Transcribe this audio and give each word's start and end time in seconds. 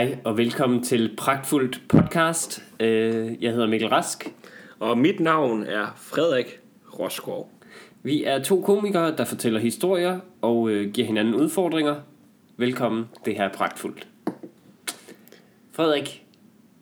Hej 0.00 0.18
og 0.24 0.38
velkommen 0.38 0.82
til 0.82 1.14
Pragtfuldt 1.16 1.80
podcast. 1.88 2.64
Øh, 2.80 3.42
Jeg 3.42 3.52
hedder 3.52 3.66
Mikkel 3.66 3.88
Rask. 3.88 4.32
Og 4.78 4.98
mit 4.98 5.20
navn 5.20 5.62
er 5.62 5.96
Frederik 5.96 6.60
Roskov. 6.98 7.50
Vi 8.02 8.24
er 8.24 8.42
to 8.42 8.60
komikere, 8.60 9.16
der 9.16 9.24
fortæller 9.24 9.60
historier 9.60 10.18
og 10.42 10.70
øh, 10.70 10.92
giver 10.92 11.06
hinanden 11.06 11.34
udfordringer. 11.34 11.94
Velkommen, 12.56 13.04
det 13.24 13.34
her 13.34 13.44
er 13.44 13.52
Pragtfuldt. 13.52 14.06
Frederik, 15.72 16.22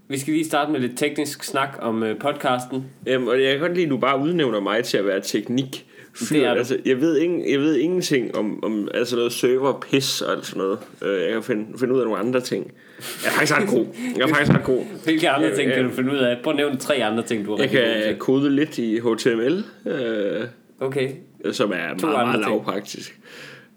vi 0.09 0.19
skal 0.19 0.33
lige 0.35 0.47
starte 0.47 0.73
med 0.73 0.81
lidt 0.81 0.99
teknisk 0.99 1.45
snak 1.45 1.79
om 1.81 2.03
øh, 2.03 2.19
podcasten. 2.19 2.85
Øhm, 3.07 3.27
og 3.29 3.43
jeg 3.43 3.51
kan 3.53 3.61
godt 3.61 3.75
lide, 3.75 3.87
at 3.87 3.91
du 3.91 3.97
bare 3.99 4.21
udnævner 4.21 4.61
mig 4.61 4.85
til 4.85 4.99
at 4.99 5.07
være 5.07 5.21
teknik. 5.21 5.87
Det 6.21 6.45
er 6.45 6.53
du. 6.53 6.59
altså, 6.59 6.79
jeg, 6.85 7.01
ved 7.01 7.19
ingen, 7.19 7.51
jeg 7.53 7.61
ved 7.61 7.77
ingenting 7.77 8.37
om, 8.37 8.65
om 8.65 8.89
altså 8.95 9.17
noget 9.17 9.33
server, 9.33 9.81
pis 9.81 10.21
og 10.23 10.33
alt 10.33 10.47
sådan 10.47 10.63
noget. 10.63 10.79
Jeg 11.03 11.33
kan 11.33 11.43
finde, 11.43 11.79
finde 11.79 11.95
ud 11.95 12.01
af 12.01 12.07
nogle 12.07 12.21
andre 12.21 12.41
ting. 12.41 12.73
Jeg 12.99 13.29
er 13.29 13.31
faktisk 13.33 13.55
ret 13.59 13.69
god. 13.69 13.87
Jeg 14.17 14.23
er 14.25 14.29
faktisk 14.29 14.53
ret 14.59 14.65
god. 14.65 14.85
Hvilke 15.05 15.31
andre 15.31 15.49
Ja, 15.49 15.55
ting 15.55 15.73
kan 15.73 15.85
du 15.85 15.91
finde 15.91 16.13
ud 16.13 16.17
af? 16.19 16.37
Prøv 16.43 16.51
at 16.53 16.57
nævne 16.57 16.77
tre 16.77 16.95
andre 17.05 17.23
ting, 17.23 17.47
du 17.47 17.53
er 17.55 17.63
Jeg 17.63 17.71
kan 17.71 18.17
kode 18.19 18.51
lidt 18.51 18.79
i 18.79 18.99
HTML, 19.01 19.65
øh, 19.87 20.45
Okay, 20.81 21.11
som 21.53 21.71
er 21.71 21.75
meget, 21.77 21.91
andre 22.05 22.09
meget 22.11 22.35
ting. 22.35 22.47
lavpraktisk. 22.47 23.19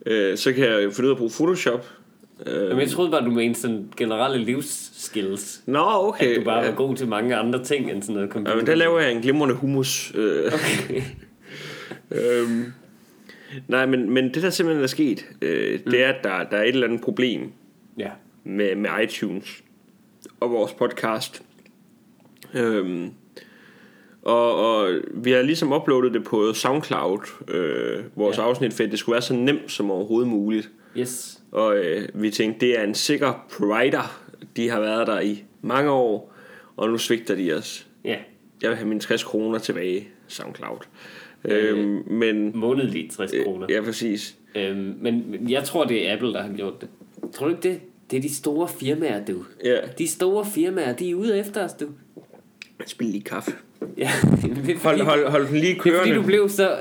Øh, 0.06 0.38
så 0.38 0.54
kan 0.54 0.64
jeg 0.66 0.74
finde 0.94 1.04
ud 1.04 1.10
af 1.10 1.14
at 1.14 1.18
bruge 1.18 1.32
Photoshop. 1.36 1.88
Øh, 2.46 2.64
Jamen, 2.64 2.80
jeg 2.80 2.90
troede 2.90 3.12
bare, 3.12 3.26
du 3.26 3.32
mente 3.32 3.60
sådan 3.60 3.86
generelle 3.98 4.38
livsskills. 4.46 5.62
Nå, 5.66 5.80
okay. 5.90 6.30
At 6.32 6.36
du 6.40 6.44
bare 6.44 6.60
ja. 6.64 6.70
var 6.70 6.76
god 6.76 6.96
til 6.96 7.08
mange 7.08 7.36
andre 7.36 7.64
ting 7.64 7.92
end 7.92 8.02
sådan 8.02 8.16
noget 8.16 8.30
computer. 8.30 8.52
Ja, 8.52 8.58
men 8.58 8.66
der 8.68 8.76
laver 8.76 9.00
jeg 9.00 9.12
en 9.12 9.22
glimrende 9.22 9.56
hummus. 9.56 10.12
Øh, 10.16 10.46
Okay. 10.54 11.02
Øhm, 12.12 12.66
nej, 13.68 13.86
men, 13.86 14.10
men 14.10 14.34
det 14.34 14.44
der 14.44 14.50
simpelthen 14.50 14.84
er 14.84 14.88
sket, 14.88 15.26
øh, 15.42 15.80
Mm. 15.86 15.92
det 15.92 16.04
er, 16.04 16.10
at 16.10 16.24
der, 16.24 16.44
der 16.52 16.58
er 16.58 16.64
et 16.64 16.68
eller 16.70 16.88
andet 16.88 17.02
problem 17.02 17.52
Ja. 18.00 18.10
Med, 18.44 18.76
med 18.76 18.90
iTunes 19.04 19.64
og 20.40 20.52
vores 20.52 20.74
podcast. 20.74 21.44
Øhm, 22.54 23.10
og, 24.22 24.56
og 24.56 24.94
vi 25.14 25.32
har 25.32 25.42
ligesom 25.42 25.74
uploadet 25.74 26.14
det 26.14 26.24
på 26.24 26.54
SoundCloud, 26.54 27.20
øh, 27.48 28.04
vores 28.16 28.38
Ja. 28.38 28.44
afsnit, 28.44 28.74
for 28.74 28.84
det 28.84 29.00
skulle 29.00 29.14
være 29.14 29.22
så 29.22 29.34
nemt 29.34 29.72
som 29.72 29.92
overhovedet 29.92 30.30
muligt. 30.30 30.70
Yes. 30.98 31.42
Og 31.52 31.78
øh, 31.78 32.08
vi 32.14 32.32
tænkte, 32.32 32.66
det 32.66 32.80
er 32.80 32.84
en 32.84 32.96
sikker 32.96 33.46
provider. 33.58 34.22
De 34.56 34.70
har 34.70 34.80
været 34.80 35.08
der 35.08 35.20
i 35.20 35.44
mange 35.62 35.92
år, 35.92 36.34
og 36.76 36.90
nu 36.90 36.98
svigter 36.98 37.36
de 37.36 37.54
os. 37.54 37.88
Ja. 38.06 38.18
Jeg 38.62 38.70
vil 38.70 38.78
have 38.78 38.88
mine 38.88 39.02
60 39.02 39.24
kroner 39.24 39.60
tilbage, 39.60 40.08
SoundCloud. 40.28 40.78
Øh, 41.46 41.80
Øhm, 41.80 42.04
men 42.08 42.58
Månedligt 42.58 43.12
60 43.14 43.32
kroner. 43.44 43.68
Ja, 43.70 43.82
præcis. 43.82 44.36
Men 44.56 44.96
men 45.32 45.50
jeg 45.50 45.64
tror, 45.64 45.84
det 45.86 46.10
er 46.10 46.14
Apple, 46.14 46.34
der 46.34 46.42
har 46.42 46.54
gjort 46.54 46.82
det. 46.82 46.90
Tror 47.34 47.48
du 47.48 47.56
ikke 47.56 47.70
det? 47.70 47.80
Det 48.12 48.18
er 48.18 48.22
de 48.22 48.36
store 48.36 48.68
firmaer, 48.68 49.26
du. 49.26 49.44
Ja, 49.66 49.76
De 49.98 50.08
store 50.08 50.46
firmaer, 50.46 50.94
de 50.94 51.10
er 51.12 51.16
ude 51.16 51.40
efter 51.40 51.66
os, 51.66 51.74
du. 51.74 51.86
spil 52.86 53.08
lige 53.08 53.24
kaffe. 53.24 53.52
Ja, 53.98 54.12
det 54.42 54.52
er 54.76 54.80
fordi, 54.80 54.80
Hold, 54.84 55.02
hold, 55.02 55.30
hold 55.30 55.48
den 55.48 55.54
lige 55.58 55.66
Det 55.66 55.72
er 55.72 55.76
fordi, 55.82 55.90
kørende. 55.90 56.16
du 56.16 56.22
blev 56.22 56.50
så, 56.50 56.76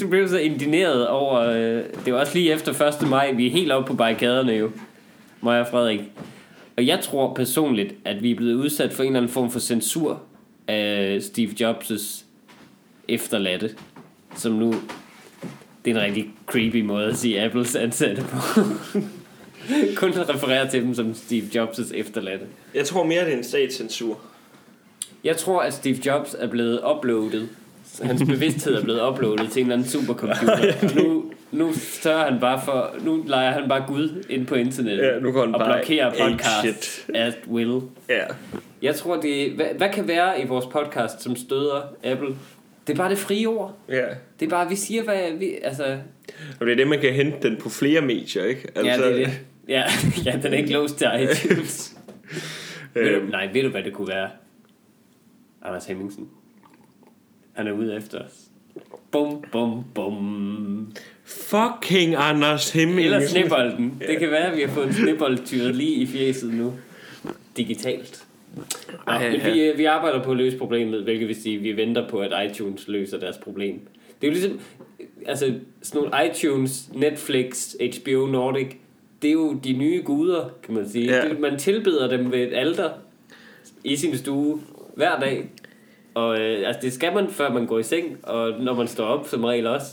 du 0.02 0.08
blev 0.08 0.28
så 0.28 0.38
indineret 0.38 1.08
over... 1.08 1.40
Øh, 1.40 1.82
det 2.04 2.12
var 2.12 2.20
også 2.20 2.34
lige 2.34 2.52
efter 2.52 2.98
1. 3.02 3.08
maj. 3.08 3.32
Vi 3.32 3.46
er 3.46 3.50
helt 3.50 3.72
oppe 3.72 3.86
på 3.90 3.94
barrikaderne 3.96 4.52
jo. 4.52 4.70
Mig 5.42 5.60
og 5.60 5.66
Frederik. 5.70 6.00
Og 6.76 6.86
jeg 6.86 7.00
tror 7.00 7.34
personligt, 7.34 7.94
at 8.04 8.22
vi 8.22 8.30
er 8.30 8.34
blevet 8.36 8.54
udsat 8.54 8.92
for 8.92 9.02
en 9.02 9.06
eller 9.08 9.20
anden 9.20 9.32
form 9.32 9.50
for 9.50 9.58
censur 9.58 10.22
af 10.68 11.18
Steve 11.22 11.50
Jobs' 11.60 12.24
efterladte. 13.08 13.70
Som 14.36 14.52
nu... 14.52 14.74
Det 15.84 15.90
er 15.90 15.94
en 15.96 16.02
rigtig 16.02 16.30
creepy 16.46 16.82
måde 16.82 17.06
at 17.06 17.16
sige 17.16 17.42
Apples 17.42 17.76
ansatte 17.76 18.22
på. 18.22 18.60
Kun 19.96 20.12
at 20.12 20.28
referere 20.28 20.70
til 20.70 20.82
dem 20.82 20.94
som 20.94 21.14
Steve 21.14 21.44
Jobs' 21.54 21.94
efterladte. 21.94 22.44
Jeg 22.74 22.84
tror 22.84 23.04
mere, 23.04 23.24
det 23.24 23.32
er 23.32 23.36
en 23.36 23.44
statscensur. 23.44 24.20
Jeg 25.24 25.36
tror, 25.36 25.60
at 25.60 25.74
Steve 25.74 25.96
Jobs 26.06 26.36
er 26.38 26.46
blevet 26.46 26.80
uploadet. 26.96 27.48
Hans 28.02 28.22
bevidsthed 28.28 28.74
er 28.74 28.82
blevet 28.82 29.08
uploadet 29.08 29.50
til 29.50 29.60
en 29.60 29.66
eller 29.66 29.74
anden 29.74 29.88
supercomputer. 29.88 30.72
Og 30.82 30.94
nu, 30.94 31.32
nu 31.52 31.72
sørger 31.74 32.30
han 32.30 32.40
bare 32.40 32.60
for... 32.64 32.94
Nu 33.04 33.24
leger 33.26 33.50
han 33.50 33.68
bare 33.68 33.84
Gud 33.86 34.24
ind 34.30 34.46
på 34.46 34.54
internettet. 34.54 35.04
Ja, 35.04 35.18
nu 35.18 35.32
går 35.32 35.44
han 35.44 35.54
og 35.54 35.60
bare 35.60 35.78
blokerer 35.78 36.28
podcast 36.28 37.10
at 37.14 37.38
will. 37.50 37.80
Ja. 38.08 38.24
Jeg 38.82 38.94
tror, 38.94 39.20
det 39.20 39.52
hvad, 39.52 39.66
hvad 39.76 39.88
kan 39.88 40.08
være 40.08 40.40
i 40.40 40.46
vores 40.46 40.66
podcast, 40.66 41.22
som 41.22 41.36
støder 41.36 41.82
Apple? 42.04 42.28
Det 42.86 42.92
er 42.92 42.96
bare 42.96 43.10
det 43.10 43.18
frie 43.18 43.46
ord. 43.46 43.78
Ja. 43.88 44.04
Det 44.40 44.46
er 44.46 44.50
bare, 44.50 44.68
vi 44.68 44.76
siger, 44.76 45.02
hvad 45.02 45.38
vi... 45.38 45.50
Altså, 45.62 45.98
Og 46.60 46.66
det 46.66 46.72
er 46.72 46.76
det, 46.76 46.88
man 46.88 47.00
kan 47.00 47.12
hente 47.12 47.48
den 47.48 47.56
på 47.56 47.68
flere 47.68 48.00
medier, 48.00 48.44
ikke? 48.44 48.68
Altså, 48.74 49.02
ja, 49.02 49.08
det 49.08 49.22
er 49.22 49.26
det. 49.26 49.40
Ja, 49.68 49.84
ja, 50.26 50.38
den 50.42 50.52
er 50.52 50.56
ikke 50.56 50.72
låst 50.72 50.98
til 50.98 51.08
iTunes. 51.20 51.90
Øhm, 52.96 53.26
nej, 53.26 53.50
ved 53.52 53.62
du, 53.62 53.68
hvad 53.68 53.82
det 53.82 53.92
kunne 53.92 54.08
være? 54.08 54.30
Anders 55.62 55.86
Hemmingsen. 55.86 56.28
Han 57.52 57.66
er 57.66 57.72
ude 57.72 57.96
efter 57.96 58.18
os. 58.18 58.32
Bum, 59.10 59.44
bum, 59.52 59.84
bum. 59.94 60.92
fucking 61.24 62.14
Anders 62.18 62.70
Hemming. 62.70 63.00
Eller 63.00 63.26
snebolden. 63.26 64.02
Det 64.08 64.18
kan 64.18 64.30
være, 64.30 64.50
at 64.50 64.56
vi 64.56 64.62
har 64.62 64.68
fået 64.68 64.86
en 64.86 64.92
snebold 64.92 65.38
tyret 65.46 65.74
lige 65.74 65.94
i 65.94 66.06
fjeset 66.06 66.54
nu. 66.54 66.72
Digitalt. 67.56 68.24
Nå, 68.56 68.62
Ej, 69.06 69.30
men 69.30 69.40
ja. 69.40 69.52
vi, 69.52 69.60
øh, 69.60 69.78
vi 69.78 69.84
arbejder 69.84 70.22
på 70.22 70.30
at 70.30 70.36
løse 70.36 70.58
problemet, 70.58 71.02
hvilket 71.02 71.28
vil 71.28 71.42
sige, 71.42 71.56
at 71.56 71.62
vi 71.62 71.76
venter 71.76 72.08
på, 72.08 72.18
at 72.18 72.50
iTunes 72.50 72.88
løser 72.88 73.18
deres 73.18 73.36
problem. 73.36 73.80
Det 74.20 74.26
er 74.28 74.32
jo 74.32 74.32
ligesom, 74.32 74.60
altså 75.26 75.54
sådan 75.82 76.02
nogle 76.02 76.30
iTunes, 76.30 76.90
Netflix, 76.94 77.74
HBO 77.80 78.26
Nordic, 78.26 78.76
det 79.24 79.30
er 79.30 79.32
jo 79.32 79.52
de 79.64 79.72
nye 79.72 80.02
guder, 80.04 80.50
kan 80.62 80.74
man 80.74 80.88
sige. 80.88 81.14
Ja. 81.14 81.28
Det, 81.28 81.40
man 81.40 81.58
tilbeder 81.58 82.08
dem 82.08 82.32
ved 82.32 82.38
et 82.38 82.54
alter 82.54 82.90
i 83.84 83.96
sin 83.96 84.16
stue 84.16 84.60
hver 84.94 85.20
dag. 85.20 85.50
Og 86.14 86.40
øh, 86.40 86.66
altså, 86.66 86.80
det 86.82 86.92
skal 86.92 87.14
man, 87.14 87.28
før 87.28 87.52
man 87.52 87.66
går 87.66 87.78
i 87.78 87.82
seng, 87.82 88.18
og 88.22 88.60
når 88.60 88.74
man 88.74 88.88
står 88.88 89.04
op 89.04 89.28
som 89.28 89.44
regel 89.44 89.66
også. 89.66 89.86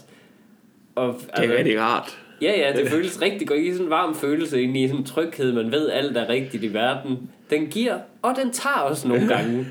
Og, 0.95 1.15
Det 1.37 1.45
er 1.45 1.57
rigtig 1.57 1.79
rart. 1.79 2.17
Ja, 2.41 2.59
ja, 2.59 2.81
det 2.81 2.89
føles 2.89 3.21
rigtig 3.21 3.47
godt. 3.47 3.59
I 3.59 3.71
sådan 3.71 3.85
en 3.85 3.89
varm 3.89 4.15
følelse 4.15 4.61
ind 4.61 4.77
i 4.77 4.87
sådan 4.87 4.99
en 4.99 5.05
tryghed. 5.05 5.53
Man 5.53 5.71
ved, 5.71 5.89
alt 5.89 6.17
er 6.17 6.29
rigtigt 6.29 6.63
i 6.63 6.73
verden. 6.73 7.29
Den 7.49 7.67
giver, 7.67 7.99
og 8.21 8.35
den 8.43 8.51
tager 8.51 8.79
også 8.79 9.07
nogle 9.07 9.27
gange. 9.27 9.67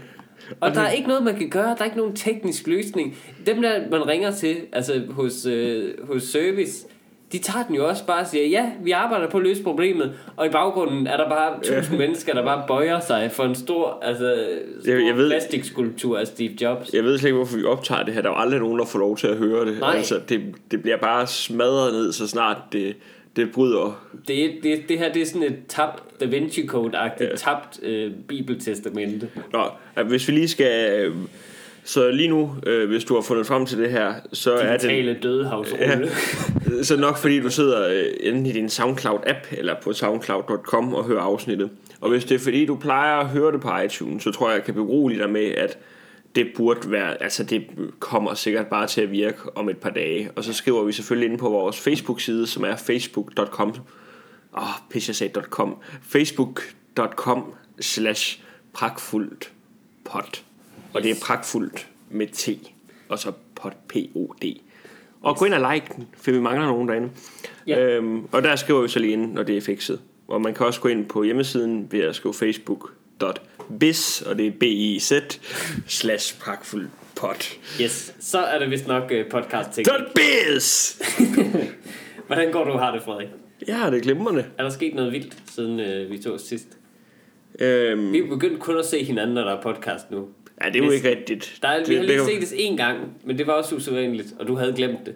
Og 0.60 0.75
der 0.75 0.81
er 0.81 0.91
ikke 0.91 1.09
noget, 1.09 1.22
man 1.22 1.37
kan 1.37 1.50
gøre. 1.50 1.69
Der 1.69 1.81
er 1.81 1.84
ikke 1.84 1.97
nogen 1.97 2.16
teknisk 2.16 2.66
løsning. 2.66 3.16
Dem, 3.47 3.62
der 3.62 3.91
man 3.91 4.09
ringer 4.09 4.31
til 4.31 4.56
altså 4.72 5.03
hos, 5.10 5.47
øh, 5.47 6.06
hos 6.06 6.22
service, 6.22 6.87
de 7.32 7.38
tager 7.38 7.64
den 7.66 7.76
jo 7.76 7.88
også 7.88 8.06
bare 8.06 8.20
og 8.20 8.26
siger, 8.26 8.46
ja, 8.46 8.70
vi 8.82 8.91
arbejder 8.91 9.28
på 9.30 9.36
at 9.38 9.42
løse 9.44 9.62
problemet. 9.62 10.12
Og 10.36 10.46
i 10.46 10.48
baggrunden 10.48 11.06
er 11.06 11.16
der 11.16 11.28
bare 11.28 11.52
tusind 11.62 11.98
mennesker, 11.98 12.34
der 12.34 12.44
bare 12.44 12.64
bøjer 12.68 13.00
sig 13.00 13.30
for 13.32 13.44
en 13.44 13.54
stor, 13.54 13.98
altså, 14.02 14.46
stor 14.82 14.92
Jeg- 14.92 15.06
jeg 15.06 15.16
ved- 15.16 15.30
plastikskulptur 15.30 16.18
af 16.18 16.26
Steve 16.26 16.50
Jobs. 16.62 16.91
Jeg 16.94 17.04
ved 17.04 17.18
slet 17.18 17.28
ikke, 17.28 17.36
hvorfor 17.36 17.56
vi 17.56 17.64
optager 17.64 18.02
det 18.02 18.14
her. 18.14 18.22
Der 18.22 18.28
er 18.28 18.32
jo 18.34 18.41
aldrig 18.41 18.60
nogen, 18.60 18.78
der 18.78 18.84
får 18.84 18.98
lov 18.98 19.16
til 19.16 19.26
at 19.26 19.36
høre 19.36 19.66
det. 19.66 19.80
Nej. 19.80 19.94
Altså, 19.96 20.20
det, 20.28 20.41
det 20.70 20.82
bliver 20.82 20.96
bare 20.96 21.26
smadret 21.26 21.92
ned, 21.92 22.12
så 22.12 22.28
snart 22.28 22.56
det, 22.72 22.96
det 23.36 23.52
bryder. 23.52 24.06
Det, 24.28 24.50
det, 24.62 24.80
det 24.88 24.98
her 24.98 25.12
det 25.12 25.22
er 25.22 25.26
sådan 25.26 25.42
et 25.42 25.56
tabt 25.68 26.02
Da 26.20 26.24
Vinci 26.24 26.66
Code-agtigt, 26.66 27.30
Ja. 27.30 27.36
tabt 27.36 27.80
øh, 27.82 28.12
bibeltestamente. 28.28 29.28
Nå, 29.52 29.64
hvis 30.06 30.28
vi 30.28 30.32
lige 30.32 30.48
skal... 30.48 31.00
øh, 31.04 31.14
Så 31.84 32.10
lige 32.10 32.28
nu, 32.28 32.54
øh, 32.66 32.88
hvis 32.88 33.04
du 33.04 33.14
har 33.14 33.20
fundet 33.20 33.46
frem 33.46 33.66
til 33.66 33.78
det 33.78 33.91
her, 33.91 34.14
så 34.32 34.52
er 34.52 34.72
det... 34.72 34.82
Digitale 34.82 35.18
dødehavsrulle. 35.22 36.08
Så 36.82 36.97
nok 36.97 37.18
fordi 37.18 37.41
du 37.41 37.50
sidder 37.50 37.88
øh, 37.88 38.04
enten 38.21 38.47
i 38.47 38.53
din 38.53 38.68
SoundCloud-app 38.68 39.59
eller 39.59 39.74
på 39.82 39.92
soundcloud.com 39.92 40.94
og 40.94 41.04
hører 41.04 41.22
afsnittet. 41.22 41.71
Og 42.00 42.10
hvis 42.10 42.24
det 42.24 42.34
er 42.34 42.38
fordi, 42.38 42.66
du 42.66 42.77
plejer 42.77 43.16
at 43.16 43.27
høre 43.27 43.53
det 43.53 43.60
på 43.60 43.78
iTunes, 43.78 44.22
så 44.22 44.30
tror 44.30 44.48
jeg, 44.48 44.56
jeg 44.56 44.65
kan 44.65 44.74
berolige 44.74 45.21
dig 45.21 45.30
med, 45.30 45.44
at 45.44 45.78
det 46.34 46.47
burde 46.56 46.91
være, 46.91 47.22
altså 47.22 47.44
det 47.44 47.66
kommer 47.98 48.34
sikkert 48.34 48.66
bare 48.66 48.86
til 48.86 49.00
at 49.00 49.10
virke 49.10 49.56
om 49.56 49.68
et 49.68 49.76
par 49.76 49.91
dage. 49.91 50.30
Og 50.36 50.44
så 50.44 50.53
skriver 50.53 50.84
vi 50.84 50.92
selvfølgelig 50.92 51.26
inde 51.26 51.38
på 51.38 51.48
vores 51.48 51.80
Facebook-side, 51.80 52.47
som 52.47 52.65
er 52.65 52.76
facebook.com. 52.76 53.68
Åh, 53.68 54.62
oh, 54.62 54.68
pis 54.91 55.09
jeg 55.09 55.16
sagde 55.16 55.41
.com. 55.41 55.76
Facebook.com 56.03 57.54
slash 57.80 58.41
pragtfuldt 58.72 59.53
pot. 60.04 60.44
Og 60.95 61.03
det 61.03 61.10
er 61.10 61.15
pragtfuldt 61.22 61.87
med 62.10 62.27
T, 62.27 62.48
og 63.09 63.19
så 63.19 63.33
pot, 63.54 63.72
P-O-D. 63.89 64.60
Og 65.22 65.37
gå 65.37 65.45
ind 65.45 65.54
og 65.54 65.72
like 65.75 65.87
den, 65.97 66.09
for 66.16 66.31
vi 66.31 66.41
mangler 66.41 66.66
nogen 66.66 66.89
derinde. 66.89 67.10
Ja. 67.66 67.81
Øhm, 67.81 68.25
og 68.33 68.42
der 68.42 68.57
skriver 68.57 68.83
vi 68.83 68.89
så 68.89 68.98
lige 68.98 69.13
ind, 69.13 69.33
når 69.33 69.42
det 69.42 69.57
er 69.57 69.60
fikset. 69.60 70.01
Og 70.28 70.41
man 70.41 70.54
kan 70.54 70.66
også 70.66 70.81
gå 70.81 70.89
ind 70.89 71.07
på 71.07 71.22
hjemmesiden 71.22 71.89
ved 71.91 72.01
at 72.01 72.15
skrive 72.15 72.34
facebook.biz, 72.34 74.22
og 74.22 74.39
det 74.39 74.47
er 74.47 74.51
b-i-z, 74.51 75.13
slash 75.87 76.39
pragtfuld 76.41 76.89
pot. 77.16 77.59
Yes, 77.81 78.15
så 78.21 78.39
er 78.39 78.59
det 78.59 78.71
vist 78.71 78.86
nok 78.86 79.03
uh, 79.03 79.31
podcast 79.31 79.71
ting. 79.71 79.86
Dot 79.89 80.15
biz! 80.15 80.98
Hvordan 82.27 82.53
går 82.53 82.65
du 82.65 82.72
har 82.72 82.93
det, 82.93 83.03
Frederik? 83.03 83.28
Ja, 83.69 83.86
det 83.91 83.95
er 83.95 84.01
glimrende. 84.01 84.45
Er 84.59 84.63
der 84.63 84.71
sket 84.71 84.95
noget 84.95 85.13
vildt, 85.13 85.36
siden 85.47 85.81
uh, 85.81 86.10
vi 86.10 86.19
tog 86.19 86.34
os 86.34 86.43
sidst? 86.43 86.66
Øhm, 87.59 88.13
Vi 88.13 88.19
er 88.19 88.27
begyndt 88.28 88.60
kun 88.60 88.78
at 88.78 88.86
se 88.86 89.04
hinanden, 89.04 89.34
når 89.34 89.45
der 89.45 89.57
er 89.57 89.63
podcast 89.63 90.10
nu. 90.10 90.28
Ja, 90.65 90.68
det 90.71 90.80
er 90.83 90.84
jo 90.86 90.91
ikke 90.91 91.09
rigtigt. 91.10 91.59
Der 91.62 91.68
er, 91.68 91.78
det, 91.78 91.89
vi 91.89 91.95
har 91.95 92.03
lige 92.03 92.18
det, 92.18 92.27
set 92.27 92.59
det 92.59 92.65
én 92.65 92.77
gang, 92.77 92.98
men 93.24 93.39
det 93.39 93.47
var 93.47 93.53
også 93.53 93.74
usædvanligt, 93.74 94.28
og 94.39 94.47
du 94.47 94.54
havde 94.54 94.72
glemt 94.72 95.07
det. 95.07 95.15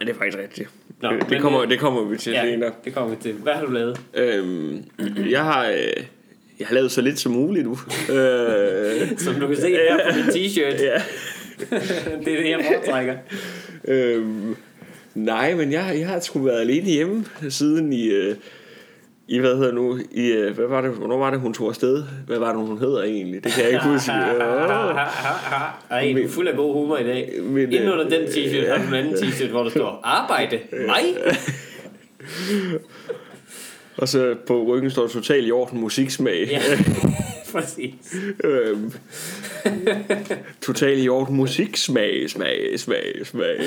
Ja, 0.00 0.04
det 0.04 0.10
er 0.10 0.14
faktisk 0.18 0.38
rigtigt. 0.38 0.68
Nå, 1.02 1.12
det, 1.12 1.26
det, 1.30 1.40
kommer, 1.40 1.62
øh, 1.62 1.68
det 1.70 1.78
kommer 1.78 2.04
vi 2.04 2.16
til 2.18 2.32
Ja, 2.32 2.42
senere. 2.44 2.72
det 2.84 2.94
kommer 2.94 3.14
vi 3.14 3.22
til. 3.22 3.32
Hvad 3.32 3.52
har 3.52 3.66
du 3.66 3.72
lavet? 3.72 4.00
Øhm, 4.14 4.84
jeg 5.30 5.44
har... 5.44 5.68
Øh, 5.68 6.04
jeg 6.58 6.68
har 6.68 6.74
lavet 6.74 6.92
så 6.92 7.00
lidt 7.00 7.18
som 7.18 7.32
muligt 7.32 7.66
nu. 7.66 7.70
øh, 8.16 9.18
Som 9.18 9.34
du 9.34 9.46
kan 9.46 9.56
se 9.56 9.68
her 9.70 10.10
på 10.10 10.16
min 10.16 10.24
t-shirt. 10.36 10.82
ja. 10.82 11.02
det 12.24 12.32
er 12.34 12.42
det, 12.42 12.50
jeg 12.50 12.64
foretrækker. 12.72 13.14
Øhm, 13.84 14.56
nej, 15.14 15.54
men 15.54 15.72
jeg, 15.72 15.96
jeg 15.98 16.08
har 16.08 16.20
sgu 16.20 16.38
været 16.38 16.60
alene 16.60 16.86
hjemme 16.86 17.24
siden 17.48 17.92
i... 17.92 18.08
Øh, 18.08 18.36
i 19.30 19.38
hvad 19.38 19.56
hedder 19.56 19.72
nu? 19.72 19.98
I 20.12 20.26
øh, 20.26 20.54
hvad 20.54 20.66
var 20.66 20.80
det? 20.80 20.90
Hvornår 20.90 21.18
var 21.18 21.30
det 21.30 21.40
hun 21.40 21.54
tog 21.54 21.68
afsted? 21.68 22.04
Hvad 22.26 22.38
var 22.38 22.52
det 22.52 22.66
hun 22.66 22.78
hedder 22.78 23.02
egentlig? 23.02 23.44
Det 23.44 23.52
kan 23.52 23.64
jeg 23.64 23.72
ikke 23.72 23.84
huske. 23.84 24.12
Øh, 24.12 24.18
Ej, 25.90 26.12
du 26.16 26.22
er 26.22 26.28
fuld 26.28 26.48
af 26.48 26.56
god 26.56 26.72
humor 26.72 26.96
i 26.96 27.04
dag. 27.04 27.32
Men, 27.42 27.72
Inden 27.72 27.88
under 27.88 28.04
øh, 28.04 28.10
den 28.10 28.22
t-shirt 28.22 28.70
har 28.70 28.78
du 28.78 28.82
en 28.88 28.94
anden 28.94 29.14
t-shirt, 29.22 29.50
hvor 29.50 29.62
der 29.62 29.70
står 29.70 30.00
arbejde. 30.04 30.58
Mig? 30.72 31.04
og 34.00 34.08
så 34.08 34.34
på 34.46 34.64
ryggen 34.64 34.90
står 34.90 35.06
total 35.06 35.46
i 35.46 35.50
orden 35.50 35.80
musiksmag. 35.80 36.48
Ja, 36.50 36.60
præcis. 37.54 37.94
øhm, 38.44 38.92
total 40.60 41.02
i 41.02 41.08
orden 41.08 41.36
musiksmag 41.36 42.30
smag 42.30 42.72
smag 42.76 43.12
smag 43.24 43.56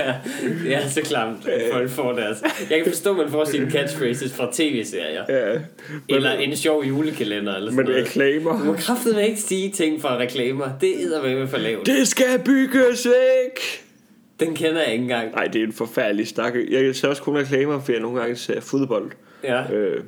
ja, 0.00 0.14
det 0.64 0.74
er 0.74 0.88
så 0.88 1.00
klamt, 1.02 1.48
at 1.48 1.72
folk 1.72 1.90
får 1.90 2.12
deres... 2.12 2.42
Jeg 2.70 2.78
kan 2.82 2.92
forstå, 2.92 3.10
at 3.10 3.16
man 3.16 3.30
får 3.30 3.44
sine 3.44 3.70
catchphrases 3.70 4.32
fra 4.32 4.50
tv-serier. 4.52 5.24
ja 5.28 5.58
Eller 6.08 6.32
en 6.32 6.56
sjov 6.56 6.84
julekalender, 6.84 7.56
eller 7.56 7.70
sådan 7.70 7.76
men 7.76 7.92
noget. 7.92 8.04
Du 8.04 8.08
reklamer 8.08 8.64
må 8.64 8.72
kraftedeme 8.72 9.28
ikke 9.28 9.40
sige 9.40 9.70
ting 9.70 10.00
fra 10.02 10.18
reklamer. 10.18 10.68
Det 10.80 11.02
er 11.02 11.22
med 11.22 11.48
for 11.48 11.58
lavt. 11.58 11.86
det 11.86 12.08
skal 12.08 12.38
bygges 12.44 13.06
væk 13.06 13.84
Den 14.40 14.54
kender 14.54 14.82
jeg 14.82 14.92
ikke 14.92 15.02
engang. 15.02 15.30
Nej, 15.30 15.44
det 15.44 15.62
er 15.62 15.66
en 15.66 15.72
forfærdelig 15.72 16.28
stak. 16.28 16.54
Jeg 16.70 16.94
ser 16.96 17.08
også 17.08 17.22
kun 17.22 17.36
reklamer, 17.36 17.80
for 17.80 17.92
jeg 17.92 18.00
nogle 18.00 18.20
gange 18.20 18.36
ser 18.36 18.60
fodbold 18.60 19.10
Ja. 19.44 19.72
øh, 19.72 20.02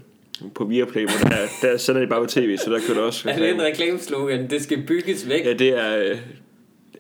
på 0.55 0.65
Viaplay, 0.65 1.03
hvor 1.03 1.29
der, 1.29 1.37
der 1.63 1.77
sender 1.77 2.01
de 2.01 2.07
bare 2.07 2.21
på 2.21 2.27
tv, 2.27 2.57
så 2.57 2.71
der 2.71 2.79
kører 2.87 2.99
der 2.99 3.05
også 3.05 3.29
Er 3.29 3.37
det 3.39 3.51
en 3.55 3.63
reklameslogan? 3.63 4.51
Det 4.51 4.63
skal 4.63 4.83
bygges 4.87 5.29
væk. 5.29 5.45
Ja, 5.45 5.53
det 5.53 5.69
er... 5.69 5.99
Øh, 5.99 6.17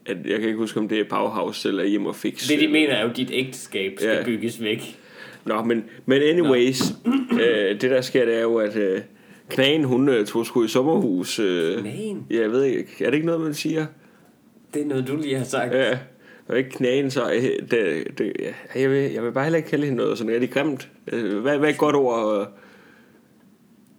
at, 0.06 0.16
jeg 0.26 0.38
kan 0.38 0.48
ikke 0.48 0.58
huske, 0.58 0.80
om 0.80 0.88
det 0.88 1.00
er 1.00 1.04
Bauhaus 1.10 1.64
eller 1.64 1.84
Hjem 1.84 2.06
og 2.06 2.16
Fix. 2.16 2.48
Det 2.48 2.60
de 2.60 2.68
mener 2.68 2.92
er 2.94 3.02
jo, 3.02 3.10
at 3.10 3.16
dit 3.16 3.30
ægteskab 3.32 3.92
skal 3.98 4.16
Ja. 4.16 4.24
bygges 4.24 4.62
væk. 4.62 4.98
Nå, 5.44 5.62
men, 5.62 5.84
men 6.06 6.22
anyways, 6.22 6.82
øh, 7.32 7.80
det 7.80 7.82
der 7.90 8.00
sker, 8.00 8.24
det 8.24 8.34
er 8.36 8.40
jo, 8.42 8.56
at 8.56 8.76
øh, 8.76 9.00
Knagen, 9.50 9.84
hun 9.84 10.08
øh, 10.08 10.26
tog 10.26 10.46
sgu 10.46 10.64
i 10.64 10.68
sommerhus. 10.68 11.38
Øh, 11.38 11.80
Knagen? 11.80 12.26
Ja, 12.30 12.40
jeg 12.40 12.50
ved 12.52 12.62
ikke, 12.64 12.90
er 13.00 13.04
det 13.04 13.14
ikke 13.14 13.26
noget, 13.26 13.40
man 13.40 13.54
siger? 13.54 13.86
Det 14.74 14.82
er 14.82 14.86
noget, 14.86 15.08
du 15.08 15.16
lige 15.16 15.36
har 15.38 15.44
sagt. 15.44 15.74
Ja, 15.74 15.98
og 16.48 16.58
ikke 16.58 16.70
Knagen, 16.70 17.10
så 17.10 17.32
øh, 17.32 17.42
det, 17.42 18.04
det, 18.18 18.32
ja, 18.74 18.80
jeg, 18.80 18.90
vil, 18.90 19.12
jeg 19.12 19.24
vil 19.24 19.32
bare 19.32 19.44
heller 19.44 19.56
ikke 19.56 19.68
kalde 19.68 19.84
hende 19.84 19.96
noget 19.98 20.18
sådan 20.18 20.32
rigtig 20.32 20.50
grimt. 20.50 20.88
Øh, 21.12 21.38
Hvad, 21.38 21.58
hvad 21.58 21.68
er 21.68 21.72
et 21.72 21.78
godt 21.78 21.96
ord? 21.96 22.40
øh? 22.40 22.46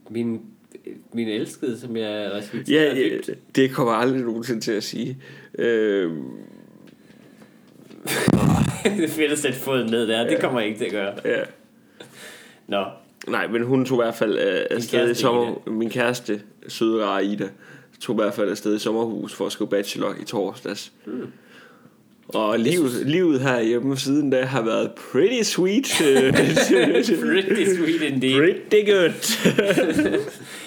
Min, 0.09 0.41
min 1.13 1.27
elskede, 1.27 1.79
som 1.79 1.97
jeg 1.97 2.31
respekterer 2.33 2.95
Ja, 2.95 2.99
ja, 2.99 3.17
det 3.55 3.71
kommer 3.71 3.93
jeg 3.93 4.01
aldrig 4.01 4.21
nogensinde 4.21 4.61
til 4.61 4.71
at 4.71 4.83
sige. 4.83 5.17
Øh, 5.59 6.11
det 8.83 9.03
er 9.03 9.07
fedt 9.07 9.31
at 9.31 9.39
sætte 9.39 9.59
foden 9.59 9.91
ned 9.91 10.07
der. 10.07 10.27
Det 10.27 10.39
kommer 10.41 10.59
jeg 10.59 10.69
ikke 10.69 10.79
til 10.79 10.85
at 10.85 10.91
gøre. 10.91 11.13
ja. 11.25 11.43
Nå, 12.67 12.85
Nej, 13.27 13.47
men 13.47 13.63
hun 13.63 13.85
tog 13.85 14.01
i 14.01 14.03
hvert 14.03 14.15
fald 14.15 14.39
øh, 14.39 14.65
afsted 14.71 15.11
i 15.11 15.13
sommer... 15.13 15.69
Min 15.69 15.89
kæreste, 15.89 16.41
søde 16.67 17.05
rare 17.05 17.25
Ida, 17.25 17.49
tog 17.99 18.15
i 18.15 18.21
hvert 18.21 18.33
fald 18.33 18.49
afsted 18.49 18.75
i 18.75 18.79
sommerhus 18.79 19.33
for 19.33 19.45
at 19.45 19.51
skrive 19.51 19.69
bachelor 19.69 20.15
i 20.21 20.25
torsdags. 20.25 20.91
Hmm. 21.05 21.27
Og 22.27 22.59
livet, 22.59 22.91
livet 23.05 23.41
her 23.41 23.61
hjemme 23.61 23.97
siden 23.97 24.29
da 24.29 24.45
har 24.45 24.61
været 24.61 24.91
pretty 25.11 25.41
sweet. 25.43 26.01
øh, 26.01 26.33
pretty 26.33 27.75
sweet 27.75 28.01
indeed. 28.01 28.35
pretty 28.35 28.91
good. 28.91 29.11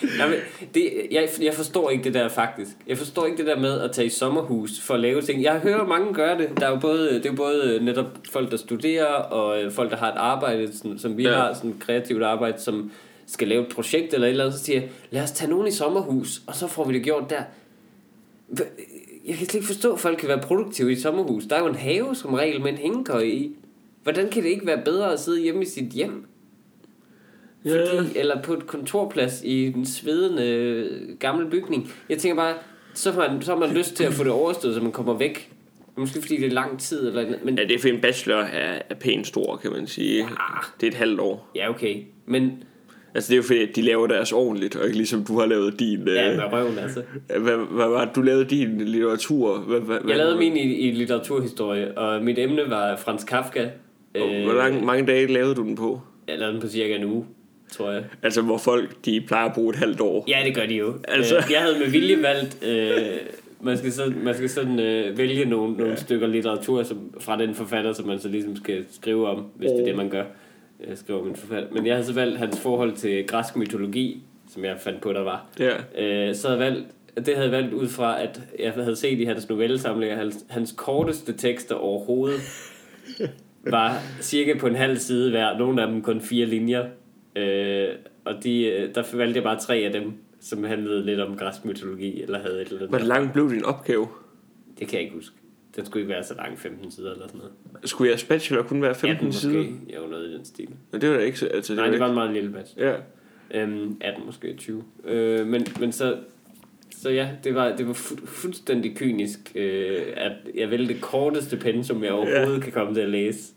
Jamen, 0.18 0.38
det, 0.74 0.92
jeg, 1.10 1.28
jeg 1.42 1.54
forstår 1.54 1.90
ikke 1.90 2.04
det 2.04 2.14
der 2.14 2.28
faktisk. 2.28 2.70
Jeg 2.86 2.98
forstår 2.98 3.26
ikke 3.26 3.38
det 3.38 3.46
der 3.46 3.60
med 3.60 3.80
at 3.80 3.92
tage 3.92 4.06
i 4.06 4.08
sommerhus 4.08 4.80
for 4.80 4.94
at 4.94 5.00
lave 5.00 5.22
ting. 5.22 5.42
Jeg 5.42 5.58
hører 5.58 5.86
mange 5.86 6.14
gøre 6.14 6.38
det. 6.38 6.48
Der 6.60 6.66
er 6.66 6.70
jo 6.70 6.78
både, 6.78 7.08
det 7.14 7.26
er 7.26 7.30
jo 7.30 7.36
både 7.36 7.78
netop 7.82 8.06
folk, 8.30 8.50
der 8.50 8.56
studerer, 8.56 9.06
og 9.06 9.62
øh, 9.62 9.72
folk, 9.72 9.90
der 9.90 9.96
har 9.96 10.08
et 10.08 10.16
arbejde, 10.16 10.76
sådan, 10.76 10.98
som 10.98 11.16
vi 11.16 11.22
ja. 11.22 11.34
har, 11.34 11.54
sådan 11.54 11.70
et 11.70 11.76
kreativt 11.80 12.22
arbejde, 12.22 12.60
som 12.60 12.90
skal 13.26 13.48
lave 13.48 13.62
et 13.62 13.68
projekt 13.74 14.14
eller 14.14 14.26
et 14.26 14.30
eller 14.30 14.44
andet, 14.44 14.58
så 14.58 14.64
siger 14.64 14.80
jeg, 14.80 14.88
lad 15.10 15.22
os 15.22 15.30
tage 15.30 15.50
nogen 15.50 15.66
i 15.66 15.70
sommerhus, 15.70 16.42
og 16.46 16.54
så 16.54 16.66
får 16.66 16.84
vi 16.84 16.94
det 16.94 17.02
gjort 17.02 17.30
der. 17.30 17.42
Jeg 19.31 19.38
kan 19.38 19.47
slet 19.47 19.55
ikke 19.55 19.67
forstå, 19.67 19.93
at 19.93 20.00
folk 20.00 20.19
kan 20.19 20.29
være 20.29 20.41
produktive 20.41 20.91
i 20.91 20.93
et 20.93 21.03
sommerhus. 21.03 21.44
Der 21.44 21.56
er 21.56 21.61
jo 21.61 21.67
en 21.67 21.75
have 21.75 22.15
som 22.15 22.35
regel 22.35 22.61
med 22.61 22.73
en 22.73 22.79
hængekøj 22.79 23.23
i. 23.23 23.56
Hvordan 24.03 24.31
kan 24.31 24.43
det 24.43 24.49
ikke 24.49 24.67
være 24.67 24.82
bedre 24.85 25.12
at 25.12 25.21
sidde 25.21 25.41
hjemme 25.41 25.62
i 25.62 25.67
sit 25.67 25.85
hjem? 25.93 26.27
Fordi, 27.62 28.19
eller 28.19 28.43
på 28.43 28.53
et 28.53 28.67
kontorplads 28.67 29.43
i 29.44 29.67
en 29.67 29.87
svedende 29.87 30.47
øh, 30.47 31.17
gammel 31.19 31.50
bygning. 31.50 31.93
Jeg 32.09 32.19
tænker 32.19 32.37
bare, 32.37 32.55
så 32.94 33.12
har 33.12 33.32
man, 33.32 33.43
så 33.43 33.53
har 33.53 33.59
man 33.59 33.71
lyst 33.71 33.94
til 33.94 34.05
at 34.05 34.12
få 34.12 34.25
det 34.25 34.32
overstået, 34.32 34.75
så 34.75 34.81
man 34.81 34.93
kommer 34.93 35.15
væk. 35.15 35.53
Måske 35.97 36.21
fordi 36.21 36.37
det 36.37 36.47
er 36.47 36.50
lang 36.50 36.81
tid, 36.81 37.09
eller, 37.09 37.38
men 37.44 37.59
Ja, 37.59 37.65
det 37.65 37.75
er 37.75 37.79
for 37.79 37.88
en 37.88 38.00
bachelor 38.00 38.37
er, 38.37 38.82
er 38.91 38.94
pænt 38.94 39.27
stor, 39.27 39.56
kan 39.56 39.73
man 39.73 39.87
sige. 39.87 40.29
Det 40.81 40.87
er 40.87 40.91
et 40.91 40.94
halvt 40.94 41.21
år. 41.21 41.50
ja, 41.55 41.71
okay. 41.71 41.97
Men 42.27 42.65
Altså 43.14 43.28
det 43.28 43.34
er 43.34 43.36
jo 43.36 43.42
fordi, 43.42 43.62
at 43.62 43.76
de 43.76 43.82
laver 43.82 44.06
deres 44.06 44.32
ordentligt, 44.32 44.76
og 44.76 44.84
ikke 44.84 44.96
ligesom 44.96 45.24
du 45.24 45.38
har 45.38 45.46
lavet 45.46 45.80
din... 45.80 46.08
ja, 46.08 46.30
øh, 46.30 46.36
med 46.36 46.44
røven 46.52 46.78
altså. 46.78 47.02
hvad, 47.44 47.56
hvad 47.70 47.88
var 47.88 48.04
det? 48.04 48.16
Du 48.16 48.22
lavede 48.22 48.44
din 48.44 48.80
litteratur. 48.80 49.58
Hvad, 49.58 49.80
hvad, 49.80 49.98
Jeg 50.08 50.16
lavede 50.16 50.36
min 50.38 50.56
i, 50.56 50.74
i 50.74 50.90
litteraturhistorie, 50.90 51.98
og 51.98 52.22
mit 52.22 52.38
emne 52.38 52.62
var 52.68 52.96
Frans 52.96 53.24
Kafka. 53.24 53.68
Øh, 54.14 54.44
Hvor 54.44 54.52
lang, 54.52 54.84
mange 54.84 55.06
dage 55.06 55.26
lavede 55.26 55.54
du 55.54 55.62
den 55.62 55.76
på? 55.76 56.00
Jeg 56.28 56.38
lavede 56.38 56.52
den 56.52 56.62
på 56.62 56.68
cirka 56.68 56.94
en 56.96 57.04
uge, 57.04 57.24
tror 57.72 57.90
jeg. 57.90 58.04
Altså, 58.22 58.42
hvor 58.42 58.58
folk, 58.58 59.04
de 59.04 59.20
plejer 59.26 59.48
at 59.48 59.54
bruge 59.54 59.70
et 59.70 59.76
halvt 59.76 60.00
år. 60.00 60.24
Ja, 60.28 60.38
det 60.44 60.54
gør 60.54 60.66
de 60.66 60.74
jo. 60.74 60.94
Altså. 61.08 61.34
Altså. 61.36 61.52
Jeg 61.52 61.60
havde 61.60 61.78
med 61.78 61.86
vilje 61.90 62.22
valgt... 62.22 62.64
Øh, 62.66 62.96
man 63.62 63.78
skal 63.78 63.92
sådan, 63.92 64.14
man 64.24 64.34
skal 64.34 64.48
sådan 64.48 64.78
øh, 64.78 65.18
vælge 65.18 65.44
nogle, 65.44 65.76
nogle 65.76 65.96
stykker 65.96 66.26
litteratur 66.26 66.82
som, 66.82 66.98
fra 67.20 67.38
den 67.38 67.54
forfatter, 67.54 67.92
som 67.92 68.06
man 68.06 68.18
så 68.18 68.28
ligesom 68.28 68.56
skal 68.56 68.84
skrive 68.90 69.29
om, 69.29 69.44
hvis 69.56 69.70
det 69.70 69.81
er 69.81 69.84
det, 69.84 69.96
man 69.96 70.10
gør. 70.10 70.24
Jeg 70.89 70.99
skriver 70.99 71.20
om 71.20 71.29
en 71.29 71.37
forfatter. 71.37 71.69
Men 71.72 71.87
jeg 71.87 71.94
havde 71.94 72.06
så 72.06 72.13
valgt 72.13 72.39
hans 72.39 72.60
forhold 72.60 72.93
til 72.96 73.27
græsk 73.27 73.56
mytologi, 73.56 74.22
som 74.49 74.65
jeg 74.65 74.77
fandt 74.81 75.01
på, 75.01 75.13
der 75.13 75.22
var. 75.22 75.46
Ja. 75.58 75.77
Øh, 75.99 76.34
så 76.34 76.49
havde 76.49 76.65
jeg 76.65 76.72
valgt, 76.72 76.89
det 77.17 77.34
havde 77.34 77.51
jeg 77.51 77.53
valgt 77.53 77.75
ud 77.75 77.89
fra, 77.89 78.22
at 78.22 78.41
jeg 78.58 78.72
havde 78.72 78.96
set 78.96 79.19
i 79.19 79.25
hans 79.25 79.49
novellesamlinger, 79.49 80.17
hans, 80.17 80.44
hans 80.49 80.75
korteste 80.77 81.32
tekster 81.32 81.75
overhovedet 81.75 82.41
var 83.77 83.99
cirka 84.20 84.58
på 84.58 84.67
en 84.67 84.75
halv 84.75 84.96
side 84.96 85.31
hver. 85.31 85.58
Nogle 85.58 85.82
af 85.82 85.89
dem 85.89 86.03
kun 86.03 86.20
fire 86.20 86.46
linjer. 86.46 86.87
Øh, 87.37 87.89
og 88.25 88.34
de, 88.44 88.65
øh, 88.65 88.94
der 88.94 89.17
valgte 89.17 89.37
jeg 89.37 89.44
bare 89.44 89.58
tre 89.58 89.75
af 89.77 89.93
dem, 89.93 90.13
som 90.41 90.65
handlede 90.65 91.06
lidt 91.06 91.20
om 91.20 91.37
græsk 91.37 91.65
mytologi, 91.65 92.22
eller 92.22 92.39
havde 92.39 92.63
et 92.63 92.69
eller 92.69 92.79
andet. 92.79 92.89
Hvor 92.89 93.08
lang 93.08 93.32
blev 93.32 93.51
din 93.51 93.65
opgave? 93.65 94.08
Det 94.79 94.89
kan 94.89 94.94
jeg 94.94 95.03
ikke 95.03 95.15
huske. 95.15 95.37
Den 95.77 95.86
skulle 95.86 96.00
ikke 96.03 96.15
være 96.15 96.24
så 96.24 96.34
lang, 96.34 96.58
15 96.58 96.91
sider 96.91 97.12
eller 97.12 97.27
sådan 97.27 97.39
noget. 97.41 97.53
Skulle 97.91 98.08
jeres 98.10 98.24
bachelor 98.24 98.62
kun 98.62 98.82
være 98.82 98.94
15 98.94 99.10
18 99.29 99.32
sider? 99.32 99.55
måske. 99.58 99.74
Jo, 99.96 100.06
noget 100.06 100.31
i 100.31 100.34
den 100.34 100.44
stil. 100.44 100.69
Men 100.93 101.00
det 101.00 101.10
var 101.10 101.17
da 101.17 101.22
ikke 101.22 101.39
så... 101.39 101.46
Altså, 101.46 101.74
Nej, 101.74 101.84
var 101.84 101.91
det 101.91 102.00
var 102.00 102.06
ikke- 102.06 102.10
en 102.10 102.15
meget 102.15 102.32
lille 102.32 102.50
batch. 102.50 102.79
Ja. 102.79 102.94
Øhm, 103.55 103.96
18 104.00 104.27
måske 104.27 104.55
20. 104.56 104.84
Øh, 105.05 105.46
men, 105.46 105.67
men 105.81 105.93
så, 105.93 106.17
så 106.96 107.10
ja, 107.10 107.29
det 107.44 107.55
var, 107.55 107.77
det 107.77 107.86
var 107.86 107.93
fu- 107.93 108.27
fuldstændig 108.27 108.96
kynisk, 108.96 109.39
øh, 109.55 109.98
at 110.17 110.32
jeg 110.55 110.70
vælge 110.70 110.89
det 110.89 111.00
korteste 111.00 111.56
pensum, 111.56 112.05
jeg 112.05 112.12
overhovedet 112.12 112.56
ja. 112.58 112.60
kan 112.62 112.72
komme 112.72 112.94
til 112.94 113.00
at 113.00 113.10
læse. 113.10 113.53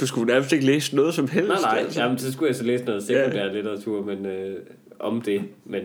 Du 0.00 0.06
skulle 0.06 0.26
nærmest 0.32 0.52
ikke 0.52 0.66
læse 0.66 0.96
noget 0.96 1.14
som 1.14 1.28
helst. 1.28 1.48
Nej, 1.48 1.60
nej, 1.62 1.78
Altså. 1.78 2.02
jamen, 2.02 2.18
så 2.18 2.32
skulle 2.32 2.48
jeg 2.48 2.56
så 2.56 2.64
læse 2.64 2.84
noget 2.84 3.02
sekundær 3.02 3.52
litteratur 3.52 4.04
men, 4.04 4.26
øh, 4.26 4.56
om 4.98 5.20
det, 5.22 5.42
men, 5.64 5.82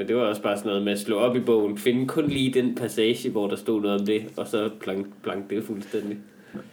men 0.00 0.08
det 0.08 0.16
var 0.16 0.22
også 0.22 0.42
bare 0.42 0.56
sådan 0.56 0.68
noget 0.68 0.82
med 0.82 0.92
at 0.92 0.98
slå 0.98 1.16
op 1.16 1.36
i 1.36 1.40
bogen, 1.40 1.78
finde 1.78 2.06
kun 2.06 2.26
lige 2.26 2.52
den 2.52 2.74
passage, 2.74 3.30
hvor 3.30 3.48
der 3.48 3.56
stod 3.56 3.82
noget 3.82 4.00
om 4.00 4.06
det, 4.06 4.22
og 4.36 4.46
så 4.46 4.70
plank, 4.80 5.06
plank 5.22 5.50
det 5.50 5.64
fuldstændig. 5.64 6.16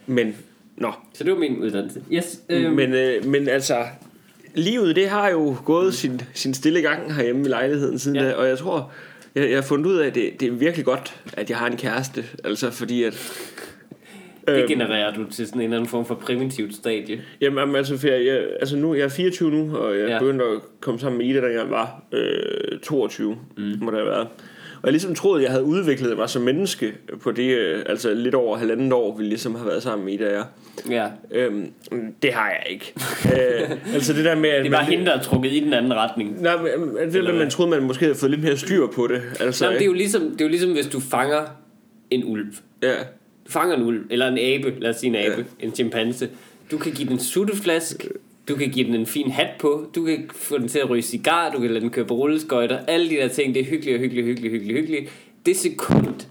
Men, 0.06 0.36
nå. 0.76 0.92
Så 1.14 1.24
det 1.24 1.32
var 1.32 1.38
min 1.38 1.58
uddannelse. 1.58 2.02
Yes, 2.12 2.40
øh, 2.48 2.72
Men, 2.72 2.92
øh, 2.92 3.26
men 3.26 3.48
altså, 3.48 3.76
livet 4.54 4.96
det 4.96 5.08
har 5.08 5.28
jo 5.28 5.56
gået 5.64 5.94
sin, 5.94 6.20
sin 6.34 6.54
stille 6.54 6.80
gang 6.80 7.14
herhjemme 7.14 7.44
i 7.44 7.48
lejligheden 7.48 7.98
siden 7.98 8.16
Ja. 8.16 8.24
da, 8.24 8.34
og 8.34 8.48
jeg 8.48 8.58
tror, 8.58 8.92
jeg, 9.34 9.48
jeg 9.50 9.56
har 9.56 9.62
fundet 9.62 9.86
ud 9.86 9.96
af, 9.96 10.06
at 10.06 10.14
det, 10.14 10.40
det 10.40 10.48
er 10.48 10.52
virkelig 10.52 10.84
godt, 10.84 11.20
at 11.32 11.50
jeg 11.50 11.58
har 11.58 11.66
en 11.66 11.76
kæreste. 11.76 12.24
Altså 12.44 12.70
fordi 12.70 13.02
at... 13.02 13.14
det 14.54 14.58
øhm, 14.58 14.68
genererer 14.68 15.14
du 15.14 15.24
til 15.30 15.46
sådan 15.46 15.60
en 15.60 15.64
eller 15.64 15.76
anden 15.76 15.90
form 15.90 16.06
for 16.06 16.14
primitivt 16.14 16.74
stadie. 16.74 17.20
Jamen, 17.40 17.58
jamen, 17.58 17.76
altså, 17.76 17.98
for 17.98 18.08
jeg, 18.08 18.26
jeg, 18.26 18.42
altså 18.60 18.76
nu, 18.76 18.94
jeg 18.94 19.02
er 19.04 19.08
24 19.08 19.50
nu, 19.50 19.76
og 19.76 19.98
jeg 19.98 20.08
Ja. 20.08 20.18
begyndte 20.18 20.44
at 20.44 20.50
komme 20.80 21.00
sammen 21.00 21.18
med 21.18 21.26
Ida, 21.26 21.34
dengang 21.34 21.54
jeg 21.54 21.70
var 21.70 22.02
øh, 22.12 22.78
22, 22.82 23.36
mm. 23.56 23.64
må 23.80 23.90
det 23.90 23.98
have 23.98 24.10
været. 24.10 24.28
Og 24.82 24.84
jeg 24.84 24.92
ligesom 24.92 25.14
troede, 25.14 25.38
at 25.40 25.44
jeg 25.44 25.50
havde 25.50 25.64
udviklet 25.64 26.16
mig 26.16 26.28
som 26.30 26.42
menneske 26.42 26.92
på 27.22 27.32
det, 27.32 27.56
øh, 27.58 27.82
altså 27.86 28.14
lidt 28.14 28.34
over 28.34 28.56
halvanden 28.56 28.92
år, 28.92 29.16
vi 29.18 29.24
ligesom 29.24 29.54
har 29.54 29.64
været 29.64 29.82
sammen 29.82 30.04
med 30.04 30.12
Ida 30.14 30.26
og 30.26 30.32
jeg. 30.32 30.44
Ja, 30.90 31.06
Øhm, 31.40 31.66
det 32.22 32.32
har 32.32 32.48
jeg 32.48 32.72
ikke. 32.72 32.92
øh, 33.34 33.94
altså 33.94 34.12
det 34.12 34.24
der 34.24 34.34
med, 34.36 34.48
at 34.50 34.64
det 34.64 34.72
var 34.72 34.78
man, 34.80 34.86
hende, 34.90 35.06
der 35.06 35.12
er 35.12 35.22
trukket 35.22 35.52
i 35.52 35.60
den 35.60 35.72
anden 35.72 35.94
retning. 35.94 36.42
Nej, 36.42 36.56
men 36.56 36.96
det 36.96 37.12
der 37.12 37.22
med, 37.22 37.22
hvad? 37.22 37.32
man 37.38 37.50
troede, 37.50 37.70
man 37.70 37.82
måske 37.82 38.04
havde 38.04 38.14
fået 38.14 38.30
lidt 38.30 38.42
mere 38.42 38.56
styr 38.56 38.86
på 38.86 39.06
det. 39.06 39.22
Altså, 39.40 39.64
Nå, 39.64 39.70
men 39.70 39.78
det, 39.78 39.82
er 39.82 39.86
jo 39.86 39.92
ligesom, 39.92 40.22
det 40.22 40.40
er 40.40 40.44
jo 40.44 40.48
ligesom, 40.50 40.72
hvis 40.72 40.86
du 40.86 41.00
fanger 41.00 41.42
en 42.10 42.24
ulv. 42.24 42.46
ja. 42.82 42.94
Fanger 43.48 43.76
en 43.76 43.82
ulv, 43.82 44.06
eller 44.10 44.28
en 44.28 44.38
abe, 44.38 44.74
lad 44.80 44.90
os 44.90 44.96
sige 44.96 45.10
en 45.10 45.16
abe, 45.16 45.46
ja. 45.60 45.66
en 45.66 45.74
chimpanse. 45.74 46.28
Du 46.70 46.78
kan 46.78 46.92
give 46.92 47.08
den 47.08 47.12
en 47.12 47.20
sutteflask, 47.20 48.06
du 48.48 48.56
kan 48.56 48.70
give 48.70 48.86
den 48.86 48.94
en 48.94 49.06
fin 49.06 49.30
hat 49.30 49.50
på, 49.58 49.90
du 49.94 50.04
kan 50.04 50.30
få 50.34 50.58
den 50.58 50.68
til 50.68 50.78
at 50.78 50.90
ryge 50.90 51.02
cigar, 51.02 51.52
du 51.52 51.58
kan 51.60 51.70
lade 51.70 51.80
den 51.80 51.90
køre 51.90 52.04
på 52.04 52.14
rulleskøjter. 52.14 52.78
Alle 52.86 53.10
de 53.10 53.14
der 53.14 53.28
ting, 53.28 53.54
det 53.54 53.60
er 53.60 53.64
hyggeligt 53.64 53.94
og 53.94 54.00
hyggeligt, 54.00 54.26
hyggeligt, 54.26 54.52
hyggeligt, 54.52 54.78
hyggeligt. 54.78 55.10
Det 55.46 55.56
sekund, 55.56 56.26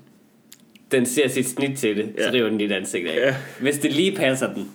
den 0.91 1.05
ser 1.05 1.27
sit 1.27 1.45
snit 1.45 1.77
til 1.77 1.97
det, 1.97 2.09
ja. 2.17 2.23
så 2.23 2.33
river 2.33 2.49
den 2.49 2.57
dit 2.57 2.71
ansigt 2.71 3.07
af. 3.07 3.15
Ja. 3.15 3.35
Hvis 3.59 3.77
det 3.77 3.93
lige 3.93 4.11
passer 4.15 4.53
den. 4.53 4.71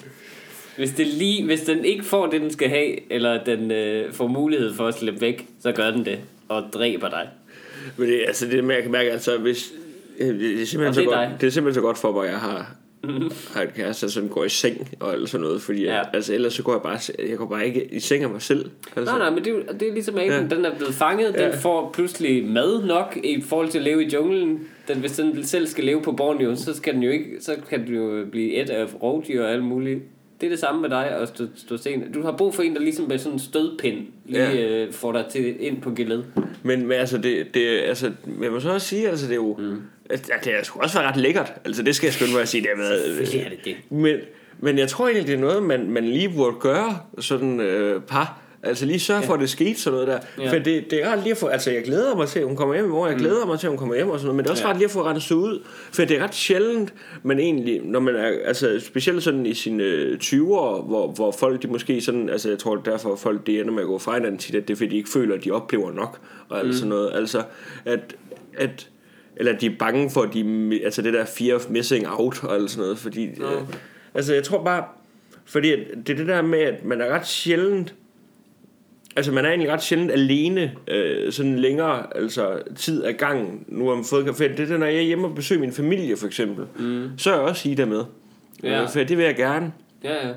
Hvis, 0.76 0.90
det 0.90 1.06
lige, 1.06 1.44
hvis 1.44 1.60
den 1.60 1.84
ikke 1.84 2.04
får 2.04 2.26
det, 2.26 2.40
den 2.40 2.50
skal 2.50 2.68
have, 2.68 3.12
eller 3.12 3.44
den 3.44 3.70
øh, 3.70 4.12
får 4.12 4.26
mulighed 4.26 4.74
for 4.74 4.86
at 4.86 4.94
slippe 4.94 5.20
væk, 5.20 5.46
så 5.60 5.72
gør 5.72 5.90
den 5.90 6.04
det 6.04 6.18
og 6.48 6.64
dræber 6.72 7.08
dig. 7.08 7.28
Men 7.96 8.08
det, 8.08 8.24
altså 8.26 8.46
det 8.46 8.68
jeg 8.68 8.82
kan 8.82 8.92
mærke, 8.92 9.10
altså 9.10 9.38
hvis... 9.38 9.72
øh, 10.18 10.28
Det 10.40 10.62
er, 10.62 10.66
simpelthen 10.66 10.88
Og 10.88 10.94
så 10.94 11.00
det 11.00 11.06
er 11.06 11.28
godt, 11.28 11.40
det 11.40 11.46
er 11.46 11.50
simpelthen 11.50 11.74
så 11.74 11.86
godt 11.86 11.98
for 11.98 12.12
mig, 12.12 12.24
at 12.24 12.30
jeg 12.30 12.38
har, 12.38 12.74
har 13.54 13.62
et 13.62 13.74
kæreste, 13.74 14.10
som 14.10 14.28
går 14.28 14.44
i 14.44 14.48
seng 14.48 14.88
og 15.00 15.12
alt 15.12 15.28
sådan 15.28 15.44
noget, 15.44 15.62
fordi 15.62 15.82
Ja. 15.84 15.94
ja. 15.94 16.02
altså, 16.12 16.34
ellers 16.34 16.54
så 16.54 16.62
går 16.62 16.72
jeg 16.72 16.82
bare, 16.82 16.98
jeg 17.30 17.38
går 17.38 17.46
bare 17.46 17.66
ikke 17.66 17.84
i 17.94 18.00
seng 18.00 18.22
af 18.24 18.30
mig 18.30 18.42
selv. 18.42 18.70
Altså, 18.96 19.14
Nej, 19.14 19.18
nej, 19.30 19.30
men 19.34 19.44
det, 19.44 19.52
er 19.68 19.72
det 19.72 19.88
er 19.88 19.92
ligesom 19.92 20.14
aben. 20.18 20.30
Ja. 20.50 20.56
Den 20.56 20.64
er 20.64 20.76
blevet 20.76 20.94
fanget. 20.94 21.34
Den 21.34 21.40
Ja. 21.40 21.56
får 21.56 21.90
pludselig 21.94 22.46
mad 22.46 22.86
nok 22.86 23.18
i 23.24 23.40
forhold 23.42 23.68
til 23.68 23.78
at 23.78 23.84
leve 23.84 24.04
i 24.04 24.08
junglen. 24.14 24.60
Den, 24.88 24.98
hvis 24.98 25.12
den 25.12 25.44
selv 25.44 25.66
skal 25.66 25.84
leve 25.84 26.02
på 26.02 26.12
Borneo, 26.12 26.56
så, 26.56 26.74
skal 26.76 26.94
den 26.94 27.02
jo 27.02 27.10
ikke, 27.10 27.26
så 27.40 27.56
kan 27.68 27.86
den 27.86 27.94
jo 27.94 28.24
blive 28.30 28.54
et 28.54 28.70
af 28.70 28.86
rovdyr 29.02 29.42
og 29.42 29.50
alt 29.52 29.64
muligt. 29.64 30.00
Det 30.40 30.46
er 30.46 30.50
det 30.50 30.58
samme 30.58 30.80
med 30.80 30.90
dig 30.90 31.06
at 31.10 31.28
stå, 31.28 31.44
stå 31.56 31.76
sen. 31.76 32.12
Du 32.12 32.22
har 32.22 32.32
brug 32.36 32.54
for 32.54 32.62
en, 32.62 32.74
der 32.74 32.80
ligesom 32.80 33.08
med 33.08 33.18
sådan 33.18 33.32
en 33.32 33.38
stødpind 33.38 33.98
lige 34.26 34.42
Ja. 34.50 34.84
øh, 34.84 34.92
får 34.92 35.12
dig 35.12 35.24
til, 35.30 35.54
ind 35.60 35.80
på 35.82 35.90
geled. 35.90 36.22
Men, 36.62 36.86
men 36.86 36.92
altså, 36.92 37.18
det, 37.18 37.46
det, 37.54 37.66
altså, 37.68 38.10
men 38.24 38.42
jeg 38.44 38.52
må 38.52 38.60
så 38.60 38.70
også 38.72 38.86
sige, 38.86 39.08
altså, 39.08 39.26
det 39.26 39.32
er 39.32 39.36
jo, 39.36 39.56
mm. 39.58 39.76
At 40.12 40.44
det 40.44 40.52
har 40.52 40.62
sgu 40.62 40.80
også 40.80 40.98
været 40.98 41.10
ret 41.10 41.16
lækkert. 41.16 41.52
Altså, 41.64 41.82
det 41.82 41.96
skal 41.96 42.06
jeg 42.06 42.14
skynde 42.14 42.32
mig 42.32 42.42
at 42.42 42.48
sige, 42.48 42.60
det 42.60 42.70
har 42.76 42.82
været, 42.82 43.04
Selvfølgelig 43.04 43.40
er 43.40 43.48
det 43.48 43.64
det. 43.64 43.76
Men, 43.90 44.16
men 44.60 44.78
jeg 44.78 44.88
tror 44.88 45.06
egentlig, 45.06 45.26
det 45.26 45.34
er 45.34 45.38
noget, 45.38 45.62
man, 45.62 45.90
man 45.90 46.04
lige 46.04 46.28
burde 46.28 46.56
gøre, 46.60 46.98
sådan 47.18 47.60
øh, 47.60 48.02
par. 48.02 48.38
Altså 48.64 48.86
lige 48.86 49.00
sørge 49.00 49.22
for, 49.22 49.34
at 49.34 49.40
det 49.40 49.50
skete 49.50 49.80
sådan 49.80 49.92
noget 49.92 50.08
der. 50.08 50.18
Ja. 50.38 50.44
Ja. 50.44 50.52
For 50.52 50.58
det, 50.62 50.90
det 50.90 51.02
er 51.02 51.08
rart 51.10 51.22
lige 51.22 51.30
at 51.30 51.36
få... 51.36 51.46
Altså 51.46 51.70
jeg 51.70 51.84
glæder 51.84 52.16
mig 52.16 52.28
til, 52.28 52.38
at 52.38 52.46
hun 52.46 52.56
kommer 52.56 52.74
hjem 52.74 52.84
i 52.84 52.88
morgen. 52.88 53.12
Jeg 53.12 53.18
glæder 53.18 53.46
mig 53.46 53.60
til, 53.60 53.66
at 53.66 53.70
hun 53.70 53.78
kommer 53.78 53.94
hjem 53.94 54.08
og 54.08 54.18
sådan 54.18 54.26
noget. 54.26 54.36
Men 54.36 54.44
det 54.44 54.48
er 54.48 54.52
også 54.52 54.62
Ja. 54.62 54.68
ja. 54.68 54.72
rart 54.72 54.78
lige 54.78 54.84
at 54.84 54.90
få 54.90 55.06
renset 55.06 55.34
ud. 55.34 55.62
For 55.92 56.04
det 56.04 56.18
er 56.18 56.24
ret 56.24 56.34
sjældent, 56.34 56.94
man 57.22 57.38
egentlig... 57.38 57.80
Når 57.84 58.00
man 58.00 58.16
er, 58.16 58.32
altså 58.44 58.80
specielt 58.80 59.22
sådan 59.22 59.46
i 59.46 59.54
sine 59.54 59.82
øh, 59.82 60.18
20'ere, 60.22 60.82
hvor, 60.82 61.12
hvor 61.14 61.30
folk 61.30 61.62
de 61.62 61.68
måske 61.68 62.00
sådan... 62.00 62.28
Altså 62.28 62.48
jeg 62.48 62.58
tror 62.58 62.76
derfor, 62.76 63.16
folk 63.16 63.46
det 63.46 63.60
ender 63.60 63.72
med 63.72 63.82
at 63.82 63.86
gå 63.86 63.98
fra 63.98 64.14
hinanden 64.14 64.38
tit, 64.38 64.54
at 64.54 64.68
det 64.68 64.74
er 64.74 64.76
fordi, 64.76 64.90
de 64.90 64.96
ikke 64.96 65.10
føler, 65.10 65.34
at 65.34 65.44
de 65.44 65.50
oplever 65.50 65.92
nok. 65.92 66.18
Og 66.48 66.58
alt 66.58 66.74
sådan 66.74 66.88
noget. 66.88 67.10
Altså 67.14 67.42
at... 67.84 68.16
at 68.58 68.88
eller 69.36 69.58
de 69.58 69.66
er 69.66 69.76
bange 69.78 70.10
for, 70.10 70.22
de, 70.22 70.80
altså 70.84 71.02
det 71.02 71.12
der 71.12 71.24
fear 71.24 71.54
of 71.54 71.66
missing 71.70 72.08
out 72.08 72.44
og 72.44 72.70
sådan 72.70 72.82
noget, 72.82 72.98
fordi, 72.98 73.26
Nå. 73.36 73.46
øh, 73.46 73.62
altså 74.14 74.34
jeg 74.34 74.44
tror 74.44 74.64
bare, 74.64 74.84
fordi 75.44 75.70
det 76.06 76.10
er 76.10 76.14
det 76.14 76.28
der 76.28 76.42
med, 76.42 76.58
at 76.58 76.84
man 76.84 77.00
er 77.00 77.06
ret 77.06 77.26
sjældent, 77.26 77.94
altså 79.16 79.32
man 79.32 79.44
er 79.44 79.48
egentlig 79.48 79.72
ret 79.72 79.82
sjældent 79.82 80.10
alene, 80.10 80.72
øh, 80.88 81.32
sådan 81.32 81.58
længere 81.58 82.16
altså, 82.16 82.62
tid 82.76 83.02
af 83.02 83.16
gangen, 83.16 83.64
nu 83.68 83.88
har 83.88 83.94
man 83.94 84.04
fået 84.04 84.24
kaffe. 84.24 84.48
Det 84.48 84.60
er 84.60 84.66
det, 84.66 84.80
når 84.80 84.86
jeg 84.86 84.96
er 84.96 85.00
hjemme 85.00 85.26
og 85.26 85.34
besøger 85.34 85.60
min 85.60 85.72
familie 85.72 86.16
for 86.16 86.26
eksempel, 86.26 86.66
mm. 86.78 87.10
så 87.18 87.30
er 87.30 87.34
jeg 87.34 87.42
også 87.42 87.68
Ida 87.68 87.84
med. 87.84 88.04
Ja. 88.62 88.80
Ja. 88.80 88.84
For 88.84 88.98
det 88.98 89.16
vil 89.18 89.24
jeg 89.24 89.36
gerne. 89.36 89.72
Ja, 90.04 90.28
ja. 90.28 90.32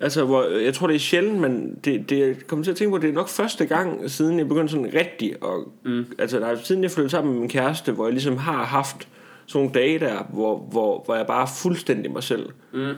Altså, 0.00 0.24
hvor, 0.24 0.42
jeg 0.44 0.74
tror, 0.74 0.86
det 0.86 0.94
er 0.94 1.00
sjældent, 1.00 1.40
men 1.40 1.78
det, 1.84 2.10
det 2.10 2.18
jeg 2.18 2.36
kommer 2.46 2.64
til 2.64 2.70
at 2.70 2.76
tænke 2.76 2.90
på, 2.90 2.98
det 2.98 3.10
er 3.10 3.14
nok 3.14 3.28
første 3.28 3.66
gang, 3.66 4.10
siden 4.10 4.38
jeg 4.38 4.48
begyndte 4.48 4.72
sådan 4.72 4.94
rigtig, 4.94 5.42
og, 5.42 5.72
mm. 5.84 6.06
altså 6.18 6.40
nej, 6.40 6.56
siden 6.62 6.82
jeg 6.82 6.90
flyttede 6.90 7.10
sammen 7.10 7.32
med 7.32 7.40
min 7.40 7.48
kæreste, 7.48 7.92
hvor 7.92 8.04
jeg 8.04 8.12
ligesom 8.12 8.36
har 8.36 8.64
haft 8.64 9.08
sådan 9.46 9.58
nogle 9.60 9.74
dage 9.74 9.98
der, 9.98 10.22
hvor, 10.32 10.58
hvor, 10.58 11.02
hvor 11.04 11.14
jeg 11.14 11.26
bare 11.26 11.42
er 11.42 11.46
fuldstændig 11.62 12.12
mig 12.12 12.22
selv. 12.22 12.48
Mm. 12.72 12.92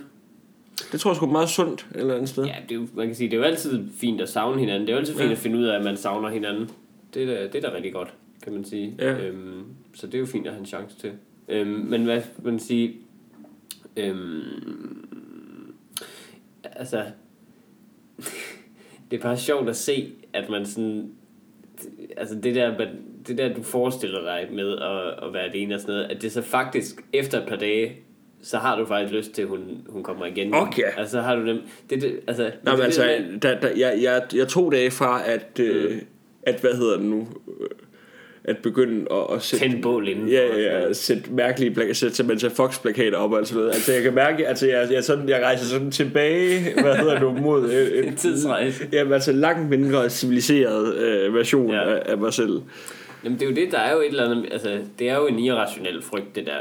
Det 0.93 1.01
tror 1.01 1.11
jeg 1.11 1.17
sgu 1.17 1.27
er 1.27 1.31
meget 1.31 1.49
sundt, 1.49 1.87
et 1.95 2.01
eller 2.01 2.15
andet 2.15 2.29
sted. 2.29 2.45
Ja, 2.45 2.55
det 2.69 2.75
er 2.75 2.81
jo, 2.81 2.87
man 2.95 3.07
kan 3.07 3.17
sige, 3.17 3.31
det 3.31 3.37
er 3.37 3.39
jo 3.41 3.45
altid 3.45 3.85
fint 4.01 4.21
at 4.21 4.29
savne 4.29 4.61
hinanden. 4.61 4.81
Det 4.83 4.89
er 4.89 4.93
jo 4.93 4.99
altid 4.99 5.15
fint 5.15 5.27
Ja. 5.27 5.33
at 5.33 5.39
finde 5.39 5.59
ud 5.59 5.65
af, 5.65 5.79
at 5.79 5.85
man 5.85 5.97
savner 5.97 6.29
hinanden. 6.29 6.71
Det 7.15 7.23
er 7.23 7.27
da, 7.27 7.43
det 7.53 7.65
er 7.65 7.71
da 7.71 7.77
rigtig 7.77 7.93
godt, 7.93 8.15
kan 8.43 8.53
man 8.53 8.65
sige. 8.65 8.95
Ja. 8.99 9.27
Øhm, 9.27 9.63
så 9.95 10.07
det 10.07 10.15
er 10.15 10.19
jo 10.19 10.27
fint 10.27 10.47
at 10.47 10.53
have 10.53 10.61
en 10.61 10.67
chance 10.67 10.97
til. 11.01 11.11
Øhm, 11.49 11.69
men 11.71 12.05
hvad 12.05 12.23
man 12.43 12.59
sige... 12.59 12.97
Øhm, 13.97 15.08
altså... 16.79 17.03
det 19.11 19.19
er 19.19 19.23
bare 19.23 19.37
sjovt 19.37 19.69
at 19.69 19.77
se, 19.77 20.13
at 20.33 20.51
man 20.51 20.67
sådan... 20.67 21.11
Altså 22.17 22.35
det 22.35 22.55
der, 22.55 22.79
man- 22.79 23.03
det 23.29 23.39
der 23.39 23.55
du 23.55 23.63
forestiller 23.63 24.21
dig 24.21 24.49
med 24.55 24.73
at, 24.79 25.27
at 25.27 25.33
være 25.33 25.43
alene 25.43 25.75
og 25.75 25.81
sådan 25.81 25.95
noget, 25.95 26.09
at 26.11 26.23
det 26.23 26.33
så 26.33 26.43
faktisk 26.43 27.05
efter 27.13 27.43
et 27.43 27.49
par 27.49 27.57
dage, 27.57 27.97
så 28.43 28.59
har 28.59 28.79
du 28.79 28.87
faktisk 28.87 29.15
lyst 29.15 29.33
til, 29.33 29.43
at 29.43 29.49
hun, 29.49 29.87
hun 29.89 30.03
kommer 30.03 30.27
igen. 30.27 30.55
Okay. 30.55 30.83
Altså 30.97 31.21
har 31.21 31.37
du 31.37 31.47
dem... 31.47 31.61
Det, 31.91 32.03
det, 32.03 32.21
altså, 32.27 32.43
Nå, 32.63 32.71
det, 32.71 32.79
men 32.79 32.79
det 32.79 32.85
altså, 32.85 33.03
der 33.03 33.39
der, 33.55 33.61
der, 33.61 33.69
jeg, 33.77 33.99
jeg, 34.03 34.23
jeg 34.35 34.49
tog 34.49 34.73
dage 34.73 34.91
fra, 34.91 35.23
at, 35.27 35.61
øh, 35.61 35.93
Mm. 35.95 36.01
at 36.43 36.61
hvad 36.61 36.75
hedder 36.75 36.97
det 36.97 37.07
nu, 37.07 37.29
at 38.49 38.59
begynde 38.59 39.07
at, 39.11 39.37
at 39.37 39.43
sætte... 39.43 39.65
Tænde 39.65 39.83
bål 39.83 40.09
indenfor 40.09 40.33
Ja, 40.35 40.57
ja, 40.57 40.87
ja, 40.87 40.93
sætte 40.93 41.23
mærkelige 41.33 41.71
plakater, 41.71 41.95
sætte 41.95 42.17
simpelthen 42.17 42.51
Fox-plakater 42.51 43.17
op 43.17 43.33
og 43.33 43.39
alt 43.39 43.49
sådan 43.49 43.59
noget. 43.61 43.75
Altså, 43.75 43.93
jeg 43.93 44.03
kan 44.03 44.15
mærke, 44.15 44.47
altså, 44.49 44.67
jeg, 44.67 44.89
jeg, 44.93 45.05
sådan, 45.05 45.29
jeg 45.29 45.43
rejser 45.43 45.65
sådan 45.65 45.91
tilbage, 45.91 46.83
hvad 46.83 46.97
hedder 46.97 47.21
du, 47.21 47.33
mod 47.33 47.71
en, 47.71 48.05
En 48.05 48.17
tidsrejse. 48.27 48.85
Jamen, 48.93 49.13
altså, 49.13 49.33
langt 49.33 49.69
mindre 49.69 50.11
civiliseret 50.11 50.95
øh, 50.95 51.35
version 51.35 51.71
Ja. 51.71 51.89
ja. 51.89 51.95
af, 51.97 52.03
af 52.07 52.19
mig 52.19 52.33
selv. 52.35 52.61
Jamen 53.25 53.39
det 53.39 53.45
er 53.47 53.51
jo 53.51 53.57
det, 53.57 53.73
der 53.73 53.79
er 53.79 53.93
jo 53.93 54.01
et 54.01 54.07
eller 54.07 54.31
andet, 54.31 54.49
altså 54.53 54.79
det 54.99 55.09
er 55.11 55.17
jo 55.17 55.27
en 55.27 55.39
irrationel 55.39 56.03
frygt, 56.03 56.37
det 56.37 56.47
der 56.47 56.53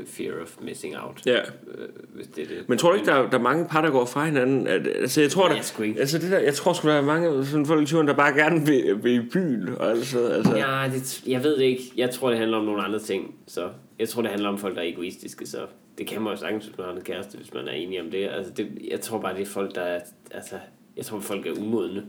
uh, 0.00 0.06
fear 0.06 0.42
of 0.42 0.56
missing 0.60 0.96
out. 0.98 1.20
Ja. 1.26 1.38
Øh, 1.38 1.88
hvis 2.14 2.26
det 2.26 2.42
er 2.44 2.48
det. 2.48 2.68
Men 2.68 2.78
tror 2.78 2.90
du 2.90 2.94
ikke, 2.96 3.06
der 3.06 3.14
er, 3.14 3.30
der 3.30 3.38
er 3.38 3.42
mange 3.42 3.66
par, 3.68 3.80
der 3.82 3.90
går 3.90 4.04
fra 4.04 4.24
hinanden? 4.24 4.66
At, 4.66 4.86
altså, 4.86 5.20
jeg 5.20 5.30
tror, 5.30 5.48
Nej, 5.48 5.58
der, 5.78 5.84
jeg 5.84 5.98
altså, 5.98 6.18
det 6.18 6.30
der, 6.30 6.38
jeg 6.38 6.54
tror 6.54 6.72
sgu, 6.72 6.88
der 6.88 6.94
er 6.94 7.02
mange 7.02 7.46
sådan 7.46 7.66
folk 7.66 7.82
i 7.82 7.86
turen, 7.86 8.08
der 8.08 8.14
bare 8.14 8.32
gerne 8.32 8.66
vil, 8.66 9.04
vil 9.04 9.14
i 9.14 9.20
byen. 9.32 9.68
Og 9.68 9.90
altså, 9.90 10.26
altså, 10.26 10.56
Ja, 10.56 10.90
det, 10.94 11.22
jeg 11.26 11.44
ved 11.44 11.56
det 11.56 11.64
ikke. 11.64 11.82
Jeg 11.96 12.10
tror, 12.10 12.28
det 12.30 12.38
handler 12.38 12.58
om 12.58 12.64
nogle 12.64 12.82
andre 12.82 12.98
ting. 12.98 13.34
Så 13.46 13.68
jeg 13.98 14.08
tror, 14.08 14.22
det 14.22 14.30
handler 14.30 14.48
om 14.48 14.58
folk, 14.58 14.74
der 14.76 14.82
er 14.82 14.86
egoistiske. 14.86 15.46
Så 15.46 15.58
det 15.98 16.06
kan 16.06 16.22
man 16.22 16.32
jo 16.32 16.38
sagtens, 16.38 16.64
hvis 16.66 16.78
man 16.78 16.86
har 16.86 16.94
en 16.94 17.00
kæreste, 17.02 17.36
hvis 17.36 17.54
man 17.54 17.68
er 17.68 17.72
enig 17.72 18.00
om 18.00 18.10
det. 18.10 18.28
Altså, 18.28 18.52
det, 18.56 18.68
jeg 18.90 19.00
tror 19.00 19.18
bare, 19.18 19.34
det 19.34 19.42
er 19.42 19.46
folk, 19.46 19.74
der 19.74 19.80
er... 19.80 20.00
Altså, 20.30 20.54
jeg 20.96 21.04
tror, 21.04 21.20
folk 21.20 21.46
er 21.46 21.52
umodne 21.52 22.02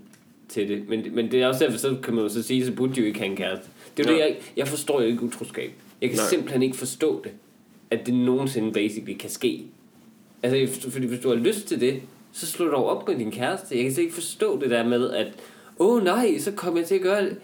til 0.49 0.67
det. 0.69 0.89
Men, 0.89 1.05
men 1.11 1.31
det 1.31 1.41
er 1.41 1.47
også 1.47 1.63
derfor, 1.63 1.77
så 1.77 1.95
kan 2.03 2.13
man 2.13 2.23
jo 2.23 2.29
så 2.29 2.43
sige, 2.43 2.65
så 2.65 2.71
burde 2.71 2.95
de 2.95 2.99
jo 2.99 3.05
ikke 3.05 3.19
have 3.19 3.29
en 3.31 3.37
kæreste. 3.37 3.65
Det 3.97 4.05
er 4.05 4.11
jo 4.11 4.17
Ja. 4.17 4.23
det, 4.23 4.29
jeg, 4.29 4.37
jeg 4.57 4.67
forstår 4.67 5.01
jo 5.01 5.07
ikke 5.07 5.23
utroskab. 5.23 5.71
Jeg 6.01 6.09
kan 6.09 6.17
Nej. 6.19 6.27
simpelthen 6.29 6.63
ikke 6.63 6.77
forstå 6.77 7.21
det, 7.23 7.31
at 7.99 8.05
det 8.05 8.13
nogensinde 8.13 8.71
basically 8.73 9.17
kan 9.17 9.29
ske. 9.29 9.63
Altså, 10.43 10.89
fordi 10.91 11.07
hvis 11.07 11.19
du 11.19 11.29
har 11.29 11.35
lyst 11.35 11.67
til 11.67 11.81
det, 11.81 12.01
så 12.31 12.45
slå 12.45 12.67
dog 12.67 12.89
op 12.89 13.07
med 13.07 13.17
din 13.17 13.31
kæreste. 13.31 13.75
Jeg 13.75 13.83
kan 13.83 13.93
slet 13.93 14.03
ikke 14.03 14.15
forstå 14.15 14.59
det 14.59 14.69
der 14.69 14.83
med, 14.83 15.11
at 15.11 15.27
åh 15.79 15.95
oh, 15.95 16.03
nej, 16.03 16.37
så 16.39 16.51
kommer 16.51 16.79
jeg 16.79 16.87
til 16.87 16.95
at 16.95 17.01
gøre 17.01 17.21
det. 17.25 17.37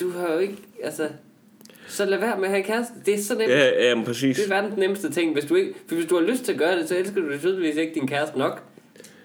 Du 0.00 0.10
har 0.10 0.32
jo 0.32 0.38
ikke, 0.38 0.56
altså... 0.82 1.08
Så 1.88 2.04
lad 2.04 2.18
være 2.18 2.36
med 2.36 2.44
at 2.44 2.50
have 2.50 2.62
kæreste. 2.62 2.94
Det 3.06 3.14
er 3.14 3.18
så 3.18 3.34
nemt. 3.34 3.50
ja, 3.50 3.88
ja, 3.88 3.94
men 3.94 4.04
præcis. 4.04 4.36
Det 4.36 4.44
er 4.44 4.48
verdens 4.48 4.76
nemmeste 4.76 5.10
ting. 5.10 5.32
Hvis 5.32 5.44
du, 5.44 5.54
ikke, 5.54 5.74
for 5.86 5.94
hvis 5.94 6.06
du 6.06 6.14
har 6.14 6.22
lyst 6.22 6.44
til 6.44 6.52
at 6.52 6.58
gøre 6.58 6.78
det, 6.78 6.88
så 6.88 6.96
elsker 6.96 7.20
du 7.20 7.32
det 7.32 7.40
tydeligvis 7.40 7.76
ikke 7.76 7.94
din 7.94 8.08
kæreste 8.08 8.38
nok. 8.38 8.62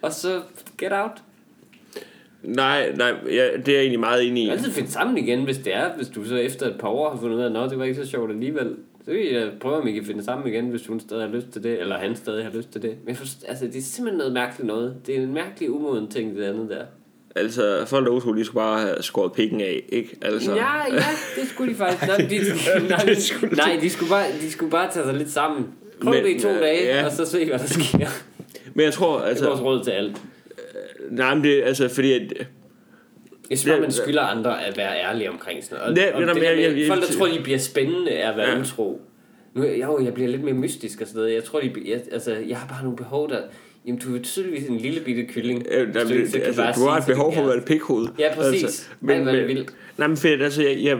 Og 0.01 0.13
så 0.13 0.41
get 0.77 0.91
out. 0.93 1.11
Nej, 2.43 2.91
nej, 2.95 3.13
ja, 3.25 3.47
det 3.57 3.67
er 3.67 3.73
jeg 3.73 3.79
egentlig 3.79 3.99
meget 3.99 4.27
enig 4.27 4.41
Du 4.41 4.51
i. 4.51 4.55
kan 4.55 4.57
altid 4.57 4.71
finde 4.71 4.91
sammen 4.91 5.17
igen, 5.17 5.43
hvis 5.43 5.57
det 5.57 5.75
er. 5.75 5.95
Hvis 5.95 6.07
du 6.07 6.25
så 6.25 6.35
efter 6.35 6.65
et 6.67 6.75
par 6.79 6.87
år 6.87 7.09
har 7.09 7.19
fundet 7.19 7.37
ud 7.37 7.41
af, 7.41 7.63
at 7.63 7.69
det 7.69 7.79
var 7.79 7.85
ikke 7.85 8.03
så 8.03 8.09
sjovt 8.09 8.31
alligevel. 8.31 8.75
Så 9.05 9.11
vil 9.11 9.25
jeg 9.33 9.51
prøve, 9.61 9.75
om 9.75 9.87
I 9.87 9.91
kan 9.91 10.05
finde 10.05 10.23
sammen 10.23 10.47
igen, 10.47 10.69
hvis 10.69 10.87
hun 10.87 10.99
stadig 10.99 11.23
har 11.23 11.35
lyst 11.35 11.47
til 11.53 11.63
det, 11.63 11.81
eller 11.81 11.97
han 11.97 12.15
stadig 12.15 12.43
har 12.43 12.51
lyst 12.51 12.71
til 12.71 12.81
det. 12.81 12.89
Men 12.89 13.09
jeg 13.09 13.17
forstår, 13.17 13.47
altså, 13.49 13.65
det 13.65 13.75
er 13.75 13.81
simpelthen 13.81 14.17
noget 14.17 14.33
mærkeligt 14.33 14.67
noget. 14.67 14.95
Det 15.07 15.17
er 15.17 15.21
en 15.21 15.33
mærkelig 15.33 15.71
umoden 15.71 16.07
ting, 16.07 16.37
det 16.37 16.43
andet 16.43 16.69
der. 16.69 16.85
Altså, 17.35 17.83
folk 17.85 18.05
der 18.05 18.11
er 18.11 18.15
utro, 18.15 18.33
de 18.33 18.45
skulle 18.45 18.61
bare 18.61 18.79
have 18.79 18.95
skåret 19.03 19.31
pikken 19.33 19.61
af, 19.61 19.83
ikke? 19.89 20.17
Altså, 20.21 20.55
Ja, 20.55 20.93
ja, 20.93 21.03
det 21.41 21.49
skulle 21.49 21.73
de 21.73 21.77
faktisk. 21.77 22.07
Nej, 22.07 22.17
de, 22.17 22.87
nej, 22.89 23.05
Det 23.05 23.21
skulle 23.21 23.55
nej 23.55 23.77
de, 23.81 23.89
skulle 23.89 24.09
bare, 24.09 24.25
de 24.41 24.51
skulle 24.51 24.71
bare 24.71 24.91
tage 24.91 25.05
sig 25.05 25.13
lidt 25.13 25.31
sammen. 25.31 25.67
Prøv 26.01 26.13
Men, 26.13 26.23
det 26.23 26.29
i 26.35 26.39
to 26.39 26.49
øh, 26.49 26.59
dage, 26.59 26.85
ja. 26.85 27.05
og 27.05 27.11
så 27.11 27.25
se, 27.25 27.45
hvad 27.45 27.59
der 27.59 27.65
sker. 27.65 28.07
Men 28.73 28.85
jeg 28.85 28.93
tror, 28.93 29.15
Det 29.15 29.23
er 29.23 29.29
altså... 29.29 29.47
vores 29.47 29.61
råd 29.61 29.83
til 29.83 29.91
alt. 29.91 30.21
Nej, 31.09 31.35
men 31.35 31.43
det, 31.43 31.63
altså, 31.63 31.89
fordi 31.89 32.13
at, 32.13 32.47
Jeg 33.49 33.57
synes 33.59 33.75
Ja, 33.75 33.81
man 33.81 33.91
skylder 33.91 34.21
andre 34.21 34.65
at 34.65 34.77
være 34.77 34.99
ærlige 35.09 35.29
omkring 35.29 35.63
sådan 35.63 35.77
noget. 35.77 35.97
Ja, 35.97 36.15
Og, 36.15 36.21
det 36.21 36.29
og 36.29 36.35
med, 36.35 36.43
jeg- 36.43 36.77
jeg- 36.77 36.87
folk, 36.87 37.01
der 37.07 37.13
tror, 37.17 37.27
de 37.27 37.39
bliver 37.43 37.57
spændende 37.59 38.11
af 38.11 38.29
at 38.31 38.37
være 38.37 38.49
Ja. 38.49 38.59
utro. 38.61 39.01
Nu, 39.53 39.63
jo, 39.63 40.03
jeg 40.03 40.13
bliver 40.13 40.29
lidt 40.29 40.43
mere 40.43 40.53
mystisk 40.53 41.01
og 41.01 41.07
sådan 41.07 41.19
noget. 41.21 41.33
Jeg 41.35 41.43
tror, 41.43 41.59
de, 41.59 41.71
jeg, 41.85 42.01
altså, 42.11 42.35
jeg 42.47 42.57
har 42.57 42.67
bare 42.67 42.83
nogle 42.83 42.97
behov, 42.97 43.29
der... 43.29 43.39
Jamen, 43.85 43.99
du 43.99 44.15
er 44.15 44.19
tydeligvis 44.19 44.67
en 44.69 44.77
lille 44.77 44.99
bitte 44.99 45.23
kylling. 45.25 45.65
øh, 45.71 45.93
der, 45.93 46.07
Så- 46.07 46.13
det, 46.13 46.35
altså, 46.43 46.73
du 46.75 46.81
har 46.89 46.97
et 46.97 47.03
behov 47.07 47.33
for 47.33 47.41
at 47.41 47.47
være 47.47 47.57
et 47.57 47.65
pikhoved. 47.65 48.07
Ja, 48.19 48.35
præcis. 48.35 48.63
Altså, 48.63 48.85
Ej, 49.09 49.19
hvor 49.21 49.31
er 49.31 49.35
det 49.35 49.47
vildt. 49.47 49.73
Nej, 49.97 50.07
men 50.07 50.17
fedt, 50.17 50.41
altså, 50.41 50.61
jeg, 50.63 50.77
jeg, 50.83 50.97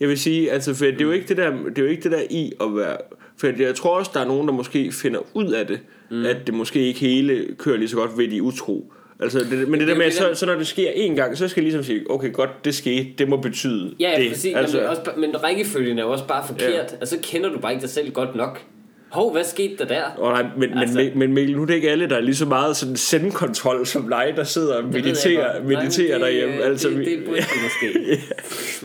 jeg 0.00 0.08
vil 0.08 0.18
sige, 0.18 0.50
altså, 0.52 0.74
for 0.74 0.84
det 0.84 1.00
er 1.00 1.04
jo 1.04 1.10
ikke 1.10 1.28
det 1.28 1.36
der, 1.36 1.50
det 1.50 1.78
er 1.78 1.82
jo 1.82 1.88
ikke 1.88 2.02
det 2.02 2.12
der 2.12 2.22
i 2.30 2.52
at 2.60 2.76
være, 2.76 2.96
for 3.38 3.62
jeg 3.62 3.74
tror 3.74 3.98
også, 3.98 4.10
der 4.14 4.20
er 4.20 4.24
nogen, 4.26 4.48
der 4.48 4.54
måske 4.54 4.92
finder 4.92 5.20
ud 5.34 5.52
af 5.52 5.66
det, 5.66 5.80
mm. 6.10 6.24
at 6.26 6.36
det 6.46 6.54
måske 6.54 6.80
ikke 6.86 7.00
hele 7.00 7.46
kører 7.58 7.76
lige 7.76 7.88
så 7.88 7.96
godt 7.96 8.18
ved 8.18 8.28
de 8.28 8.42
utro. 8.42 8.92
Altså, 9.20 9.38
det, 9.38 9.50
men 9.50 9.72
det, 9.72 9.80
det 9.80 9.86
der 9.88 9.94
er 9.94 9.98
med, 9.98 10.04
det, 10.06 10.14
så, 10.14 10.30
så 10.34 10.46
når 10.46 10.54
det 10.54 10.66
sker 10.66 10.90
en 10.90 11.16
gang, 11.16 11.38
så 11.38 11.48
skal 11.48 11.60
jeg 11.60 11.64
ligesom 11.72 11.84
sige, 11.84 12.10
okay, 12.10 12.32
godt, 12.32 12.64
det 12.64 12.74
skete, 12.74 13.08
det 13.18 13.28
må 13.28 13.36
betyde 13.36 13.94
Ja, 14.00 14.10
ja 14.10 14.22
det. 14.22 14.30
præcis. 14.30 14.54
Altså, 14.56 14.76
Jamen, 14.76 14.90
også, 14.90 15.02
men 15.16 15.42
rækkefølgen 15.44 15.98
er 15.98 16.02
jo 16.02 16.10
også 16.12 16.26
bare 16.26 16.46
forkert. 16.46 16.70
Ja. 16.70 16.80
Altså, 17.00 17.16
så 17.16 17.22
kender 17.22 17.48
du 17.50 17.58
bare 17.58 17.72
ikke 17.72 17.82
dig 17.82 17.90
selv 17.90 18.12
godt 18.12 18.34
nok. 18.34 18.62
Hov, 19.08 19.32
hvad 19.32 19.44
skete 19.44 19.76
der 19.78 19.84
der? 19.84 20.02
Oh, 20.18 20.32
nej, 20.32 20.44
men, 20.56 20.78
Altså- 20.78 20.94
men, 20.94 21.18
men 21.18 21.32
Mikkel, 21.32 21.56
nu 21.56 21.62
er 21.62 21.66
det 21.66 21.74
ikke 21.74 21.90
alle, 21.90 22.08
der 22.08 22.16
er 22.16 22.20
lige 22.20 22.34
så 22.36 22.46
meget 22.46 22.76
sådan 22.76 22.96
sendkontrol 22.96 23.86
som 23.86 24.08
dig, 24.08 24.32
der 24.36 24.44
sidder 24.44 24.76
og 24.76 24.84
mediterer. 24.84 25.52
Nej, 25.52 25.62
mediterer 25.62 26.12
det, 26.12 26.20
derhjemme. 26.20 26.62
Altså, 26.62 26.88
det, 26.88 27.06
det 27.06 27.24
burde 27.26 27.40
du 27.40 27.54
måske. 27.66 28.20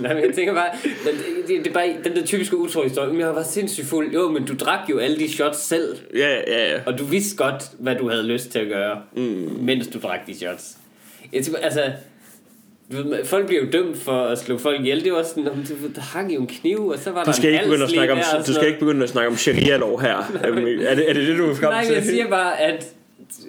Nej, 0.01 0.13
men 0.13 0.23
jeg 0.25 0.33
tænker 0.35 0.53
bare, 0.53 0.69
det, 0.83 0.91
det, 1.47 1.57
det 1.65 1.67
er 1.67 1.73
bare 1.73 1.95
den 2.03 2.15
der 2.15 2.23
typiske 2.25 2.57
utro 2.57 2.83
historie. 2.83 3.11
Men 3.11 3.19
jeg 3.19 3.35
var 3.35 3.43
sindssygt 3.43 3.87
fuld. 3.87 4.13
Jo, 4.13 4.29
men 4.29 4.45
du 4.45 4.53
drak 4.59 4.89
jo 4.89 4.97
alle 4.97 5.17
de 5.17 5.29
shots 5.31 5.59
selv. 5.59 5.97
ja, 6.15 6.35
ja, 6.47 6.71
ja. 6.71 6.79
Og 6.85 6.99
du 6.99 7.03
vidste 7.05 7.37
godt, 7.37 7.63
hvad 7.79 7.95
du 7.95 8.09
havde 8.09 8.23
lyst 8.23 8.49
til 8.51 8.59
at 8.59 8.67
gøre, 8.67 8.97
mm. 9.15 9.49
mens 9.61 9.87
du 9.87 9.99
drak 9.99 10.19
de 10.27 10.37
shots. 10.37 10.77
Jeg 11.33 11.43
tænker, 11.43 11.59
altså, 11.61 11.83
folk 13.23 13.47
bliver 13.47 13.61
jo 13.61 13.67
dømt 13.71 13.97
for 13.97 14.23
at 14.23 14.39
slå 14.39 14.57
folk 14.57 14.79
ihjel. 14.79 15.03
Det 15.03 15.11
var 15.13 15.23
sådan, 15.23 15.43
"Nå, 15.43 15.53
men 15.53 15.65
du 15.65 15.73
der 15.95 16.01
hang 16.01 16.33
jo 16.35 16.41
en 16.41 16.47
kniv, 16.47 16.87
og 16.87 16.99
så 16.99 17.11
var 17.11 17.23
Du 17.23 17.25
der 17.25 17.31
skal, 17.31 17.49
en 17.49 17.53
ikke 17.53 17.65
begynde 17.65 17.83
at 17.83 17.89
snakke 17.89 18.13
om, 18.13 18.19
der, 18.19 18.43
du 18.43 18.53
skal 18.53 18.67
ikke 18.67 18.79
begynde 18.79 19.03
at 19.03 19.09
snakke 19.09 19.29
om 19.29 19.37
sharia-lov 19.37 20.01
her. 20.01 20.17
er, 20.43 20.51
det, 20.55 20.91
er, 20.91 20.95
det, 20.95 21.09
er 21.09 21.13
det 21.13 21.27
det, 21.27 21.37
du 21.37 21.49
er 21.49 21.55
frem 21.55 21.69
Nej, 21.69 21.85
til? 21.85 21.93
jeg 21.93 22.03
siger 22.03 22.29
bare, 22.29 22.61
at, 22.61 22.87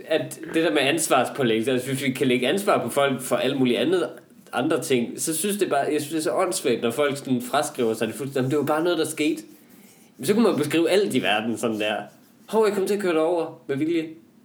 at 0.09 0.41
det 0.55 0.65
der 0.65 0.71
med 0.73 0.81
ansvarspålæggelse, 0.83 1.71
altså 1.73 1.89
hvis 1.89 2.03
vi 2.03 2.11
kan 2.11 2.27
lægge 2.27 2.49
ansvar 2.49 2.83
på 2.85 2.91
folk 2.91 3.23
for 3.23 3.37
alt 3.37 3.59
muligt 3.59 3.79
andet, 3.79 4.09
andre 4.53 4.83
ting, 4.83 5.21
så 5.21 5.37
synes 5.37 5.57
det 5.57 5.69
bare, 5.71 5.79
jeg 5.93 6.01
synes 6.01 6.09
det 6.11 6.19
er 6.19 6.23
så 6.23 6.33
åndssvagt, 6.33 6.83
når 6.83 6.91
folk 6.91 7.17
sådan 7.17 7.43
fraskriver 7.51 7.95
sig 7.95 8.07
det 8.09 8.15
fuldstændig. 8.15 8.51
Det 8.51 8.59
var 8.59 8.65
bare 8.65 8.85
noget, 8.85 8.99
der 8.99 9.07
skete. 9.07 9.43
Men 10.19 10.27
så 10.27 10.35
kunne 10.35 10.45
man 10.45 10.57
beskrive 10.57 10.91
alt 10.91 11.15
i 11.15 11.23
verden 11.23 11.59
sådan 11.59 11.81
der. 11.81 11.95
Hov, 12.49 12.67
jeg 12.67 12.75
kom 12.75 12.87
til 12.87 12.95
at 12.95 13.01
køre 13.01 13.13
dig 13.13 13.21
over 13.21 13.61
med 13.67 13.77
vilje. 13.77 14.05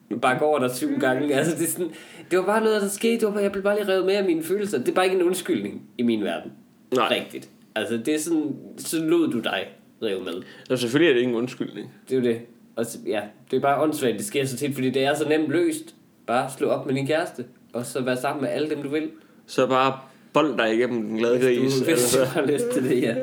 Går 0.10 0.42
over 0.42 0.60
der 0.60 0.74
syv 0.74 1.00
gange. 1.00 1.36
Altså, 1.36 1.56
det, 1.58 1.64
er 1.64 1.72
sådan, 1.72 1.92
det 2.32 2.40
var 2.40 2.46
bare 2.46 2.64
noget, 2.64 2.82
der 2.82 2.88
skete. 2.88 3.20
Det 3.20 3.26
var 3.26 3.32
bare, 3.32 3.44
jeg 3.44 3.52
blev 3.52 3.64
bare 3.64 3.76
lige 3.76 3.88
revet 3.88 4.06
med 4.06 4.16
af 4.16 4.26
mine 4.26 4.44
følelser. 4.44 4.78
Det 4.78 4.90
er 4.90 4.94
bare 4.94 5.06
ikke 5.06 5.18
en 5.18 5.24
undskyldning 5.24 5.82
i 5.98 6.04
min 6.04 6.24
verden. 6.24 6.52
Nej. 6.96 7.08
Rigtigt. 7.10 7.50
Altså, 7.76 7.98
det 7.98 8.16
er 8.16 8.20
sådan, 8.20 8.56
så 8.78 9.00
lod 9.00 9.32
du 9.32 9.40
dig 9.40 9.68
revet 10.04 10.24
med. 10.24 10.34
Altså, 10.70 10.82
selvfølgelig 10.82 11.10
er 11.10 11.14
det 11.14 11.22
ingen 11.22 11.38
undskyldning. 11.38 11.92
Det 12.10 12.18
er 12.18 12.20
jo 12.20 12.26
det. 12.26 12.42
Og 12.76 12.86
så, 12.86 12.98
ja, 13.08 13.22
det 13.52 13.58
er 13.58 13.62
bare 13.62 13.82
åndssvagt, 13.82 14.18
det 14.18 14.26
sker 14.26 14.46
så 14.46 14.58
tit, 14.58 14.74
fordi 14.74 14.90
det 14.90 15.04
er 15.04 15.16
så 15.16 15.30
nemt 15.30 15.50
løst. 15.50 15.96
Bare 16.28 16.50
slå 16.58 16.68
op 16.68 16.86
med 16.86 16.96
din 16.96 17.08
kæreste, 17.08 17.46
og 17.74 17.86
så 17.86 18.02
være 18.02 18.18
sammen 18.18 18.42
med 18.42 18.50
alle 18.50 18.70
dem, 18.70 18.84
du 18.84 18.90
vil. 18.90 19.10
Så 19.46 19.68
bare 19.68 20.00
bold 20.34 20.58
dig 20.58 20.76
igennem 20.76 21.08
den 21.08 21.18
glade 21.18 21.40
gris. 21.40 21.74
Du, 21.74 21.84
hvis 21.84 21.88
altså. 21.90 22.20
du 22.20 22.26
har 22.26 22.46
lyst 22.46 22.70
til 22.74 22.84
det, 22.84 23.02
ja. 23.02 23.16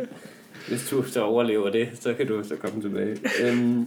Hvis 0.69 0.89
du 0.91 1.03
så 1.03 1.23
overlever 1.23 1.71
det, 1.71 1.89
så 1.95 2.15
kan 2.15 2.27
du 2.27 2.45
så 2.45 2.57
komme 2.57 2.83
tilbage. 2.83 3.17
Øhm, 3.43 3.87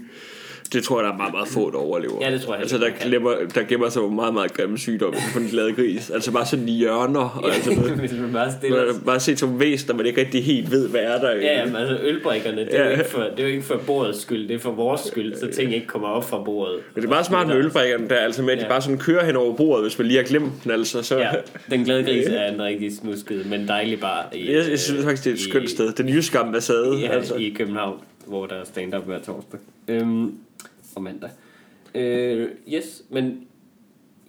Det 0.74 0.84
tror 0.84 1.00
jeg, 1.00 1.06
der 1.08 1.14
er 1.14 1.18
meget, 1.18 1.34
meget 1.34 1.48
få, 1.48 1.72
der 1.72 1.78
overlever. 1.78 2.14
Ja, 2.22 2.32
det 2.32 2.42
tror 2.42 2.54
jeg 2.54 2.62
Altså, 2.62 2.78
der, 2.78 2.90
glemmer, 3.02 3.32
der 3.56 3.64
gemmer 3.64 3.90
sig 3.90 4.02
jo 4.02 4.10
meget, 4.10 4.34
meget 4.34 4.54
grimme 4.54 4.78
sygdomme 4.78 5.20
på 5.34 5.40
den 5.40 5.48
glade 5.48 5.74
gris. 5.74 6.10
Altså 6.10 6.32
bare 6.32 6.46
sådan 6.46 6.66
hjørner. 6.66 7.40
Og 7.44 7.54
altså, 7.54 7.72
noget. 7.76 7.92
hvis 7.92 8.12
man 8.14 8.34
bare 8.34 8.52
stiller... 8.52 8.86
Man 8.86 9.02
bare 9.06 9.20
set 9.20 9.40
som 9.40 9.60
væsener, 9.60 9.96
man 9.96 10.06
ikke 10.06 10.22
rigtig 10.22 10.44
helt 10.46 10.72
ved, 10.72 10.90
hvad 10.90 11.02
er 11.02 11.20
der. 11.20 11.36
Ja, 11.36 11.60
jamen, 11.60 11.76
altså 11.76 11.98
ølbrikkerne, 12.04 12.58
det 12.58 12.80
er, 12.80 12.84
Ja. 12.84 12.90
ikke 12.90 13.06
for, 13.10 13.20
det 13.22 13.40
er 13.40 13.44
jo 13.44 13.50
ikke 13.50 13.64
for 13.66 13.82
bordets 13.88 14.22
skyld, 14.22 14.48
det 14.48 14.56
er 14.56 14.60
for 14.60 14.72
vores 14.72 15.02
skyld, 15.02 15.36
så 15.36 15.48
ting 15.56 15.76
ikke 15.76 15.88
kommer 15.88 16.08
op 16.08 16.30
fra 16.30 16.44
bordet. 16.44 16.76
Men 16.96 17.02
det 17.02 17.08
er 17.08 17.12
meget 17.12 17.26
smart 17.26 17.48
med 17.48 17.56
ølbrikkerne 17.56 18.10
der, 18.10 18.16
altså 18.16 18.42
med, 18.44 18.52
at 18.54 18.58
de 18.60 18.64
Ja. 18.64 18.70
bare 18.70 18.82
sådan 18.82 18.98
kører 18.98 19.26
hen 19.26 19.36
over 19.36 19.56
bordet, 19.56 19.84
hvis 19.86 19.98
man 20.00 20.08
lige 20.08 20.18
har 20.18 20.26
glemt 20.26 20.52
den, 20.64 20.72
altså. 20.72 21.02
Så, 21.04 21.18
Ja, 21.18 21.30
den 21.70 21.84
glade 21.84 22.04
gris 22.04 22.26
er 22.28 22.54
en 22.54 22.62
rigtig 22.62 22.96
snusket, 22.98 23.46
men 23.50 23.68
dejlig 23.68 24.00
bar. 24.00 24.30
I, 24.34 24.52
Jeg, 24.56 24.70
jeg 24.70 24.80
synes 24.80 25.04
faktisk, 25.06 25.24
det 25.24 25.30
er 25.30 25.34
et 25.34 25.40
i- 25.40 25.50
skønt 25.50 25.70
sted. 25.70 25.92
Den 25.94 26.10
jyske 26.10 26.40
ambassade. 26.40 26.96
Ja, 27.02 27.08
altså. 27.08 27.36
i 27.36 27.54
København, 27.58 28.00
hvor 28.28 28.46
der 28.46 28.56
er 28.56 28.64
stand-up 28.66 29.06
hver 29.06 29.20
torsdag. 29.20 29.60
Øhm, 29.88 30.32
og 30.98 31.04
mandag. 31.04 31.30
Øh, 31.96 32.50
yes, 32.74 33.04
men 33.10 33.48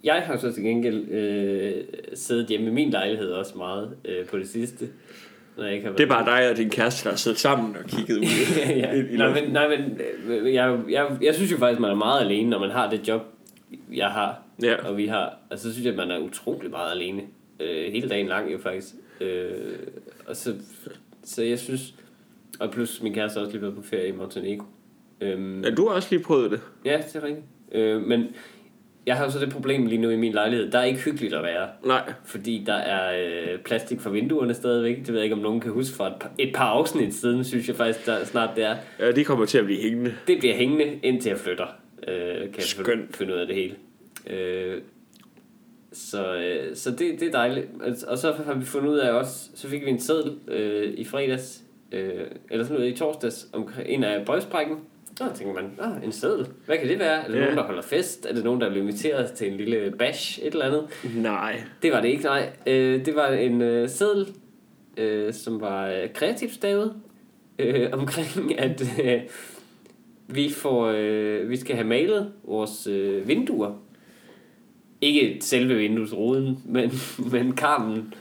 jeg 0.03 0.15
har 0.25 0.37
så 0.37 0.51
til 0.51 0.63
gengæld 0.63 1.09
øh, 1.11 1.83
siddet 2.13 2.47
hjemme 2.47 2.67
i 2.67 2.71
min 2.73 2.89
lejlighed 2.89 3.31
også 3.31 3.57
meget 3.57 3.95
øh, 4.05 4.25
på 4.25 4.37
det 4.37 4.49
sidste. 4.49 4.89
Når 5.57 5.63
jeg 5.65 5.73
ikke 5.73 5.87
har 5.87 5.93
Det 5.95 6.03
er 6.03 6.07
bare 6.07 6.25
dig 6.39 6.49
og 6.51 6.57
din 6.57 6.69
kæreste, 6.69 7.03
der 7.03 7.09
har 7.09 7.17
siddet 7.17 7.39
sammen 7.39 7.75
og 7.83 7.89
kigget 7.89 8.17
ud. 8.17 8.23
ja. 8.69 8.93
i- 8.93 9.13
i 9.13 9.17
nej, 9.17 9.41
men, 9.41 9.51
nej, 9.53 9.67
men 9.77 9.99
øh, 10.27 10.53
jeg, 10.53 10.79
jeg, 10.89 11.17
jeg 11.21 11.35
synes 11.35 11.51
jo 11.51 11.57
faktisk, 11.57 11.79
man 11.81 11.91
er 11.91 11.95
meget 11.95 12.21
alene, 12.21 12.49
når 12.49 12.59
man 12.59 12.69
har 12.69 12.89
det 12.89 13.07
job, 13.07 13.21
jeg 13.93 14.07
har. 14.07 14.41
Ja. 14.63 14.75
Og 14.87 14.97
vi 14.97 15.05
har. 15.07 15.37
Altså, 15.51 15.67
så 15.67 15.73
synes 15.73 15.85
jeg, 15.85 15.91
at 15.93 15.97
man 16.07 16.11
er 16.11 16.19
utrolig 16.19 16.69
meget 16.71 16.91
alene. 16.91 17.21
Øh, 17.59 17.91
hele 17.91 18.09
dagen 18.09 18.27
lang 18.27 18.51
jo 18.53 18.57
faktisk. 18.57 18.87
Øh, 19.21 19.51
og 20.27 20.35
så, 20.35 20.53
så 21.23 21.43
jeg 21.43 21.59
synes... 21.59 21.93
Og 22.59 22.71
plus 22.71 23.01
min 23.03 23.13
kæreste 23.13 23.37
har 23.37 23.41
også 23.45 23.51
lige 23.51 23.61
været 23.61 23.75
på 23.75 23.81
ferie 23.81 24.07
i 24.07 24.11
Montenegro. 24.11 24.65
Øhm, 25.21 25.63
Ja, 25.63 25.69
du 25.69 25.87
har 25.87 25.95
også 25.95 26.07
lige 26.11 26.23
prøvet 26.23 26.51
det. 26.51 26.61
ja, 26.85 26.97
det 27.07 27.15
er 27.15 27.23
rigtigt. 27.23 27.45
Øh, 27.71 28.01
men 28.01 28.23
jeg 29.05 29.15
har 29.17 29.25
jo 29.25 29.31
så 29.31 29.39
det 29.39 29.49
problem 29.49 29.85
lige 29.85 30.01
nu 30.01 30.09
i 30.09 30.15
min 30.15 30.31
lejlighed. 30.33 30.71
Der 30.71 30.79
er 30.79 30.83
ikke 30.83 30.99
hyggeligt 30.99 31.33
at 31.33 31.43
være. 31.43 31.67
Nej. 31.85 32.13
Fordi 32.25 32.63
der 32.65 32.73
er 32.73 33.19
øh, 33.53 33.59
plastik 33.59 33.99
for 33.99 34.09
vinduerne 34.09 34.53
stadigvæk. 34.53 34.97
Det 34.97 35.07
ved 35.07 35.15
jeg 35.15 35.23
ikke, 35.23 35.35
om 35.35 35.41
nogen 35.41 35.59
kan 35.59 35.71
huske 35.71 35.95
fra 35.95 36.07
et 36.07 36.13
par, 36.19 36.31
et 36.37 36.53
par 36.55 36.65
afsnit 36.65 37.13
siden, 37.13 37.43
synes 37.43 37.67
jeg 37.67 37.75
faktisk, 37.75 38.05
der 38.05 38.25
snart 38.25 38.49
det 38.55 38.63
er. 38.63 38.75
Ja, 38.99 39.11
de 39.11 39.23
kommer 39.23 39.45
til 39.45 39.57
at 39.57 39.65
blive 39.65 39.81
hængende. 39.81 40.13
Det 40.27 40.39
bliver 40.39 40.55
hængende, 40.55 40.99
indtil 41.03 41.29
jeg 41.29 41.37
flytter. 41.39 41.65
Øh, 42.07 42.15
kan 42.39 42.39
jeg 42.55 42.63
Skønt. 42.63 42.87
finde- 42.87 43.07
finde 43.13 43.33
ud 43.33 43.39
af 43.39 43.47
det 43.47 43.55
hele. 43.55 43.75
Øh, 44.29 44.81
så 45.93 46.35
øh, 46.35 46.75
så 46.75 46.91
det, 46.91 46.99
det 47.19 47.21
er 47.27 47.31
dejligt. 47.31 47.67
Altså, 47.83 48.05
Og 48.07 48.17
så 48.17 48.31
har 48.45 48.53
vi 48.53 48.65
fundet 48.65 48.89
ud 48.89 48.97
af 48.97 49.11
også, 49.11 49.49
så 49.55 49.67
fik 49.67 49.85
vi 49.85 49.89
en 49.89 49.99
seddel 49.99 50.33
øh, 50.47 50.93
i 50.93 51.03
fredags, 51.05 51.61
øh, 51.91 52.09
eller 52.51 52.63
sådan 52.65 52.79
noget 52.79 52.93
i 52.93 52.97
torsdags, 52.97 53.47
omkring 53.53 53.89
en 53.89 54.03
af 54.03 54.25
brevsprækken. 54.25 54.75
Så 55.19 55.25
tænker 55.35 55.53
man, 55.53 55.71
ah, 55.79 56.03
en 56.03 56.11
seddel, 56.11 56.47
hvad 56.65 56.77
kan 56.77 56.87
det 56.87 56.99
være? 56.99 57.23
Er 57.23 57.27
det 57.27 57.35
Ja. 57.35 57.41
nogen, 57.41 57.57
der 57.57 57.63
holder 57.63 57.81
fest? 57.81 58.25
Er 58.25 58.33
det 58.33 58.43
nogen, 58.43 58.61
der 58.61 58.69
bliver 58.69 58.81
inviteret 58.83 59.31
til 59.31 59.51
en 59.51 59.57
lille 59.57 59.93
bash, 59.99 60.39
et 60.39 60.45
eller 60.53 60.65
andet? 60.65 60.87
Nej. 61.15 61.61
Det 61.81 61.91
var 61.91 62.01
det 62.01 62.07
ikke, 62.09 62.23
nej. 62.23 62.49
Øh, 62.67 63.05
det 63.05 63.15
var 63.15 63.27
en 63.27 63.61
øh, 63.61 63.89
seddel, 63.89 64.27
øh, 64.97 65.33
som 65.33 65.61
var 65.61 65.87
øh, 65.87 66.13
kreativt 66.13 66.53
stavet, 66.53 66.93
øh, 67.59 67.89
omkring 67.91 68.59
at 68.59 68.81
øh, 69.03 69.21
vi, 70.27 70.49
får, 70.49 70.93
øh, 70.95 71.49
vi 71.49 71.57
skal 71.57 71.75
have 71.75 71.87
malet 71.87 72.31
vores 72.43 72.87
øh, 72.87 73.27
vinduer. 73.27 73.71
Ikke 75.01 75.37
selve 75.41 75.75
vinduesruden, 75.75 76.59
men, 76.65 76.91
men 77.31 77.51
karmen. 77.55 78.13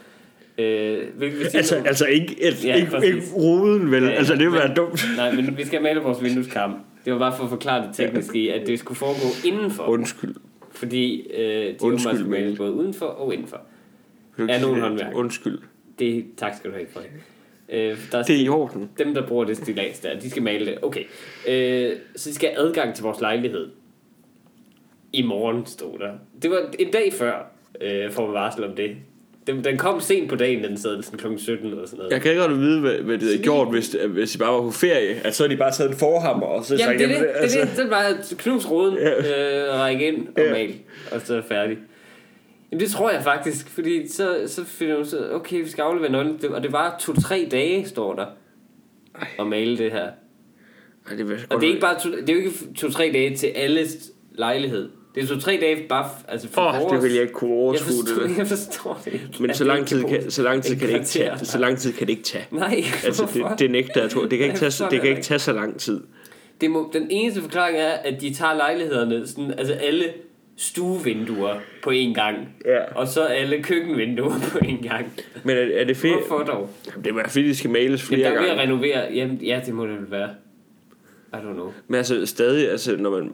Øh, 0.58 0.98
hvilket 1.16 1.38
vil 1.38 1.46
sige 1.50 1.56
Altså, 1.58 1.76
altså 1.86 2.06
ikke, 2.06 2.42
et, 2.42 2.64
Ja, 2.64 2.74
ikke, 2.76 2.90
præcis. 2.90 3.14
ikke 3.14 3.26
ruden, 3.36 3.90
vel? 3.90 4.02
Ja, 4.02 4.08
Ja, 4.08 4.14
altså, 4.14 4.32
det 4.32 4.40
ville 4.40 4.58
være 4.58 4.74
dumt. 4.74 5.04
Nej, 5.16 5.32
men 5.32 5.56
vi 5.56 5.64
skal 5.64 5.82
male 5.82 6.00
vores 6.00 6.22
vindueskarm. 6.22 6.74
Det 7.04 7.12
var 7.12 7.18
bare 7.18 7.36
for 7.36 7.44
at 7.44 7.50
forklare 7.50 7.86
det 7.86 7.94
teknisk 7.96 8.34
i, 8.34 8.48
at 8.48 8.66
det 8.66 8.78
skulle 8.78 8.98
foregå 8.98 9.28
indenfor. 9.46 9.84
Undskyld. 9.84 10.34
Fordi 10.70 11.30
øh, 11.32 11.40
de 11.40 11.66
Undskyld, 11.70 11.90
Undskyld, 11.92 12.14
skulle 12.16 12.30
male 12.30 12.56
både 12.56 12.72
udenfor 12.72 13.06
og 13.06 13.34
indenfor. 13.34 13.60
Er 14.38 14.60
nogen 14.60 14.80
håndværk? 14.80 15.14
Undskyld. 15.14 15.58
Det, 15.98 16.24
tak 16.36 16.54
skal 16.56 16.70
du 16.70 16.74
have 16.76 16.86
for. 16.92 17.00
Øh, 17.68 17.98
der 18.12 18.18
er 18.18 18.22
Det 18.22 18.36
er 18.36 18.40
i 18.44 18.48
orden. 18.48 18.90
dem, 18.98 19.14
der 19.14 19.26
bruger 19.26 19.44
det 19.44 19.56
stilas 19.56 19.98
der, 20.00 20.18
de 20.20 20.30
skal 20.30 20.42
male 20.42 20.66
det. 20.66 20.78
Okay. 20.82 21.02
Øh, 21.48 21.92
så 22.16 22.30
de 22.30 22.34
skal 22.34 22.48
have 22.48 22.58
adgang 22.68 22.94
til 22.94 23.02
vores 23.02 23.20
lejlighed. 23.20 23.68
I 25.12 25.22
morgen, 25.22 25.66
stod 25.66 25.98
der. 25.98 26.12
Det 26.42 26.50
var 26.50 26.58
en 26.78 26.90
dag 26.92 27.12
før, 27.12 27.52
øh, 27.80 28.10
får 28.10 28.24
man 28.26 28.34
varsel 28.34 28.64
om 28.64 28.72
det. 28.76 28.96
Den, 29.48 29.64
den 29.64 29.76
kom 29.76 30.00
sent 30.00 30.28
på 30.30 30.36
dagen, 30.36 30.64
den 30.64 30.78
sad 30.78 31.02
sådan 31.02 31.18
kl. 31.18 31.38
17 31.38 31.66
eller 31.66 31.86
sådan 31.86 31.96
noget. 31.98 32.12
Jeg 32.12 32.20
kan 32.22 32.30
ikke 32.30 32.42
godt 32.42 32.58
vide, 32.60 32.80
hvad, 32.80 32.92
hvad 32.94 33.18
det 33.18 33.22
havde 33.28 33.42
gjort, 33.42 33.70
hvis, 33.70 33.96
hvis 34.08 34.30
de 34.32 34.38
bare 34.38 34.52
var 34.52 34.60
på 34.60 34.70
ferie. 34.70 35.14
At 35.24 35.34
så 35.34 35.42
havde 35.42 35.52
de 35.54 35.58
bare 35.58 35.72
taget 35.72 35.90
en 35.90 35.96
forhammer, 35.96 36.46
og 36.46 36.64
så 36.64 36.76
Jamen, 36.76 36.98
det 36.98 37.04
er 37.04 37.08
det. 37.08 37.18
Det, 37.20 37.30
altså, 37.34 37.60
det. 37.60 37.70
Den 37.76 37.90
var 37.90 38.12
knus 38.38 38.66
ruden, 38.70 38.98
Ja. 38.98 39.10
øh, 39.70 39.80
række 39.80 40.06
ind 40.08 40.26
og 40.36 40.42
Ja. 40.44 40.52
mal, 40.52 40.74
og 41.12 41.20
så 41.24 41.36
er 41.36 41.42
færdig. 41.42 41.78
Jamen, 42.72 42.80
det 42.80 42.90
tror 42.90 43.10
jeg 43.10 43.22
faktisk, 43.22 43.68
fordi 43.68 44.08
så, 44.08 44.38
så 44.46 44.64
finder 44.64 44.96
du 44.96 45.04
så, 45.04 45.28
okay, 45.32 45.62
vi 45.62 45.68
skal 45.68 45.82
aflevere 45.82 46.12
nøglen, 46.12 46.38
Det- 46.40 46.50
og 46.50 46.62
det 46.62 46.72
var 46.72 46.96
to-tre 47.00 47.48
dage, 47.50 47.86
står 47.88 48.14
der, 48.14 48.26
at 49.40 49.46
male 49.46 49.78
det 49.78 49.92
her. 49.92 50.06
Ej, 51.10 51.16
det, 51.16 51.46
Og 51.50 51.60
det 51.60 51.66
er, 51.66 51.68
ikke 51.70 51.80
bare 51.80 52.00
to, 52.00 52.10
det 52.10 52.28
er 52.28 52.32
jo 52.34 52.38
ikke 52.38 52.50
to-tre 52.76 53.10
dage 53.12 53.36
til 53.36 53.46
alles 53.46 54.10
lejlighed. 54.32 54.88
Det 55.20 55.30
er 55.30 55.34
to-tre 55.34 55.58
dage 55.60 55.76
bare 55.88 56.08
altså 56.28 56.48
for 56.48 56.62
vores. 56.62 56.92
det 56.92 57.02
vil 57.02 57.12
jeg 57.12 57.22
ikke 57.22 57.34
kunne 57.34 57.50
jeg 57.50 57.58
overskue 57.58 57.86
forstår, 58.06 58.22
det. 58.26 58.38
jeg 58.38 58.46
forstår 58.46 59.00
det 59.04 59.12
ikke. 59.12 59.28
Men 59.40 59.54
så 59.54 59.64
det 59.64 59.72
lang 59.72 59.86
tid 59.86 60.04
kan, 60.04 60.30
så 60.30 60.42
lang 60.42 60.62
tid 60.62 60.76
kan 60.76 60.88
det 60.88 60.94
ikke 60.94 61.06
tage. 61.06 61.32
Så 61.42 61.58
lang 61.58 61.78
tid 61.78 61.92
kan 61.92 62.06
det 62.06 62.10
ikke 62.12 62.22
tage. 62.22 62.44
Nej, 62.50 62.84
Altså, 63.04 63.22
hvorfor? 63.26 63.48
det, 63.48 63.58
det 63.58 63.70
nægter 63.70 64.00
jeg, 64.00 64.10
tror. 64.10 64.20
Det 64.20 64.30
kan 64.30 64.46
ikke 64.46 64.64
Jeg 64.64 64.72
tage, 64.72 64.84
det 64.84 64.90
det 64.90 65.00
kan 65.00 65.10
ikke 65.10 65.22
tage 65.22 65.38
så 65.38 65.52
lang 65.52 65.78
tid. 65.80 66.00
Det 66.60 66.70
må, 66.70 66.90
den 66.92 67.06
eneste 67.10 67.40
forklaring 67.42 67.78
er, 67.78 67.88
at 67.90 68.20
de 68.20 68.34
tager 68.34 68.54
lejlighederne, 68.54 69.26
sådan, 69.26 69.50
altså 69.58 69.72
alle 69.74 70.04
stuevinduer 70.56 71.54
på 71.82 71.90
én 71.90 72.12
gang. 72.14 72.36
Ja. 72.64 72.78
Og 72.94 73.08
så 73.08 73.24
alle 73.24 73.62
køkkenvinduer 73.62 74.34
på 74.52 74.58
én 74.58 74.88
gang. 74.88 75.12
Men 75.44 75.56
er, 75.56 75.80
er 75.80 75.84
det 75.84 75.96
fedt? 75.96 76.14
Hvorfor 76.26 76.44
dog? 76.44 76.70
Jamen, 76.86 77.04
det 77.04 77.16
være 77.16 77.28
fordi, 77.28 77.48
de 77.48 77.56
skal 77.56 77.70
males 77.70 77.86
Jamen, 77.88 77.98
flere 78.00 78.20
der 78.20 78.36
er 78.36 78.42
ved 78.42 78.48
at 78.50 78.56
gange. 78.56 78.62
renovere. 78.62 79.00
Jamen, 79.14 79.36
ja, 79.36 79.60
det 79.66 79.74
må 79.74 79.86
det 79.86 79.92
vel 79.94 80.10
være. 80.10 80.28
I 81.32 81.36
don't 81.36 81.52
know. 81.54 81.72
Men 81.88 81.94
altså 81.98 82.26
stadig, 82.26 82.70
altså, 82.70 82.96
når 82.96 83.10
man 83.10 83.32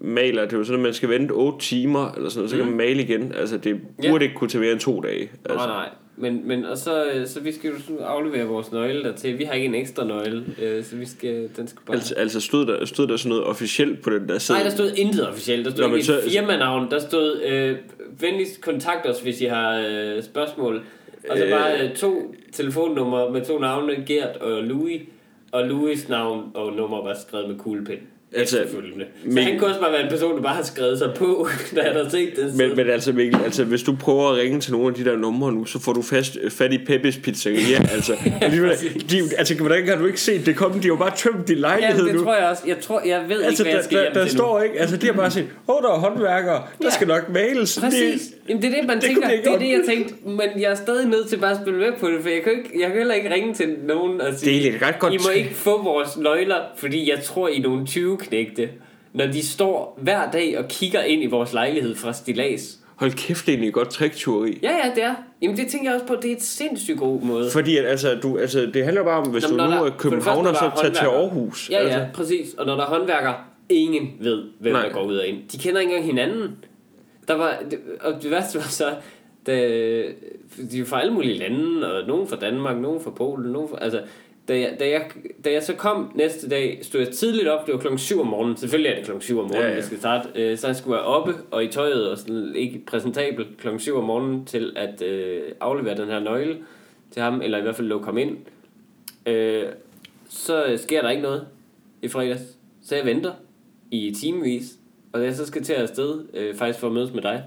maler, 0.00 0.42
det 0.44 0.52
er 0.52 0.56
jo 0.56 0.64
sådan, 0.64 0.80
at 0.80 0.82
man 0.84 0.94
skal 0.94 1.08
vente 1.08 1.32
8 1.32 1.58
timer, 1.58 2.12
eller 2.16 2.28
sådan 2.28 2.48
så 2.48 2.56
kan 2.56 2.66
man 2.66 2.76
male 2.76 3.02
igen. 3.02 3.32
Altså, 3.34 3.56
det 3.56 3.80
burde 4.08 4.24
ikke 4.24 4.36
kunne 4.36 4.50
tage 4.50 4.62
mere 4.62 4.72
end 4.72 4.80
to 4.80 5.00
dage. 5.00 5.30
Altså. 5.44 5.66
Oh, 5.66 5.68
nej. 5.68 5.88
Men, 6.18 6.48
men 6.48 6.64
og 6.64 6.78
så, 6.78 7.04
øh, 7.14 7.26
så 7.26 7.40
vi 7.40 7.52
skal 7.52 7.70
jo 7.70 7.98
aflevere 8.04 8.44
vores 8.46 8.72
nøgle 8.72 9.02
dertil. 9.04 9.38
Vi 9.38 9.44
har 9.44 9.52
ikke 9.54 9.66
en 9.66 9.74
ekstra 9.74 10.04
nøgle, 10.06 10.44
øh, 10.62 10.84
så 10.84 10.96
vi 10.96 11.06
skal, 11.06 11.48
den 11.56 11.68
skal 11.68 11.80
bare... 11.86 11.96
Altså, 11.96 12.14
altså 12.14 12.40
stod, 12.40 12.66
der, 12.66 12.84
stod 12.84 13.06
der 13.06 13.16
sådan 13.16 13.28
noget 13.28 13.44
officielt 13.44 14.02
på 14.02 14.10
den 14.10 14.28
der 14.28 14.38
side? 14.38 14.58
Nej, 14.58 14.64
der 14.64 14.70
stod 14.74 14.92
intet 14.96 15.28
officielt. 15.28 15.64
Der 15.64 15.70
stod 15.70 15.80
Nå, 15.88 15.94
ikke 15.94 15.98
et 15.98 16.04
så- 16.06 16.30
firmanavn. 16.30 16.90
Der 16.90 16.98
stod, 16.98 17.42
øh, 17.42 17.76
venligst 18.20 18.60
kontakt 18.60 19.06
os, 19.06 19.20
hvis 19.20 19.40
I 19.40 19.44
har 19.44 19.84
øh, 19.88 20.22
spørgsmål. 20.22 20.82
Og 21.30 21.38
så 21.38 21.44
Øh. 21.44 21.50
bare 21.50 21.80
øh, 21.84 21.94
to 21.94 22.34
telefonnumre 22.52 23.30
med 23.32 23.44
to 23.44 23.58
navne, 23.58 23.92
Gert 24.06 24.36
og 24.36 24.62
Louis. 24.62 25.00
Og 25.56 25.64
Louis 25.64 26.08
navn 26.08 26.50
og 26.54 26.72
nummer 26.76 27.02
var 27.02 27.14
skrevet 27.14 27.48
med 27.48 27.58
kuglepen. 27.58 28.15
Altså, 28.34 28.58
efterfølgende. 28.62 29.04
Så 29.22 29.28
men- 29.30 29.44
han 29.44 29.58
kunne 29.58 29.68
også 29.70 29.80
bare 29.80 29.92
være 29.92 30.02
en 30.02 30.08
person, 30.10 30.36
der 30.36 30.42
bare 30.42 30.54
har 30.54 30.62
skrevet 30.62 30.98
sig 30.98 31.12
på, 31.16 31.48
da 31.76 31.80
han 31.82 31.96
har 31.96 32.08
set 32.10 32.30
det. 32.36 32.54
Men, 32.56 32.76
men 32.76 32.90
altså, 32.90 33.12
Mikkel, 33.12 33.40
altså, 33.44 33.64
hvis 33.64 33.82
du 33.82 33.96
prøver 34.00 34.30
at 34.30 34.36
ringe 34.38 34.60
til 34.60 34.72
nogle 34.72 34.88
af 34.88 34.94
de 34.94 35.04
der 35.04 35.16
numre 35.16 35.52
nu, 35.52 35.64
så 35.64 35.78
får 35.80 35.92
du 35.92 36.02
fast, 36.02 36.38
fat 36.50 36.72
i 36.72 36.78
Peppes 36.86 37.16
Pizzeria. 37.16 37.78
altså, 37.94 38.12
de, 39.10 39.20
altså, 39.38 39.54
hvordan 39.54 39.88
har 39.88 39.96
du 39.96 40.06
ikke 40.06 40.20
set 40.20 40.46
det 40.46 40.56
komme? 40.56 40.74
De 40.74 40.80
har 40.82 40.88
jo 40.88 40.96
bare 40.96 41.16
tømt 41.16 41.48
din 41.48 41.56
ja, 41.56 41.60
lejlighed 41.60 42.04
det 42.06 42.14
nu. 42.14 42.22
tror 42.24 42.34
jeg 42.34 42.48
også. 42.48 42.62
Jeg, 42.66 42.80
tror, 42.80 43.02
jeg 43.06 43.24
ved 43.28 43.42
Altså, 43.42 43.62
ikke, 43.62 43.62
hvad 43.62 43.70
jeg 43.72 43.78
der, 43.78 43.84
skal 43.84 43.98
der, 43.98 44.02
hjem 44.04 44.12
der 44.14 44.26
står 44.26 44.62
ikke, 44.62 44.80
altså 44.80 44.96
de 44.96 45.06
har 45.06 45.12
bare 45.12 45.30
sagt, 45.30 45.46
åh, 45.68 45.82
der 45.82 45.88
er 45.88 45.98
håndværkere, 45.98 46.54
der 46.54 46.84
Ja. 46.84 46.90
skal 46.90 47.06
nok 47.06 47.28
males. 47.32 47.78
Præcis. 47.80 48.22
Jamen, 48.48 48.62
det 48.62 48.70
er 48.72 48.74
det, 48.80 48.86
man 48.86 48.96
det 48.96 49.04
tænker. 49.04 49.20
kunne 49.22 49.30
de 49.30 49.36
ikke 49.36 49.48
Det 49.48 49.54
er 49.54 49.58
det, 49.58 49.68
jeg 49.68 49.82
tænkte. 49.96 50.14
Men 50.24 50.60
jeg 50.62 50.70
er 50.70 50.74
stadig 50.74 51.08
nødt 51.08 51.28
til 51.28 51.36
bare 51.36 51.50
at 51.50 51.56
spille 51.62 51.78
med 51.80 51.92
på 52.00 52.08
det, 52.08 52.16
for 52.22 52.28
jeg 52.28 52.42
kan, 52.42 52.52
ikke, 52.52 52.70
jeg 52.80 52.88
kan 52.88 52.96
heller 52.98 53.14
ikke 53.14 53.34
ringe 53.34 53.54
til 53.54 53.76
nogen 53.86 54.20
og 54.20 54.34
sige, 54.34 54.50
Det 54.50 54.66
er 54.66 54.72
lidt 54.72 54.82
ret 54.82 54.98
godt. 54.98 55.14
I 55.14 55.16
må 55.24 55.30
ikke 55.30 55.54
få 55.54 55.82
vores 55.82 56.16
nøgler, 56.16 56.56
fordi 56.76 57.10
jeg 57.10 57.22
tror, 57.22 57.48
I 57.48 57.58
er 57.58 57.62
nogle 57.62 57.86
20 57.86 58.15
knægte. 58.18 58.68
Når 59.12 59.26
de 59.26 59.46
står 59.46 59.98
hver 60.02 60.30
dag 60.30 60.58
og 60.58 60.68
kigger 60.68 61.02
ind 61.02 61.22
i 61.22 61.26
vores 61.26 61.52
lejlighed 61.52 61.94
fra 61.94 62.12
stilas. 62.12 62.78
Hold 62.96 63.12
kæft, 63.12 63.46
det 63.46 63.52
er 63.52 63.56
egentlig 63.56 63.72
godt 63.72 63.90
trikteori. 63.90 64.58
Ja, 64.62 64.70
ja, 64.70 64.94
det 64.94 65.04
er. 65.04 65.14
Jamen, 65.42 65.56
det 65.56 65.68
tænker 65.68 65.90
jeg 65.90 65.94
også 65.94 66.06
på. 66.06 66.14
Det 66.22 66.32
er 66.32 66.36
et 66.36 66.42
sindssygt 66.42 66.98
god 66.98 67.20
måde. 67.20 67.50
Fordi 67.50 67.76
at, 67.76 67.84
altså, 67.84 68.14
du, 68.22 68.38
altså, 68.38 68.70
det 68.74 68.84
handler 68.84 69.04
bare 69.04 69.20
om, 69.20 69.30
hvis 69.30 69.50
Nå, 69.50 69.56
du 69.56 69.70
nu 69.70 69.84
er 69.84 69.90
københavner, 69.98 70.52
så 70.52 70.64
når 70.64 70.70
der 70.70 70.76
er 70.76 70.82
tag 70.82 70.92
til. 70.92 71.04
Aarhus. 71.04 71.70
Ja, 71.70 71.78
altså. 71.78 71.98
ja, 71.98 72.06
præcis. 72.14 72.54
Og 72.54 72.66
når 72.66 72.74
der 72.74 72.82
er 72.82 72.86
håndværkere, 72.86 73.34
ingen 73.68 74.10
ved, 74.20 74.42
hvem 74.60 74.72
Nej. 74.72 74.82
der 74.82 74.92
går 74.92 75.02
ud 75.02 75.16
og 75.16 75.26
ind. 75.26 75.48
De 75.52 75.58
kender 75.58 75.80
ikke 75.80 75.92
engang 75.92 76.06
hinanden. 76.06 76.56
Der 77.28 77.34
var, 77.34 77.58
og 78.00 78.22
det 78.22 78.30
værste 78.30 78.58
var 78.58 78.64
så, 78.64 78.94
da, 79.46 79.52
de 80.70 80.80
er 80.80 80.84
fra 80.84 81.00
alle 81.00 81.12
mulige 81.12 81.38
lande, 81.38 81.92
og 81.92 82.08
nogen 82.08 82.28
fra 82.28 82.36
Danmark, 82.36 82.76
nogen 82.80 83.00
fra 83.00 83.10
Polen, 83.10 83.52
nogen 83.52 83.68
fra, 83.68 83.78
altså, 83.80 84.00
da 84.48 84.58
jeg, 84.58 84.76
da, 84.80 84.88
jeg, 84.88 85.10
da 85.44 85.52
jeg 85.52 85.62
så 85.62 85.74
kom 85.74 86.12
næste 86.14 86.48
dag, 86.48 86.78
stod 86.82 87.00
jeg 87.00 87.10
tidligt 87.10 87.48
op, 87.48 87.66
det 87.66 87.74
var 87.74 87.80
klokken 87.80 87.98
7 87.98 88.20
om 88.20 88.26
morgenen, 88.26 88.56
selvfølgelig 88.56 88.90
er 88.90 88.94
det 88.94 89.04
klokken 89.04 89.22
7 89.22 89.38
om 89.38 89.44
morgenen, 89.44 89.62
Ja, 89.62 89.70
ja, 89.70 89.76
vi 89.76 89.82
skal 89.82 89.98
starte, 89.98 90.28
øh, 90.34 90.58
så 90.58 90.66
jeg 90.66 90.76
skulle 90.76 90.92
være 90.92 91.04
oppe 91.04 91.34
og 91.50 91.64
i 91.64 91.68
tøjet 91.68 92.10
og 92.10 92.18
sådan, 92.18 92.52
ikke 92.54 92.82
præsentabel 92.86 93.46
klokken 93.58 93.80
7 93.80 93.96
om 93.96 94.04
morgenen 94.04 94.44
til 94.44 94.72
at 94.76 95.02
øh, 95.02 95.42
aflevere 95.60 95.96
den 95.96 96.08
her 96.08 96.20
nøgle 96.20 96.56
til 97.10 97.22
ham, 97.22 97.42
eller 97.42 97.58
i 97.58 97.62
hvert 97.62 97.76
fald 97.76 97.86
lukke 97.86 98.06
ham 98.06 98.18
ind. 98.18 98.36
Øh, 99.26 99.64
så 100.28 100.64
øh, 100.64 100.78
sker 100.78 101.02
der 101.02 101.10
ikke 101.10 101.22
noget 101.22 101.46
i 102.02 102.08
fredags. 102.08 102.42
Så 102.84 102.96
jeg 102.96 103.06
venter 103.06 103.32
i 103.90 104.14
timevis, 104.20 104.72
og 105.12 105.20
da 105.20 105.24
jeg 105.24 105.34
så 105.34 105.46
skal 105.46 105.62
til 105.62 105.72
afsted, 105.72 106.24
øh, 106.34 106.54
faktisk 106.54 106.78
for 106.78 106.86
at 106.86 106.92
mødes 106.92 107.12
med 107.12 107.22
dig, 107.22 107.44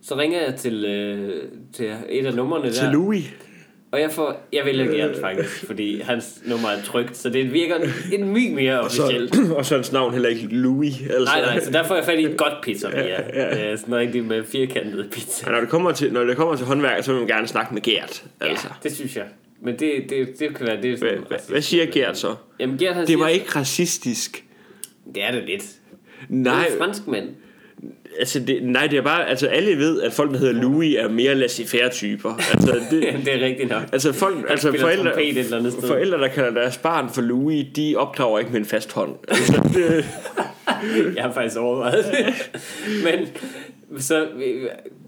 så 0.00 0.16
ringer 0.16 0.40
jeg 0.40 0.54
til, 0.54 0.84
øh, 0.84 1.42
til 1.72 1.96
et 2.08 2.26
af 2.26 2.34
numrene 2.34 2.70
Til 2.70 2.82
der, 2.82 2.92
Louis. 2.92 3.24
Og 3.92 4.00
jeg 4.00 4.10
får, 4.10 4.48
jeg 4.52 4.64
vælger 4.64 4.84
Gert 4.86 5.16
faktisk, 5.20 5.66
fordi 5.66 6.00
hans 6.00 6.40
nummer 6.46 6.68
er 6.68 6.82
trygt, 6.82 7.16
så 7.16 7.30
det 7.30 7.52
virker 7.52 7.76
en, 7.76 7.90
en 8.12 8.32
my 8.32 8.54
mere 8.54 8.80
Og 8.80 8.90
så, 8.90 9.02
officielt. 9.02 9.38
og 9.56 9.66
så 9.66 9.74
hans 9.74 9.92
navn 9.92 10.12
heller 10.12 10.28
ikke 10.28 10.46
Louis. 10.50 11.00
Altså. 11.00 11.24
Nej, 11.24 11.40
nej, 11.40 11.60
så 11.64 11.70
der 11.70 11.84
får 11.84 11.94
jeg 11.94 12.04
fat 12.04 12.18
i 12.18 12.24
et 12.24 12.36
godt 12.36 12.52
pizzeria. 12.62 13.22
Ja, 13.34 13.56
ja. 13.68 13.76
Sådan 13.76 13.96
rigtig 13.96 14.24
med 14.24 14.44
firkantet 14.44 15.08
pizza. 15.12 15.46
Og 15.46 15.52
når 15.52 15.60
det 15.60 15.68
kommer 15.68 15.92
til, 15.92 16.12
når 16.12 16.24
det 16.24 16.36
kommer 16.36 16.56
til 16.56 16.66
håndværker, 16.66 17.02
så 17.02 17.12
vil 17.12 17.20
man 17.20 17.28
gerne 17.28 17.48
snakke 17.48 17.74
med 17.74 17.82
Gert. 17.82 18.24
Altså. 18.40 18.68
Ja, 18.68 18.88
det 18.88 18.96
synes 18.96 19.16
jeg. 19.16 19.24
Men 19.62 19.78
det, 19.78 19.92
det, 20.10 20.28
det 20.38 20.56
kan 20.56 20.66
være, 20.66 20.82
det 20.82 20.92
er 20.92 20.96
sådan 20.96 21.24
hvad, 21.28 21.38
hvad 21.48 21.62
siger 21.62 21.86
Gert 21.86 22.18
så? 22.18 22.34
Jamen, 22.60 22.78
Gert 22.78 23.08
Det 23.08 23.18
var 23.18 23.28
ikke 23.28 23.46
racistisk. 23.56 24.44
Det 25.14 25.24
er 25.24 25.30
det 25.32 25.44
lidt. 25.46 25.64
Nej, 26.28 26.64
Det 26.64 26.74
er 26.74 26.78
fransk 26.78 27.06
mand. 27.06 27.28
Altså 28.18 28.40
det, 28.40 28.58
nej, 28.62 28.86
det 28.86 28.98
er 28.98 29.02
bare, 29.02 29.28
altså 29.28 29.46
alle 29.46 29.76
ved, 29.78 30.02
at 30.02 30.12
folk, 30.12 30.32
der 30.32 30.38
hedder 30.38 30.62
Louis, 30.62 30.94
er 30.98 31.08
mere 31.08 31.34
laissez-faire 31.34 31.88
typer. 31.88 32.34
Altså, 32.52 32.80
det, 32.90 33.02
det 33.24 33.34
er 33.34 33.46
rigtigt 33.46 33.68
nok. 33.70 33.82
altså, 33.92 34.12
folk, 34.12 34.36
altså 34.48 34.72
forældre, 34.80 35.24
eller 35.24 35.70
forældre, 35.88 36.18
der 36.18 36.28
kalder 36.28 36.50
deres 36.50 36.78
barn 36.78 37.10
for 37.14 37.20
Louis, 37.22 37.66
de 37.76 37.94
opdrager 37.96 38.38
ikke 38.38 38.50
med 38.52 38.60
en 38.60 38.66
fast 38.66 38.92
hånd. 38.92 39.14
Altså, 39.28 39.68
det, 39.74 40.04
Jeg 41.16 41.24
har 41.24 41.32
faktisk 41.32 41.56
overvejet 41.58 42.04
det. 42.04 42.50
Men 43.04 43.28
så 44.00 44.26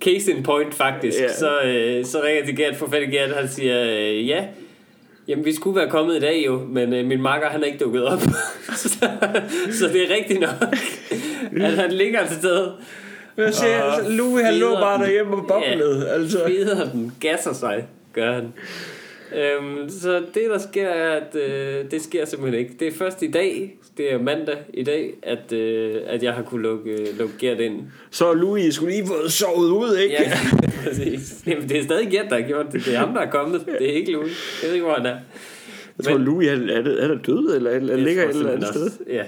case 0.01 0.33
in 0.33 0.43
point 0.43 0.75
faktisk, 0.75 1.21
Ja. 1.21 1.33
så, 1.33 1.61
øh, 1.65 2.05
så 2.05 2.19
ringer 2.23 2.39
jeg 2.39 2.47
til 2.47 2.57
Gert, 2.57 2.77
for 2.77 2.89
fat 2.91 3.03
i 3.03 3.07
Gert, 3.07 3.31
han 3.31 3.49
siger, 3.49 3.83
øh, 3.85 4.29
ja, 4.29 4.45
jamen 5.29 5.45
vi 5.45 5.55
skulle 5.55 5.77
være 5.77 5.91
kommet 5.91 6.17
i 6.17 6.21
dag 6.21 6.43
jo, 6.47 6.67
men 6.69 6.93
øh, 6.95 7.05
min 7.07 7.23
makker 7.23 7.49
han 7.49 7.61
er 7.63 7.67
ikke 7.67 7.79
dukket 7.85 8.05
op. 8.05 8.21
så, 8.77 8.89
så 9.73 9.89
det 9.93 10.03
er 10.11 10.15
rigtigt 10.15 10.41
nok, 10.41 10.51
at 11.67 11.73
han 11.73 11.93
ligger 11.93 12.21
et 12.23 12.31
sted. 12.31 12.67
jeg 13.37 13.55
siger, 13.55 13.83
Og 13.83 13.97
altså, 13.97 14.13
Louis, 14.13 14.45
han 14.45 14.55
lå 14.55 14.75
bare 14.75 15.05
derhjemme 15.05 15.37
og 15.37 15.45
boblede. 15.49 16.05
Ja, 16.07 16.13
Altså. 16.15 16.39
feder 16.47 16.91
den, 16.91 17.13
gasser 17.21 17.53
sig, 17.53 17.87
gør 18.13 18.33
han. 18.33 18.53
Øhm, 19.37 19.89
så 19.91 20.17
det 20.35 20.43
der 20.51 20.59
sker 20.59 20.89
er 20.89 21.17
at 21.21 21.37
øh, 21.37 21.91
Det 21.91 22.03
sker 22.03 22.25
simpelthen 22.25 22.61
ikke 22.61 22.75
Det 22.81 22.89
er 22.89 22.93
først 22.93 23.23
i 23.23 23.31
dag 23.31 23.79
Det 23.97 24.13
er 24.13 24.19
mandag 24.23 24.57
i 24.75 24.83
dag 24.85 25.11
At, 25.23 25.53
øh, 25.53 25.95
at 26.07 26.23
jeg 26.23 26.33
har 26.33 26.43
kunne 26.43 26.63
lukke, 26.63 26.91
øh, 26.91 27.19
lukke 27.19 27.35
Gert 27.39 27.61
ind 27.61 27.81
Så 28.11 28.33
Louis 28.33 28.75
skulle 28.75 28.93
lige 28.93 29.07
fået 29.07 29.33
sovet 29.33 29.71
ud, 29.71 29.97
ikke? 29.97 30.15
Ja, 30.23 30.33
præcis 30.85 31.35
Jamen, 31.47 31.69
det 31.69 31.79
er 31.79 31.83
stadig 31.83 32.09
Gert 32.11 32.27
der 32.31 32.35
har 32.41 32.49
gjort 32.49 32.67
det 32.73 32.85
Det 32.85 32.95
er 32.95 32.99
ham 32.99 33.15
der 33.15 33.21
er 33.21 33.31
kommet 33.31 33.67
Det 33.79 33.91
er 33.91 33.95
ikke 33.95 34.13
Louis 34.13 34.61
Jeg 34.63 34.69
ved 34.69 34.75
ikke 34.75 34.87
hvor 34.87 34.95
han 34.95 35.07
er 35.07 35.17
Jeg 35.99 36.05
tror, 36.05 36.13
Men- 36.17 36.25
Louis 36.25 36.49
han, 36.49 36.69
er, 36.69 36.79
er, 36.79 37.15
død, 37.27 37.57
eller 37.57 37.71
Jeg 37.71 37.99
ligger 37.99 38.29
et 38.29 38.37
eller 38.37 38.53
andet 38.53 38.69
sted. 38.69 38.91
Ja. 39.11 39.25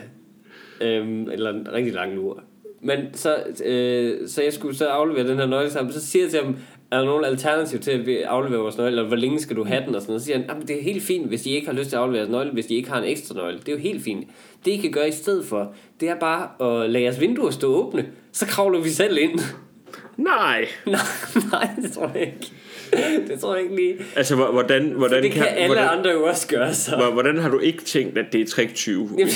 Øhm, 0.83 1.31
eller 1.31 1.51
en 1.51 1.69
rigtig 1.73 1.95
lang 1.95 2.15
lur. 2.15 2.43
Men 2.81 2.99
så, 3.13 3.37
øh, 3.65 4.29
så 4.29 4.43
jeg 4.43 4.53
skulle 4.53 4.77
så 4.77 4.87
aflevere 4.87 5.29
den 5.29 5.39
her 5.39 5.47
nøgle 5.47 5.71
sammen. 5.71 5.93
Så 5.93 6.07
siger 6.07 6.25
jeg 6.25 6.31
til 6.31 6.41
ham, 6.45 6.57
er 6.91 6.99
der 6.99 7.05
nogen 7.05 7.25
alternativ 7.25 7.79
til 7.81 7.91
at 7.91 8.07
vi 8.07 8.17
afleverer 8.17 8.63
vores 8.63 8.77
nøgle, 8.79 8.91
eller 8.91 9.07
hvor 9.07 9.17
længe 9.17 9.41
skal 9.41 9.57
du 9.57 9.65
have 9.65 9.85
den, 9.87 9.95
og 9.95 10.01
sådan 10.01 10.11
noget. 10.11 10.23
Så 10.23 10.27
siger 10.27 10.39
han, 10.39 10.47
"Jamen, 10.49 10.69
det 10.69 10.79
er 10.79 10.83
helt 10.83 11.03
fint, 11.03 11.29
hvis 11.29 11.47
I 11.47 11.51
ikke 11.51 11.67
har 11.67 11.75
lyst 11.75 11.89
til 11.89 11.97
at 11.97 12.03
aflevere 12.03 12.19
jeres 12.21 12.31
nøgle, 12.31 12.51
hvis 12.53 12.67
I 12.71 12.75
ikke 12.75 12.91
har 12.91 12.99
en 12.99 13.05
ekstra 13.09 13.35
nøgle. 13.35 13.59
Det 13.59 13.69
er 13.69 13.73
jo 13.73 13.79
helt 13.79 14.03
fint. 14.03 14.27
Det 14.65 14.71
I 14.71 14.77
kan 14.77 14.91
gøre 14.93 15.09
i 15.09 15.13
stedet 15.13 15.45
for, 15.45 15.75
det 16.01 16.09
er 16.09 16.15
bare 16.15 16.83
at 16.83 16.91
lade 16.91 17.05
jeres 17.05 17.21
vinduer 17.21 17.51
stå 17.51 17.75
åbne. 17.75 18.07
Så 18.33 18.47
kravler 18.47 18.81
vi 18.81 18.89
selv 18.89 19.19
ind. 19.19 19.41
Nej. 20.17 20.67
nej, 20.87 21.01
nej, 21.53 21.69
det 21.83 21.93
tror 21.93 22.11
jeg 22.15 22.21
ikke. 22.23 22.53
Det 23.29 23.41
tror 23.41 23.55
jeg 23.55 23.63
ikke 23.65 23.77
lige. 23.77 23.97
Altså, 24.17 24.35
hvor- 24.35 24.51
hvordan, 24.53 24.83
hvordan, 24.89 25.23
Det 25.23 25.33
kan 25.33 25.47
alle 25.49 25.67
hvordan, 25.75 25.99
andre 25.99 26.11
jo 26.11 26.25
også 26.25 26.49
gøre, 26.49 26.75
så. 26.75 26.97
hvor- 26.97 27.11
hvordan 27.13 27.39
har 27.39 27.51
du 27.51 27.59
ikke 27.59 27.83
tænkt, 27.85 28.19
at 28.19 28.25
det 28.33 28.41
er 28.41 28.47
trick 28.47 28.75
20? 28.75 29.09
Jamen, 29.19 29.33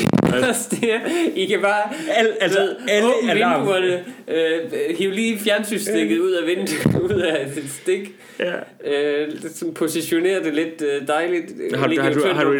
det 0.71 0.95
er, 0.95 1.01
I 1.35 1.45
kan 1.47 1.61
bare 1.61 1.83
Al- 2.16 2.37
altså, 2.40 2.61
ved, 2.61 2.77
alle 2.88 3.09
åbne 3.19 3.31
alarm. 3.31 3.61
vinduerne, 3.61 4.05
øh, 4.29 4.97
hive 4.99 5.12
lige 5.12 5.38
fjernsynsstikket 5.38 6.19
ud 6.19 6.33
af 6.33 6.47
vinduet, 6.47 7.01
ud 7.14 7.21
af 7.21 7.47
et 7.57 7.71
stik, 7.71 8.12
Ja. 8.40 8.53
øh, 8.85 9.29
sådan 9.55 9.75
positionere 9.75 10.42
det 10.45 10.55
lidt 10.55 10.83
øh, 10.83 11.09
dejligt. 11.09 11.45
Har, 11.75 11.87
Lægge 11.87 12.03
har, 12.03 12.12
du, 12.12 12.21
har, 12.21 12.31
du, 12.33 12.35
har 12.35 12.45
du 12.45 12.51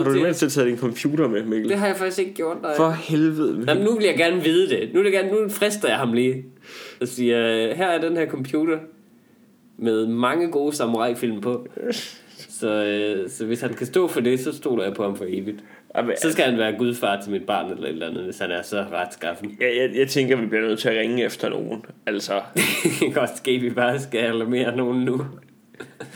ud 0.00 0.04
det 0.04 0.12
til. 0.12 0.22
mindste 0.22 0.50
taget 0.50 0.68
din 0.68 0.78
computer 0.78 1.28
med, 1.28 1.42
Mikkel? 1.44 1.68
Det 1.70 1.78
har 1.78 1.86
jeg 1.86 1.96
faktisk 1.96 2.18
ikke 2.18 2.34
gjort, 2.34 2.56
nej. 2.62 2.76
For 2.76 2.90
helvede. 2.90 3.64
Jamen, 3.68 3.84
nu 3.84 3.94
vil 3.96 4.04
jeg 4.04 4.16
gerne 4.16 4.42
vide 4.44 4.68
det. 4.68 4.90
Nu, 4.94 5.02
vil 5.02 5.12
jeg 5.12 5.22
gerne, 5.22 5.42
nu 5.42 5.48
frister 5.48 5.88
jeg 5.88 5.96
ham 5.96 6.12
lige. 6.12 6.44
Og 7.00 7.08
siger, 7.08 7.38
her 7.74 7.86
er 7.86 8.00
den 8.08 8.16
her 8.16 8.26
computer 8.26 8.78
med 9.78 10.06
mange 10.06 10.50
gode 10.50 10.76
samurai-film 10.76 11.40
på. 11.40 11.66
Så, 12.48 12.84
øh, 12.84 13.30
så 13.30 13.46
hvis 13.46 13.60
han 13.60 13.74
kan 13.74 13.86
stå 13.86 14.08
for 14.08 14.20
det, 14.20 14.40
så 14.40 14.56
stoler 14.56 14.84
jeg 14.84 14.94
på 14.94 15.02
ham 15.02 15.16
for 15.16 15.24
evigt. 15.28 15.64
Jamen, 15.96 16.16
Så 16.22 16.32
skal 16.32 16.44
han 16.44 16.58
være 16.58 16.72
gudfar 16.78 17.20
til 17.22 17.32
mit 17.32 17.46
barn 17.46 17.70
eller 17.70 17.84
et 17.84 17.88
eller 17.88 18.08
andet, 18.08 18.24
hvis 18.24 18.38
han 18.38 18.50
er 18.50 18.62
så 18.62 18.84
retskaffen. 18.92 19.56
jeg, 19.60 19.72
jeg, 19.76 19.98
jeg 19.98 20.08
tænker, 20.08 20.36
vi 20.36 20.46
bliver 20.46 20.62
nødt 20.68 20.78
til 20.78 20.88
at 20.88 20.98
ringe 21.00 21.24
efter 21.24 21.48
nogen. 21.48 21.84
Altså, 22.06 22.40
det 22.54 22.92
kan 22.98 23.12
godt 23.12 23.36
ske, 23.36 23.58
vi 23.58 23.70
bare 23.70 24.00
skal 24.00 24.18
alarmere 24.18 24.76
nogen 24.76 25.04
nu. 25.04 25.20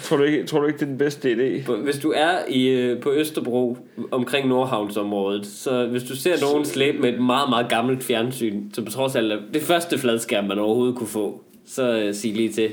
tror 0.02 0.16
du 0.16 0.22
ikke, 0.22 0.46
tror 0.46 0.60
du 0.60 0.66
ikke 0.66 0.78
det 0.78 0.84
er 0.84 0.88
den 0.88 0.98
bedste 0.98 1.32
idé? 1.32 1.72
Hvis 1.72 1.98
du 1.98 2.12
er 2.16 2.38
i, 2.48 2.68
øh, 2.68 3.00
på 3.00 3.12
Østerbro 3.12 3.76
omkring 4.10 4.48
Nordhavnsområdet, 4.48 5.46
så 5.46 5.86
hvis 5.86 6.02
du 6.02 6.16
ser 6.16 6.34
nogen 6.40 6.64
slæbe 6.64 6.98
med 6.98 7.12
et 7.12 7.20
meget, 7.22 7.48
meget 7.48 7.68
gammelt 7.68 8.04
fjernsyn, 8.04 8.62
så 8.72 8.84
på 8.84 8.90
trods 8.90 9.16
af 9.16 9.22
det 9.54 9.62
første 9.62 9.98
fladskærm, 9.98 10.44
man 10.44 10.58
overhovedet 10.58 10.96
kunne 10.96 11.08
få, 11.08 11.42
så 11.66 11.98
øh, 11.98 12.14
sig 12.14 12.32
lige 12.32 12.52
til. 12.52 12.70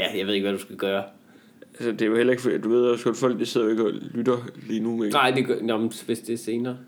Ja, 0.00 0.18
jeg 0.18 0.26
ved 0.26 0.34
ikke, 0.34 0.44
hvad 0.44 0.58
du 0.58 0.62
skal 0.62 0.76
gøre. 0.76 1.02
Altså, 1.74 1.92
det 1.92 2.02
er 2.02 2.06
jo 2.06 2.16
heller 2.16 2.32
ikke, 2.32 2.58
du 2.58 2.68
ved 2.68 2.82
også 2.82 3.04
godt, 3.04 3.16
folk 3.16 3.38
de 3.38 3.46
sidder 3.46 3.66
jo 3.66 3.70
ikke 3.70 3.84
og 3.84 3.92
lytter 4.14 4.48
lige 4.68 4.80
nu, 4.80 4.96
Mikkel. 4.96 5.12
Nej, 5.12 5.30
det 5.30 5.46
gør, 5.46 5.56
nå, 5.62 5.76
men 5.76 5.92
hvis 6.06 6.18
det 6.18 6.32
er 6.32 6.38
senere. 6.38 6.78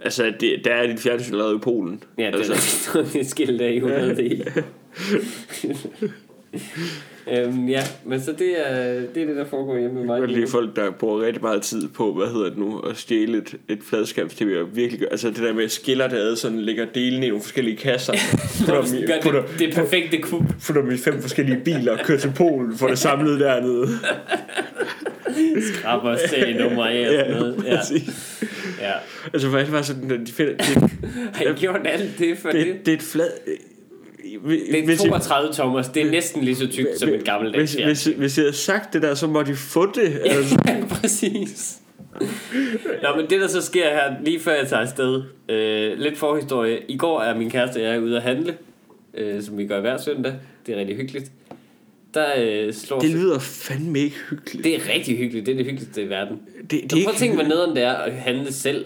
Altså, 0.00 0.32
det, 0.40 0.64
der 0.64 0.74
er 0.74 0.86
dit 0.86 1.00
fjernsyn 1.00 1.34
lavet 1.34 1.56
i 1.56 1.58
Polen. 1.58 2.04
Ja, 2.18 2.26
det 2.26 2.34
altså, 2.34 2.98
er 2.98 3.20
et 3.20 3.26
skilt 3.26 3.60
af 3.60 3.72
i 3.72 3.76
100 3.76 4.16
del. 4.16 4.48
øhm, 7.30 7.68
ja, 7.68 7.82
men 8.04 8.20
så 8.20 8.32
det 8.32 8.70
er, 8.70 8.94
det 9.14 9.22
er 9.22 9.26
det, 9.26 9.36
der 9.36 9.44
foregår 9.44 9.78
hjemme 9.78 9.94
med 9.94 10.04
mig. 10.04 10.18
Jeg 10.20 10.28
kan 10.28 10.36
lige 10.36 10.48
folk, 10.48 10.76
der 10.76 10.90
bruger 10.90 11.26
rigtig 11.26 11.42
meget 11.42 11.62
tid 11.62 11.88
på, 11.88 12.12
hvad 12.12 12.26
hedder 12.26 12.48
det 12.48 12.58
nu, 12.58 12.78
at 12.80 12.96
stjæle 12.96 13.38
et, 13.38 13.54
et 13.68 13.78
fladskærms-tv 13.82 14.56
og 14.60 14.76
virkelig 14.76 15.00
gør, 15.00 15.06
altså 15.10 15.28
det 15.28 15.36
der 15.36 15.52
med 15.52 15.68
skiller 15.68 16.08
det 16.08 16.16
ad, 16.16 16.36
sådan 16.36 16.60
lægger 16.60 16.86
delene 16.94 17.26
i 17.26 17.28
nogle 17.28 17.42
forskellige 17.42 17.76
kasser, 17.76 18.12
putter, 18.58 18.74
Gør 18.74 18.82
dem 18.82 18.94
i, 18.94 19.00
det, 19.00 19.14
putter, 19.22 19.42
det 19.58 19.74
perfekte 19.74 20.18
kub. 20.18 20.42
putter 20.66 20.82
dem 20.82 20.90
i 20.90 20.96
fem 20.96 21.22
forskellige 21.22 21.60
biler 21.64 21.92
og 21.92 21.98
kører 22.04 22.18
til 22.18 22.32
Polen 22.36 22.76
for 22.78 22.88
det 22.88 22.98
samlet 22.98 23.40
dernede. 23.40 23.88
Skraber 25.74 26.16
serienummer 26.28 26.86
af 26.86 27.08
og 27.08 27.14
sådan 27.14 27.30
noget. 27.30 27.64
Ja, 27.66 27.76
præcis. 27.76 28.44
ja. 28.80 28.92
Altså, 29.32 29.50
for 29.50 29.58
det 29.58 29.72
var 29.72 29.82
sådan, 29.82 30.10
at 30.10 30.20
de 30.26 30.32
finder, 30.32 30.52
det, 30.56 30.90
Har 31.34 31.44
I 31.44 31.52
gjort 31.54 31.80
alt 31.84 32.18
det 32.18 32.38
for 32.38 32.50
det? 32.50 32.66
det, 32.66 32.86
det 32.86 32.92
er 32.92 32.96
et 32.96 33.02
flad... 33.02 33.28
Det 34.72 34.90
er 34.90 34.96
32 34.96 35.52
tommer, 35.52 35.82
det 35.82 36.02
er 36.06 36.10
næsten 36.10 36.44
lige 36.44 36.56
så 36.56 36.66
tykt 36.66 36.98
som 36.98 37.08
et 37.08 37.24
gammelt 37.24 37.56
hvis, 37.56 37.74
hvis, 37.74 38.04
hvis 38.04 38.38
jeg 38.38 38.42
havde 38.44 38.56
sagt 38.56 38.92
det 38.92 39.02
der, 39.02 39.14
så 39.14 39.26
må 39.26 39.42
de 39.42 39.54
få 39.54 39.86
det. 39.94 40.20
Altså, 40.24 40.58
Ja, 40.68 40.84
præcis. 40.90 41.78
Nå, 43.02 43.08
men 43.16 43.30
det 43.30 43.40
der 43.40 43.46
så 43.46 43.60
sker 43.62 43.90
her, 43.90 44.14
lige 44.24 44.40
før 44.40 44.52
jeg 44.52 44.68
tager 44.68 44.82
afsted, 44.82 45.22
øh, 45.48 45.98
lidt 45.98 46.18
forhistorie. 46.18 46.78
I 46.88 46.96
går 46.96 47.20
er 47.20 47.38
min 47.38 47.50
kæreste 47.50 47.78
og 47.78 47.82
jeg 47.82 48.02
ude 48.02 48.16
at 48.16 48.22
handle, 48.22 48.54
øh, 49.14 49.42
som 49.42 49.58
vi 49.58 49.66
gør 49.66 49.80
hver 49.80 49.96
søndag. 49.98 50.34
Det 50.66 50.74
er 50.74 50.78
rigtig 50.78 50.96
hyggeligt. 50.96 51.32
Der 52.14 52.26
øh, 52.38 52.72
slår 52.72 53.00
Det 53.00 53.10
lyder 53.10 53.38
fandme 53.38 53.98
ikke 53.98 54.16
hyggeligt. 54.30 54.64
det 54.64 54.74
er 54.74 54.94
rigtig 54.94 55.18
hyggeligt. 55.18 55.46
Det 55.46 55.52
er 55.52 55.56
det 55.56 55.66
hyggeligste 55.66 56.02
i 56.02 56.08
verden. 56.08 56.38
Det, 56.62 56.70
det, 56.70 56.90
Det 56.90 57.04
prøv 57.04 57.12
at 57.12 57.18
tænke, 57.18 57.34
hvor 57.34 57.44
nederen 57.44 57.76
det 57.76 57.82
er 57.82 57.92
at 57.92 58.12
handle 58.12 58.52
selv. 58.52 58.84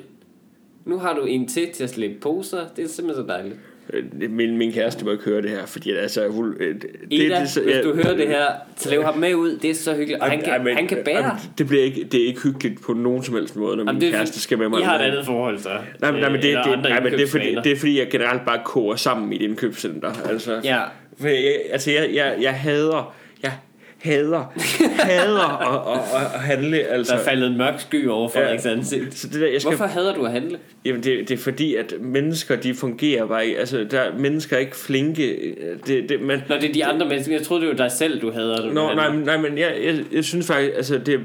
Nu 0.84 0.98
har 0.98 1.14
du 1.14 1.24
en 1.24 1.48
til 1.48 1.68
til 1.74 1.84
at 1.84 1.90
slippe 1.90 2.16
poser. 2.20 2.60
Det 2.76 2.84
er 2.84 2.88
simpelthen 2.88 3.24
så 3.26 3.32
dejligt. 3.32 3.56
Øh, 3.92 4.30
Min, 4.30 4.56
min 4.58 4.72
kæreste 4.72 5.04
må 5.04 5.10
ikke 5.12 5.24
høre 5.24 5.42
det 5.42 5.50
her, 5.50 5.66
fordi 5.66 5.90
altså, 5.90 6.28
hun, 6.28 6.54
øh, 6.60 6.74
det, 6.74 6.86
Ida, 7.10 7.40
det, 7.40 7.50
så- 7.50 7.60
hvis 7.62 7.74
ja, 7.74 7.82
du 7.82 7.94
hører 7.94 8.16
det 8.16 8.28
her, 8.28 8.44
så 8.76 8.90
lav 8.90 9.02
ham 9.04 9.18
med 9.18 9.34
ud. 9.34 9.58
Det 9.62 9.70
er 9.70 9.74
så 9.74 9.94
hyggeligt. 9.94 10.20
Og 10.22 10.30
han 10.30 10.42
kan, 10.42 10.64
men- 10.64 10.76
han 10.76 10.86
kan 10.86 10.98
bære. 11.04 11.14
ej, 11.20 11.32
men 11.32 11.52
Det, 11.58 11.68
bliver 11.68 11.82
ikke, 11.84 12.04
det 12.12 12.22
er 12.22 12.26
ikke 12.26 12.40
hyggeligt 12.40 12.82
på 12.82 12.92
nogen 12.92 13.22
som 13.22 13.34
helst 13.34 13.56
måde, 13.56 13.76
når 13.76 13.84
min 13.84 13.88
Jamen, 13.88 14.00
det 14.02 14.12
kæreste 14.12 14.40
skal 14.40 14.58
med 14.58 14.68
mig. 14.68 14.80
I 14.80 14.82
har 14.82 14.98
et 14.98 15.02
andet 15.02 15.26
forhold, 15.26 15.58
så. 15.58 15.68
Nej, 16.00 16.10
men, 16.10 16.20
nej, 16.20 16.30
men, 16.30 16.42
det, 16.42 16.58
det, 16.64 16.78
nej, 16.82 17.00
men 17.00 17.12
det, 17.12 17.20
er 17.22 17.26
fordi, 17.26 17.56
det 17.64 17.72
er 17.72 17.76
fordi, 17.76 17.98
jeg 17.98 18.08
generelt 18.10 18.44
bare 18.46 18.60
koger 18.64 18.96
sammen 18.96 19.32
i 19.32 19.36
et 19.36 19.42
indkøbscenter. 19.42 20.12
Altså, 20.28 20.60
Ja, 20.64 20.80
For 21.20 21.28
jeg, 21.28 21.56
altså, 21.70 21.90
jeg, 21.90 22.10
jeg, 22.14 22.36
jeg 22.40 22.52
hader, 22.54 23.14
jeg 23.42 23.52
hader, 23.98 24.44
hader 24.98 25.40
at, 25.40 25.98
at, 25.98 26.20
at, 26.20 26.34
at 26.34 26.40
handle. 26.40 26.78
Altså. 26.78 27.12
der 27.12 27.20
er 27.20 27.24
faldet 27.24 27.50
en 27.50 27.56
mørk 27.56 27.80
sky 27.80 28.08
over 28.08 28.28
Frederiks 28.28 28.64
Ja. 28.64 28.70
ansigt. 28.70 29.14
Så 29.14 29.28
det 29.28 29.40
der, 29.40 29.46
jeg 29.46 29.60
skal, 29.60 29.76
Hvorfor 29.76 29.92
hader 29.94 30.14
du 30.14 30.24
at 30.24 30.32
handle? 30.32 30.58
Jamen 30.84 31.02
det, 31.02 31.28
det 31.28 31.30
er 31.30 31.38
fordi, 31.38 31.74
at 31.74 31.94
mennesker, 32.00 32.56
de 32.56 32.74
fungerer 32.74 33.26
bare 33.26 33.46
ikke. 33.46 33.58
Altså, 33.58 33.86
der 33.90 34.00
er 34.00 34.18
mennesker 34.18 34.56
er 34.56 34.60
ikke 34.60 34.76
flinke. 34.76 35.54
Det, 35.86 36.08
det, 36.08 36.20
man, 36.20 36.42
Når 36.48 36.56
det 36.58 36.68
er 36.68 36.72
de 36.72 36.84
andre 36.84 37.08
mennesker. 37.08 37.36
Jeg 37.36 37.42
troede, 37.42 37.62
det 37.62 37.70
var 37.70 37.76
dig 37.76 37.92
selv, 37.92 38.20
du 38.20 38.30
hader. 38.30 38.62
du 38.62 38.68
Nå, 38.74 38.94
nej, 38.94 39.16
nej, 39.16 39.36
men 39.36 39.58
jeg, 39.58 39.76
jeg, 39.84 40.04
jeg 40.12 40.24
synes 40.24 40.46
faktisk, 40.46 40.72
altså 40.76 40.98
det, 40.98 41.20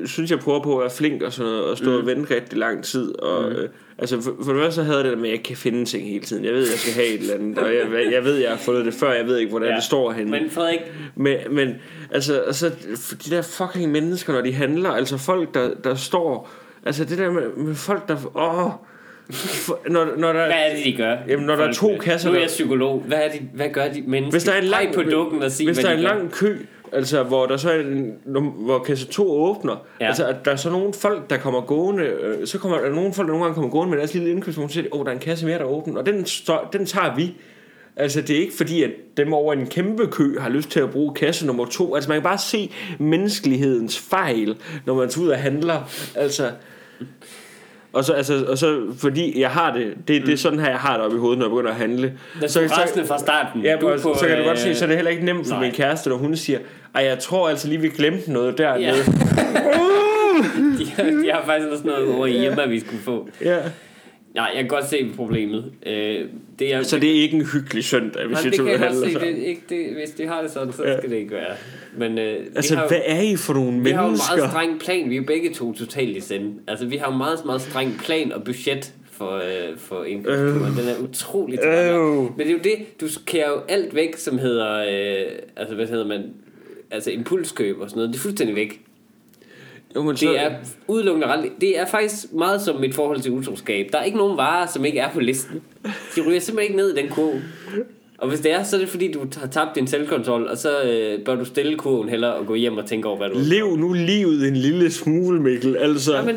jeg 0.00 0.08
synes, 0.08 0.30
jeg 0.30 0.38
prøver 0.38 0.62
på 0.62 0.76
at 0.76 0.80
være 0.80 0.90
flink 0.90 1.22
og 1.22 1.32
sådan 1.32 1.52
noget, 1.52 1.64
og 1.64 1.78
stå 1.78 1.90
mm. 1.90 1.96
og 1.96 2.06
vente 2.06 2.34
rigtig 2.34 2.58
lang 2.58 2.84
tid. 2.84 3.18
Og, 3.22 3.50
mm. 3.50 3.56
Altså 3.98 4.20
for, 4.20 4.36
for 4.44 4.52
det 4.52 4.62
første 4.62 4.74
så 4.74 4.82
havde 4.82 4.96
jeg 4.96 5.04
det 5.04 5.12
der 5.12 5.18
med, 5.18 5.28
at 5.30 5.36
jeg 5.36 5.42
kan 5.44 5.56
finde 5.56 5.84
ting 5.84 6.08
hele 6.08 6.24
tiden. 6.24 6.44
Jeg 6.44 6.52
ved, 6.52 6.60
jeg 6.70 6.78
skal 6.78 6.94
have 6.94 7.06
et 7.06 7.20
eller 7.20 7.34
andet, 7.34 7.58
og 7.58 7.74
jeg, 7.74 8.12
jeg 8.12 8.24
ved, 8.24 8.36
jeg 8.36 8.50
har 8.50 8.56
fundet 8.56 8.84
det 8.84 8.94
før, 8.94 9.12
jeg 9.12 9.26
ved 9.26 9.38
ikke, 9.38 9.50
hvordan 9.50 9.68
ja. 9.68 9.74
det 9.74 9.84
står 9.84 10.12
henne. 10.12 10.30
Men 10.30 10.50
Frederik, 10.50 10.80
Men, 11.14 11.36
men 11.50 11.74
altså, 12.10 12.40
altså, 12.40 12.70
de 13.24 13.30
der 13.30 13.42
fucking 13.42 13.92
mennesker, 13.92 14.32
når 14.32 14.40
de 14.40 14.52
handler, 14.52 14.90
altså 14.90 15.18
folk, 15.18 15.54
der, 15.54 15.70
der 15.84 15.94
står, 15.94 16.50
altså 16.86 17.04
det 17.04 17.18
der 17.18 17.30
med, 17.30 17.56
med 17.56 17.74
folk, 17.74 18.08
der, 18.08 18.16
åh, 18.36 18.70
for, 19.32 19.80
når, 19.88 20.08
når 20.16 20.32
der, 20.32 20.46
hvad 20.46 20.56
er 20.56 20.76
det, 20.76 20.84
de 20.84 20.96
gør? 20.96 21.16
Jamen, 21.28 21.46
når 21.46 21.56
der 21.56 21.64
er 21.64 21.72
to 21.72 21.98
kasser, 22.00 22.28
Nu 22.28 22.36
er 22.36 22.40
jeg 22.40 22.48
psykolog. 22.48 23.02
Hvad, 23.06 23.18
er 23.18 23.28
de, 23.28 23.38
hvad 23.54 23.68
gør 23.68 23.88
de 23.88 24.02
mennesker? 24.06 24.30
hvis 24.30 24.44
der 24.44 24.52
er 24.52 24.58
en 24.58 24.64
lang, 24.64 24.94
på 24.94 25.02
dukken 25.02 25.42
og 25.42 25.52
sig, 25.52 25.66
hvis 25.66 25.78
der 25.78 25.88
er 25.88 25.94
en 25.94 26.00
lang 26.00 26.32
kø, 26.32 26.56
altså 26.92 27.22
hvor 27.22 27.46
der 27.46 27.56
så 27.56 27.70
er 27.70 27.80
en, 27.80 28.12
hvor 28.56 28.78
kasse 28.78 29.06
2 29.06 29.30
åbner, 29.32 29.76
Ja. 30.00 30.06
altså 30.06 30.26
at 30.26 30.36
der 30.44 30.50
er 30.50 30.56
så 30.56 30.70
nogle 30.70 30.92
folk, 30.94 31.30
der 31.30 31.36
kommer 31.36 31.60
gående, 31.60 32.04
øh, 32.04 32.46
så 32.46 32.58
kommer 32.58 32.78
der 32.78 32.90
nogle 32.90 33.12
folk, 33.12 33.26
der 33.26 33.32
nogle 33.32 33.44
gange 33.44 33.54
kommer 33.54 33.70
gående 33.70 33.90
med 33.90 33.98
deres 33.98 34.14
lille 34.14 34.30
indkøbsvogn, 34.30 34.64
og 34.64 34.70
siger, 34.70 34.86
åh, 34.92 35.00
der 35.04 35.10
er 35.10 35.14
en 35.14 35.20
kasse 35.20 35.46
mere, 35.46 35.58
der 35.58 35.64
er 35.64 35.68
åben, 35.68 35.96
og 35.96 36.06
den, 36.06 36.26
står, 36.26 36.68
den 36.72 36.86
tager 36.86 37.16
vi. 37.16 37.34
Altså 37.96 38.20
det 38.20 38.36
er 38.36 38.40
ikke 38.40 38.56
fordi, 38.56 38.82
at 38.82 38.90
dem 39.16 39.32
over 39.32 39.52
en 39.52 39.66
kæmpe 39.66 40.06
kø 40.06 40.38
har 40.40 40.48
lyst 40.48 40.70
til 40.70 40.80
at 40.80 40.90
bruge 40.90 41.14
kasse 41.14 41.46
nummer 41.46 41.64
to. 41.64 41.94
Altså 41.94 42.08
man 42.10 42.16
kan 42.16 42.22
bare 42.22 42.38
se 42.38 42.72
menneskelighedens 42.98 43.98
fejl, 43.98 44.56
når 44.86 44.94
man 44.94 45.08
tager 45.08 45.24
ud 45.26 45.30
og 45.30 45.38
handler. 45.38 45.90
Altså, 46.14 46.50
og 47.92 48.04
så, 48.04 48.12
altså, 48.12 48.44
og 48.48 48.58
så 48.58 48.80
fordi 48.98 49.40
jeg 49.40 49.50
har 49.50 49.72
det, 49.72 49.94
det, 50.08 50.22
det 50.26 50.32
er 50.32 50.36
sådan 50.36 50.58
her, 50.58 50.68
jeg 50.68 50.78
har 50.78 50.96
det 50.96 51.06
op 51.06 51.14
i 51.14 51.18
hovedet, 51.18 51.38
når 51.38 51.46
jeg 51.46 51.50
begynder 51.50 51.70
at 51.70 51.76
handle. 51.76 52.12
Der 52.40 52.46
så, 52.46 52.68
så, 52.68 53.04
fra 53.06 53.18
starten. 53.18 53.62
Ja, 53.62 53.76
Du 53.80 53.86
er 53.86 53.92
og, 53.92 53.98
så, 53.98 54.14
så 54.18 54.26
kan 54.26 54.38
du 54.38 54.44
godt 54.44 54.58
se, 54.58 54.74
så 54.74 54.84
er 54.84 54.86
det 54.86 54.96
heller 54.96 55.10
ikke 55.10 55.24
nemt 55.24 55.46
for 55.46 55.54
nej. 55.54 55.64
min 55.64 55.72
kæreste, 55.72 56.10
når 56.10 56.16
hun 56.16 56.36
siger, 56.36 56.58
ej, 56.94 57.04
jeg 57.04 57.18
tror 57.18 57.48
altså 57.48 57.68
lige, 57.68 57.80
vi 57.80 57.88
glemte 57.88 58.32
noget 58.32 58.58
dernede. 58.58 58.86
Ja. 58.86 58.92
De, 60.78 60.86
har, 60.96 61.02
de 61.02 61.30
har 61.32 61.42
faktisk 61.46 61.68
også 61.72 61.86
noget 61.86 62.14
over 62.14 62.26
i 62.26 62.30
hjemme, 62.38 62.68
vi 62.68 62.80
skulle 62.80 63.02
få. 63.02 63.28
ja. 63.44 63.58
Nej, 64.34 64.44
jeg 64.54 64.62
kan 64.62 64.68
godt 64.68 64.88
se 64.88 65.10
problemet. 65.16 65.72
Øh, 65.86 66.24
det 66.58 66.74
er, 66.74 66.82
Så 66.82 66.98
det 66.98 67.10
er 67.10 67.22
ikke 67.22 67.36
en 67.36 67.46
hyggelig 67.52 67.84
søndag, 67.84 68.26
hvis 68.26 68.34
Nej, 68.34 68.44
vi 68.44 68.50
det 68.50 68.58
kan 68.58 68.68
jeg 68.68 68.78
godt 68.80 69.12
se. 69.12 69.18
Det, 69.20 69.36
ikke, 69.38 69.62
det, 69.68 69.86
hvis 69.94 70.10
de 70.10 70.26
har 70.26 70.42
det 70.42 70.50
sådan, 70.50 70.72
så 70.72 70.84
Ja. 70.84 70.98
skal 70.98 71.10
det 71.10 71.16
ikke 71.16 71.30
være. 71.30 71.54
Men 71.96 72.18
øh, 72.18 72.40
vi 72.40 72.46
Altså, 72.56 72.76
har, 72.76 72.88
hvad 72.88 73.00
er 73.06 73.20
I 73.20 73.36
for 73.36 73.52
nogle 73.54 73.82
vi 73.82 73.90
har 73.90 74.02
jo 74.02 74.06
en 74.06 74.10
mennesker? 74.10 74.36
meget 74.36 74.50
streng 74.50 74.80
plan. 74.80 75.10
Vi 75.10 75.14
er 75.14 75.18
jo 75.20 75.24
begge 75.26 75.54
to 75.54 75.72
totalt 75.72 76.16
i 76.16 76.20
sende. 76.20 76.52
Altså, 76.68 76.86
vi 76.86 76.96
har 76.96 77.12
jo 77.12 77.16
meget, 77.16 77.38
meget 77.46 77.60
streng 77.60 78.00
plan 78.04 78.32
og 78.32 78.44
budget 78.44 78.92
for, 79.10 79.30
øh, 79.36 79.78
for 79.78 80.04
indkøbsturen. 80.04 80.72
Den 80.72 80.88
er 80.88 81.02
utrolig. 81.08 81.58
Øh. 81.64 81.94
Men 82.16 82.38
det 82.38 82.46
er 82.48 82.52
jo 82.52 82.58
det, 82.64 83.00
du 83.00 83.08
skærer 83.08 83.48
jo 83.50 83.60
alt 83.68 83.94
væk, 83.94 84.16
som 84.16 84.38
hedder, 84.38 84.78
øh, 84.78 85.32
altså 85.56 85.74
hvad 85.74 85.86
hedder 85.86 86.06
man, 86.06 86.22
altså 86.90 87.10
impulskøb 87.10 87.80
og 87.80 87.90
sådan 87.90 87.98
noget. 87.98 88.12
Det 88.12 88.18
er 88.18 88.22
fuldstændig 88.22 88.56
væk. 88.56 88.80
Jo, 89.96 90.02
men 90.02 90.16
så, 90.16 90.26
Det 90.26 90.40
er 90.40 90.50
udelukkende 90.88 91.26
ret. 91.26 91.50
Det 91.60 91.78
er 91.78 91.86
faktisk 91.86 92.32
meget 92.32 92.62
som 92.62 92.80
mit 92.80 92.94
forhold 92.94 93.20
til 93.20 93.32
utroskab. 93.32 93.88
Der 93.92 93.98
er 93.98 94.04
ikke 94.04 94.18
nogen 94.18 94.36
varer, 94.36 94.66
som 94.66 94.84
ikke 94.84 94.98
er 94.98 95.10
på 95.10 95.20
listen. 95.20 95.62
De 96.16 96.20
ryger 96.28 96.40
simpelthen 96.40 96.62
ikke 96.62 96.76
ned 96.76 96.96
i 96.96 97.00
den 97.02 97.08
kurve. 97.08 97.42
Og 98.18 98.28
hvis 98.28 98.40
det 98.40 98.52
er, 98.52 98.62
så 98.62 98.76
er 98.76 98.80
det 98.80 98.88
fordi, 98.88 99.12
du 99.12 99.26
har 99.36 99.46
tabt 99.46 99.74
din 99.74 99.86
selvkontrol, 99.86 100.46
og 100.46 100.58
så 100.58 100.82
øh, 100.82 101.24
bør 101.24 101.34
du 101.34 101.44
stille 101.44 101.76
kurven 101.76 102.08
heller 102.08 102.28
og 102.28 102.46
gå 102.46 102.54
hjem 102.54 102.76
og 102.76 102.86
tænke 102.86 103.08
over, 103.08 103.16
hvad 103.18 103.28
du 103.28 103.38
Lev 103.38 103.76
nu 103.76 103.92
livet 103.92 104.48
en 104.48 104.56
lille 104.56 104.90
smule, 104.90 105.40
Mikkel. 105.40 105.76
Altså, 105.76 106.16
Ja, 106.16 106.22
men 106.22 106.36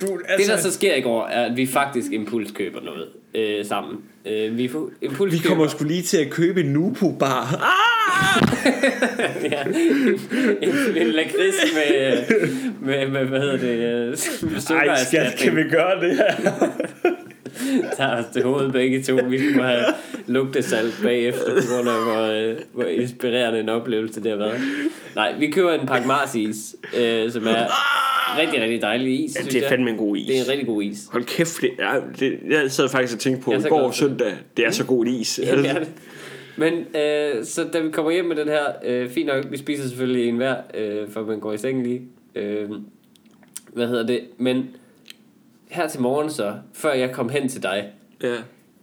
du, 0.00 0.06
det, 0.06 0.20
altså 0.28 0.52
der 0.52 0.58
så 0.58 0.72
sker 0.72 0.94
i 0.94 1.00
går, 1.00 1.26
er, 1.26 1.44
at 1.44 1.56
vi 1.56 1.66
faktisk 1.66 2.12
impulskøber 2.12 2.80
noget 2.80 3.06
øh, 3.34 3.64
sammen. 3.66 3.98
Øh, 4.26 4.58
vi, 4.58 4.68
får 4.68 4.90
vi 5.00 5.06
impulskøber, 5.06 5.48
kommer 5.48 5.68
sgu 5.68 5.84
lige 5.84 6.02
til 6.02 6.16
at 6.16 6.30
købe 6.30 6.60
en 6.60 6.66
Nupu-bar. 6.66 7.60
Ah! 7.62 8.42
ja, 9.52 9.62
en, 10.62 10.96
en 10.96 11.06
lakrids 11.06 11.54
med, 11.74 12.24
med, 12.80 13.08
med, 13.08 13.24
hvad 13.24 13.40
hedder 13.40 13.56
det, 13.56 13.78
øh, 14.70 14.76
Ej, 14.76 15.04
skat, 15.04 15.34
kan 15.38 15.56
vi 15.56 15.62
gøre 15.62 16.00
det 16.00 16.16
her? 16.16 16.34
tager 17.96 18.16
os 18.16 18.24
til 18.32 18.42
hovedet 18.42 18.72
begge 18.72 19.02
to. 19.02 19.14
Vi 19.28 19.40
må 19.56 19.62
have 19.62 19.84
lugtesalt 20.26 20.94
bagefter, 21.02 21.54
på 21.54 21.74
grund 21.74 21.88
af, 21.88 22.02
hvor, 22.04 22.50
øh, 22.50 22.56
hvor 22.72 22.84
inspirerende 22.84 23.60
en 23.60 23.68
oplevelse 23.68 24.22
det 24.22 24.30
har 24.30 24.38
været. 24.38 24.60
Nej, 25.14 25.34
vi 25.38 25.50
køber 25.50 25.72
en 25.72 25.86
pakke 25.86 26.06
Mars 26.06 26.34
is, 26.34 26.76
øh, 26.96 27.32
som 27.32 27.46
er 27.46 27.66
rigtig, 28.38 28.60
rigtig 28.60 28.82
dejlig 28.82 29.24
is, 29.24 29.36
Ja, 29.40 29.44
det 29.44 29.64
er 29.64 29.68
fandme 29.68 29.90
en 29.90 29.96
god 29.96 30.16
is. 30.16 30.26
Det 30.26 30.38
er 30.38 30.42
en 30.44 30.48
rigtig 30.48 30.66
god 30.66 30.82
is. 30.82 31.08
Hold 31.12 31.24
kæft, 31.24 31.60
det 31.60 31.70
er, 31.78 32.00
det, 32.18 32.38
jeg 32.48 32.70
sad 32.70 32.88
faktisk 32.88 33.14
og 33.14 33.20
tænkte 33.20 33.42
på 33.44 33.52
i 33.52 33.62
går 33.68 33.90
søndag, 33.90 34.34
det 34.56 34.66
er 34.66 34.70
så 34.70 34.84
god 34.86 35.06
is. 35.06 35.40
Jamen, 35.42 35.64
det 35.64 35.70
er 35.70 35.78
det. 35.78 35.88
Men 36.56 36.72
øh, 36.74 37.44
så 37.44 37.64
da 37.72 37.80
vi 37.80 37.90
kommer 37.90 38.10
hjem 38.12 38.24
med 38.24 38.36
den 38.36 38.48
her, 38.48 38.64
øh, 38.84 39.10
fint 39.10 39.26
nok, 39.26 39.44
vi 39.50 39.56
spiser 39.56 39.82
selvfølgelig 39.88 40.28
en 40.28 40.36
hver, 40.36 40.56
øh, 40.74 41.08
for 41.08 41.24
man 41.24 41.40
går 41.40 41.52
i 41.52 41.58
seng 41.58 41.82
lige. 41.82 42.02
Øh, 42.34 42.70
hvad 43.72 43.86
hedder 43.88 44.06
det? 44.06 44.20
Men 44.38 44.66
her 45.70 45.88
til 45.88 46.00
morgen 46.00 46.30
så, 46.30 46.54
før 46.72 46.92
jeg 46.92 47.12
kom 47.12 47.28
hen 47.28 47.48
til 47.48 47.62
dig, 47.62 47.84
Ja. 48.22 48.34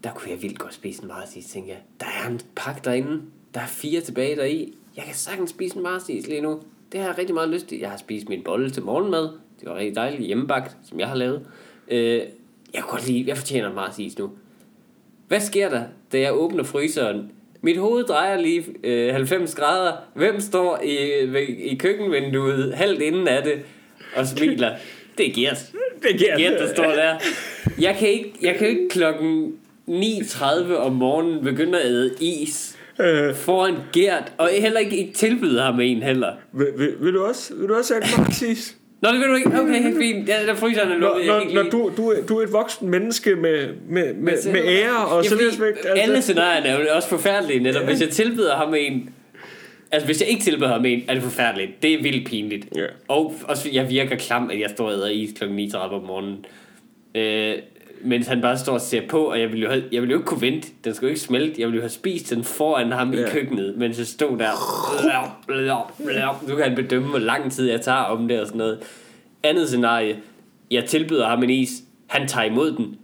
der 0.04 0.10
kunne 0.16 0.32
jeg 0.32 0.42
vildt 0.42 0.60
godt 0.60 0.74
spise 0.74 1.02
en 1.04 1.08
marsis, 1.08 1.46
tænkte 1.46 1.72
jeg. 1.72 1.80
Der 2.00 2.06
er 2.26 2.30
en 2.30 2.40
pakke 2.56 2.82
derinde. 2.86 3.22
Der 3.54 3.60
er 3.60 3.68
fire 3.68 4.02
tilbage 4.02 4.36
deri. 4.36 4.74
Jeg 4.96 5.04
kan 5.04 5.14
sagtens 5.16 5.50
spise 5.50 5.78
en 5.78 5.84
marsis 5.84 6.28
lige 6.28 6.42
nu. 6.42 6.60
Det 6.92 7.00
har 7.00 7.08
jeg 7.08 7.18
rigtig 7.18 7.34
meget 7.34 7.50
lyst 7.50 7.68
til. 7.68 7.80
Jeg 7.80 7.90
har 7.90 7.98
spist 7.98 8.30
min 8.30 8.44
bolle 8.44 8.70
til 8.70 8.84
morgenmad. 8.84 9.22
Det 9.60 9.70
var 9.70 9.76
rigtig 9.76 9.96
dejligt 9.96 10.24
hjemmebagt, 10.24 10.78
som 10.90 11.00
jeg 11.00 11.08
har 11.08 11.16
lavet. 11.16 11.48
Øh, 11.88 12.22
jeg 12.74 12.82
kunne 12.82 12.92
godt 12.92 13.08
lide, 13.08 13.24
jeg 13.28 13.38
fortjener 13.38 13.70
en 13.70 13.76
marsis 13.76 14.18
nu. 14.18 14.32
Hvad 15.28 15.40
sker 15.40 15.70
der, 15.70 15.84
da 16.12 16.20
jeg 16.20 16.34
åbner 16.34 16.64
fryseren? 16.64 17.32
Mit 17.62 17.78
hoved 17.78 18.04
drejer 18.04 18.42
lige 18.42 18.66
øh, 18.84 19.14
90 19.14 19.56
grader. 19.56 19.94
Hvem 20.14 20.40
står 20.40 20.82
i, 20.84 21.68
i 21.72 21.76
køkkenvinduet 21.76 22.74
halvt 22.74 23.02
inden 23.02 23.28
af 23.28 23.44
det 23.44 23.62
og 24.16 24.28
smiler? 24.28 24.76
Det 25.18 25.30
er 25.30 25.34
Gert. 25.34 25.72
Det 26.04 26.20
giver 26.20 26.38
Gert, 26.38 26.60
der 26.60 26.74
står 26.74 26.92
der. 26.92 27.16
Jeg 27.80 27.96
kan 27.96 28.10
ikke, 28.10 28.34
jeg 28.42 28.56
kan 28.56 28.68
ikke 28.68 28.90
klokken 28.90 29.54
9.30 29.88 30.74
om 30.74 30.92
morgenen 30.92 31.44
begynde 31.44 31.82
at 31.82 31.86
æde 31.86 32.16
is 32.22 32.79
foran 33.36 33.76
Gert, 33.94 34.32
og 34.38 34.50
heller 34.60 34.80
ikke, 34.80 34.98
ikke 34.98 35.14
tilbyde 35.14 35.62
ham 35.62 35.80
en 35.80 36.04
heller. 36.04 36.34
vil, 36.54 36.68
vil, 36.78 36.94
vil, 37.00 37.14
du 37.14 37.24
også, 37.24 37.54
vil 37.56 37.70
du 37.70 37.76
også 37.76 37.94
have 37.94 38.04
en 38.18 38.24
Maxis? 38.26 38.76
Nå, 39.02 39.10
det 39.10 39.20
vil 39.20 39.28
du 39.30 39.36
ikke? 39.36 39.62
Okay, 39.62 39.98
fint. 39.98 40.30
Ja, 40.30 40.46
der 40.48 40.56
fryseren 40.56 40.92
er 40.92 40.98
Når, 40.98 41.08
lukket. 41.08 41.26
Jeg 41.28 41.34
når, 41.46 41.54
når 41.54 41.62
lide- 41.64 41.72
du, 41.72 41.92
du, 41.98 42.10
er, 42.10 42.16
du 42.30 42.38
er 42.38 42.44
et 42.44 42.54
voksen 42.54 42.90
menneske 42.90 43.36
med, 43.36 43.68
med, 43.90 44.14
med, 44.14 44.52
med 44.54 44.62
ære 44.66 45.06
og 45.08 45.24
Ja, 45.24 45.30
så 45.30 45.36
fordi 45.36 45.48
respekt. 45.50 45.86
Alle 45.96 46.22
scenarierne 46.22 46.68
er 46.68 46.80
jo 46.80 46.86
også 46.96 47.10
forfærdelige, 47.10 47.60
netop. 47.60 47.84
Hvis 47.86 48.02
jeg 48.02 48.10
tilbyder 48.10 48.56
ham 48.56 48.74
en... 48.74 49.10
Altså, 49.92 50.06
hvis 50.06 50.22
jeg 50.22 50.30
ikke 50.30 50.44
tilbyder 50.44 50.68
ham 50.68 50.86
en, 50.86 51.02
er 51.08 51.14
det 51.14 51.24
forfærdeligt. 51.24 51.84
Det 51.84 51.94
er 51.94 52.02
vildt 52.04 52.28
pinligt. 52.28 52.66
Ja. 52.76 52.86
Og 53.08 53.36
også, 53.44 53.70
jeg 53.74 53.90
virker 53.90 54.16
klam, 54.16 54.50
at 54.54 54.60
jeg 54.60 54.70
står 54.70 54.86
og 54.86 54.94
æder 54.94 55.10
is 55.10 55.30
kl. 55.40 55.44
9.30 55.44 55.78
om 55.78 56.04
morgenen. 56.04 56.46
Øh, 57.16 57.54
mens 58.04 58.28
han 58.28 58.42
bare 58.42 58.58
står 58.58 58.74
og 58.74 58.82
ser 58.82 59.02
på, 59.10 59.24
og 59.24 59.40
jeg 59.40 59.50
ville 59.52 59.64
jo, 59.64 59.70
have, 59.72 59.84
jeg 59.92 60.02
ville 60.02 60.12
jo 60.12 60.18
ikke 60.20 60.28
kunne 60.28 60.42
vente. 60.42 60.68
Den 60.84 60.94
skulle 60.94 61.08
jo 61.08 61.12
ikke 61.12 61.22
smelte. 61.22 61.62
Jeg 61.62 61.68
ville 61.68 61.76
jo 61.76 61.82
have 61.82 61.90
spist 61.90 62.30
den 62.30 62.44
foran 62.44 62.92
ham 62.92 63.14
ja. 63.14 63.26
I 63.26 63.30
køkkenet, 63.30 63.78
mens 63.78 63.98
jeg 63.98 64.08
stod 64.08 64.38
der. 64.38 64.52
Nu 66.48 66.56
kan 66.56 66.64
han 66.66 66.76
bedømme, 66.76 67.08
hvor 67.10 67.20
lang 67.20 67.52
tid 67.52 67.70
jeg 67.70 67.82
tager 67.82 67.98
om 67.98 68.28
det 68.28 68.40
og 68.42 68.48
sådan 68.48 68.58
noget. 68.58 68.80
Andet 69.44 69.68
scenarie. 69.68 70.20
Jeg 70.72 70.86
tilbyder 70.86 71.28
ham 71.28 71.44
en 71.44 71.50
is. 71.50 71.70
Han 72.08 72.28
tager 72.28 72.46
imod 72.46 72.72
den. 72.72 72.96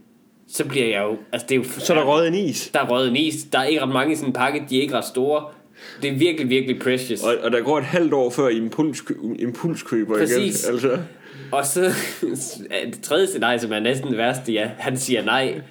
Så 0.48 0.66
bliver 0.66 0.86
jeg 0.88 1.04
jo... 1.04 1.18
Altså, 1.32 1.48
det 1.50 1.56
er 1.56 1.60
jo 1.60 1.64
Så 1.64 1.94
er 1.94 1.98
der 1.98 2.06
røget 2.06 2.28
en 2.28 2.36
is. 2.36 2.70
der 2.74 2.80
er 2.80 2.88
røget 2.88 3.10
en 3.10 3.16
is. 3.16 3.44
Der 3.54 3.60
er 3.60 3.64
ikke 3.64 3.82
ret 3.82 3.90
mange 3.90 4.14
i 4.14 4.16
sådan 4.16 4.30
en 4.30 4.34
pakke. 4.34 4.66
De 4.70 4.78
er 4.78 4.82
ikke 4.82 4.98
ret 4.98 5.06
store. 5.06 5.44
Det 6.02 6.10
er 6.10 6.18
virkelig, 6.18 6.50
virkelig 6.50 6.80
precious. 6.80 7.24
Og, 7.24 7.36
og 7.44 7.52
der 7.52 7.62
går 7.62 7.78
et 7.78 7.84
halvt 7.84 8.14
år 8.14 8.30
før 8.30 8.48
I 8.48 8.58
impuls, 8.58 9.04
impulskøber 9.40 10.18
igen. 10.18 10.28
Præcis. 10.28 10.66
Altså, 10.66 10.98
Og 11.52 11.66
så 11.66 11.92
det 12.92 13.00
tredje 13.04 13.28
scenarie, 13.28 13.60
som 13.60 13.72
er 13.72 13.80
næsten 13.80 14.10
det 14.10 14.18
værste, 14.18 14.54
ja, 14.54 14.72
han 14.78 14.98
siger 14.98 15.26
nej. 15.26 15.62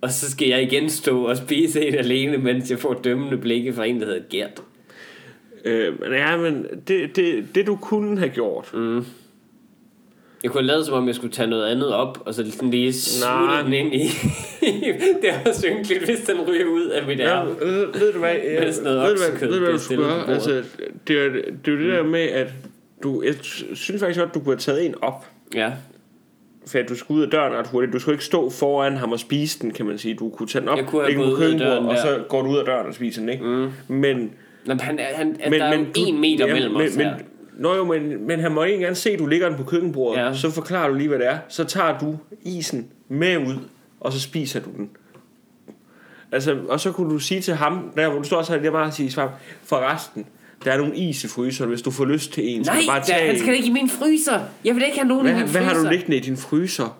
Og 0.00 0.10
så 0.10 0.30
skal 0.30 0.48
jeg 0.48 0.62
igen 0.62 0.90
stå 0.90 1.26
og 1.26 1.36
spise 1.36 1.86
en 1.86 1.94
alene, 1.94 2.38
mens 2.38 2.70
jeg 2.70 2.78
får 2.78 3.00
dømmende 3.04 3.38
blikke 3.38 3.72
fra 3.72 3.84
en, 3.84 4.00
der 4.00 4.06
hedder 4.06 4.22
Gert. 4.30 4.62
Øh, 5.64 6.00
men 6.00 6.12
ja, 6.12 6.36
men 6.36 6.66
det, 6.88 7.16
det, 7.16 7.46
det 7.54 7.66
du 7.66 7.76
kunne 7.76 8.18
have 8.18 8.30
gjort, 8.30 8.70
mm. 8.74 9.04
Jeg 10.42 10.50
kunne 10.50 10.60
have 10.60 10.66
lavet, 10.66 10.86
som 10.86 10.94
om 10.94 11.06
jeg 11.06 11.14
skulle 11.14 11.32
tage 11.32 11.50
noget 11.50 11.66
andet 11.66 11.94
op, 11.94 12.22
og 12.26 12.34
så 12.34 12.50
sådan 12.50 12.70
lige 12.70 12.92
smutte 12.92 13.64
den 13.64 13.72
ind 13.72 13.94
i... 13.94 13.98
det 15.22 15.30
er 15.30 15.50
også 15.50 15.66
ynkeligt, 15.66 16.04
hvis 16.04 16.20
den 16.20 16.40
ryger 16.40 16.64
ud 16.64 16.86
af 16.86 17.06
mit 17.06 17.18
Ja, 17.18 17.40
ærme. 17.40 17.50
ved, 17.60 17.86
ved 18.00 18.12
du 18.12 18.18
hvad, 18.18 18.30
jeg, 18.30 18.62
ved, 18.66 18.74
du 18.74 19.18
hvad, 19.18 19.48
ved 19.48 19.58
du 19.58 19.58
hvad 19.58 19.60
det 19.60 19.68
du 19.68 19.74
er 19.74 19.78
skulle 19.78 20.04
gøre? 20.04 20.28
Altså, 20.28 20.50
det 21.08 21.18
er, 21.18 21.28
det 21.64 21.68
er 21.68 21.72
jo 21.72 21.78
det 21.78 21.92
der 21.92 22.02
med, 22.02 22.20
at 22.20 22.48
du, 23.02 23.22
jeg 23.22 23.34
synes 23.74 24.00
faktisk 24.00 24.20
godt, 24.20 24.34
du 24.34 24.40
kunne 24.40 24.54
have 24.54 24.58
taget 24.58 24.86
en 24.86 24.94
op. 25.02 25.26
Ja. 25.54 25.72
For 26.66 26.78
at 26.78 26.88
du 26.88 26.96
skulle 26.96 27.18
ud 27.18 27.24
af 27.24 27.30
døren 27.30 27.52
ret 27.52 27.66
hurtigt. 27.66 27.92
Du 27.92 27.98
skulle 27.98 28.14
ikke 28.14 28.24
stå 28.24 28.50
foran 28.50 28.96
ham 28.96 29.12
og 29.12 29.20
spise 29.20 29.58
den, 29.58 29.70
kan 29.70 29.86
man 29.86 29.98
sige. 29.98 30.14
Du 30.14 30.28
kunne 30.28 30.46
tage 30.46 30.60
den 30.60 30.68
op, 30.68 30.78
Jeg 30.78 30.86
kunne 30.86 31.04
have 31.04 31.14
gået 31.14 31.32
ud 31.32 31.52
af 31.52 31.58
døren 31.58 31.86
og 31.86 31.96
så 31.98 32.24
går 32.28 32.42
du 32.42 32.48
ud 32.48 32.58
af 32.58 32.64
døren 32.64 32.86
og 32.86 32.94
spiser 32.94 33.20
den, 33.20 33.28
ikke? 33.28 33.44
Mm. 33.44 33.70
Men, 33.88 34.32
Nå, 34.66 34.74
han, 34.80 34.98
han, 35.14 35.36
men, 35.50 35.60
der 35.60 35.66
er 35.66 35.78
jo 35.78 35.84
en 35.96 36.20
meter 36.20 36.46
ja, 36.46 36.54
mellem 36.54 36.72
men, 36.72 36.88
os 36.88 36.96
men, 36.96 37.06
her. 37.06 37.14
Nå 37.58 37.74
jo, 37.74 37.84
men, 37.84 38.26
men 38.26 38.40
han 38.40 38.52
må 38.52 38.62
ikke 38.62 38.74
engang 38.74 38.96
se, 38.96 39.10
at 39.10 39.18
du 39.18 39.26
ligger 39.26 39.48
den 39.48 39.58
på 39.58 39.64
køkkenbordet. 39.64 40.20
Ja. 40.20 40.34
Så 40.34 40.50
forklarer 40.50 40.88
du 40.88 40.94
lige, 40.94 41.08
hvad 41.08 41.18
det 41.18 41.26
er. 41.26 41.38
Så 41.48 41.64
tager 41.64 41.98
du 41.98 42.16
isen 42.42 42.88
med 43.08 43.36
ud, 43.38 43.56
og 44.00 44.12
så 44.12 44.20
spiser 44.20 44.60
du 44.60 44.70
den. 44.76 44.90
Altså, 46.32 46.56
og 46.68 46.80
så 46.80 46.92
kunne 46.92 47.10
du 47.10 47.18
sige 47.18 47.40
til 47.40 47.54
ham, 47.54 47.92
der 47.96 48.08
hvor 48.08 48.18
du 48.18 48.24
står 48.24 48.42
så 48.42 48.54
er 48.54 48.58
det 48.58 48.72
bare 48.72 48.86
at 48.86 48.94
sige, 48.94 49.10
svar, 49.10 49.32
for 49.64 49.76
resten, 49.76 50.26
der 50.64 50.72
er 50.72 50.78
nogle 50.78 50.96
is 50.96 51.24
i 51.24 51.28
fryseren, 51.28 51.70
hvis 51.70 51.82
du 51.82 51.90
får 51.90 52.04
lyst 52.04 52.32
til 52.32 52.48
en. 52.48 52.64
så 52.64 52.70
Nej, 52.70 52.80
du 52.80 52.86
bare 52.86 53.04
tage 53.04 53.26
han 53.26 53.38
skal 53.38 53.54
ikke 53.54 53.66
i 53.66 53.72
min 53.72 53.88
fryser. 53.88 54.40
Jeg 54.64 54.74
vil 54.74 54.84
ikke 54.84 54.98
have 54.98 55.08
nogen 55.08 55.26
i 55.26 55.30
hvad, 55.30 55.40
min 55.40 55.50
hvad 55.50 55.60
har 55.62 55.74
du 55.74 55.80
fryser. 55.80 55.90
liggende 55.90 56.16
i 56.16 56.20
din 56.20 56.36
fryser? 56.36 56.98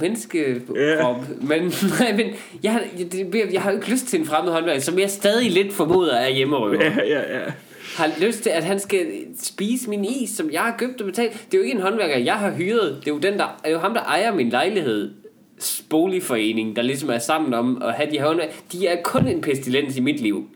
menneskekrop. 0.00 0.76
Ja. 0.76 1.14
Men, 1.40 1.72
nej, 2.00 2.12
men 2.16 2.26
jeg, 2.62 2.80
jeg, 2.98 3.52
jeg 3.52 3.62
har 3.62 3.70
jo 3.70 3.76
ikke 3.76 3.90
lyst 3.90 4.06
til 4.06 4.20
en 4.20 4.26
fremmed 4.26 4.52
håndværker, 4.52 4.80
som 4.80 4.98
jeg 4.98 5.10
stadig 5.10 5.50
lidt 5.50 5.72
formoder 5.72 6.14
er 6.14 6.28
hjemmerøver. 6.28 6.84
Ja, 6.84 6.94
ja, 7.04 7.38
ja. 7.38 7.52
Har 7.96 8.10
lyst 8.20 8.42
til, 8.42 8.50
at 8.50 8.64
han 8.64 8.80
skal 8.80 9.06
spise 9.42 9.90
min 9.90 10.04
is, 10.04 10.30
som 10.30 10.50
jeg 10.52 10.60
har 10.60 10.74
købt 10.78 11.00
og 11.00 11.06
betalt. 11.06 11.32
Det 11.32 11.54
er 11.54 11.58
jo 11.58 11.62
ikke 11.64 11.76
en 11.76 11.82
håndværker, 11.82 12.18
jeg 12.18 12.34
har 12.34 12.50
hyret. 12.50 12.96
Det 13.00 13.10
er 13.10 13.14
jo, 13.14 13.18
den, 13.18 13.38
der, 13.38 13.60
er 13.64 13.70
jo 13.70 13.78
ham, 13.78 13.94
der 13.94 14.00
ejer 14.00 14.34
min 14.34 14.48
lejlighed. 14.48 15.10
Boligforening, 15.90 16.76
der 16.76 16.82
ligesom 16.82 17.10
er 17.10 17.18
sammen 17.18 17.54
om 17.54 17.82
at 17.82 17.92
have 17.92 18.10
de 18.10 18.18
her 18.18 18.26
håndværker. 18.26 18.52
De 18.72 18.86
er 18.86 19.02
kun 19.02 19.26
en 19.28 19.40
pestilens 19.40 19.96
i 19.96 20.00
mit 20.00 20.20
liv. 20.20 20.48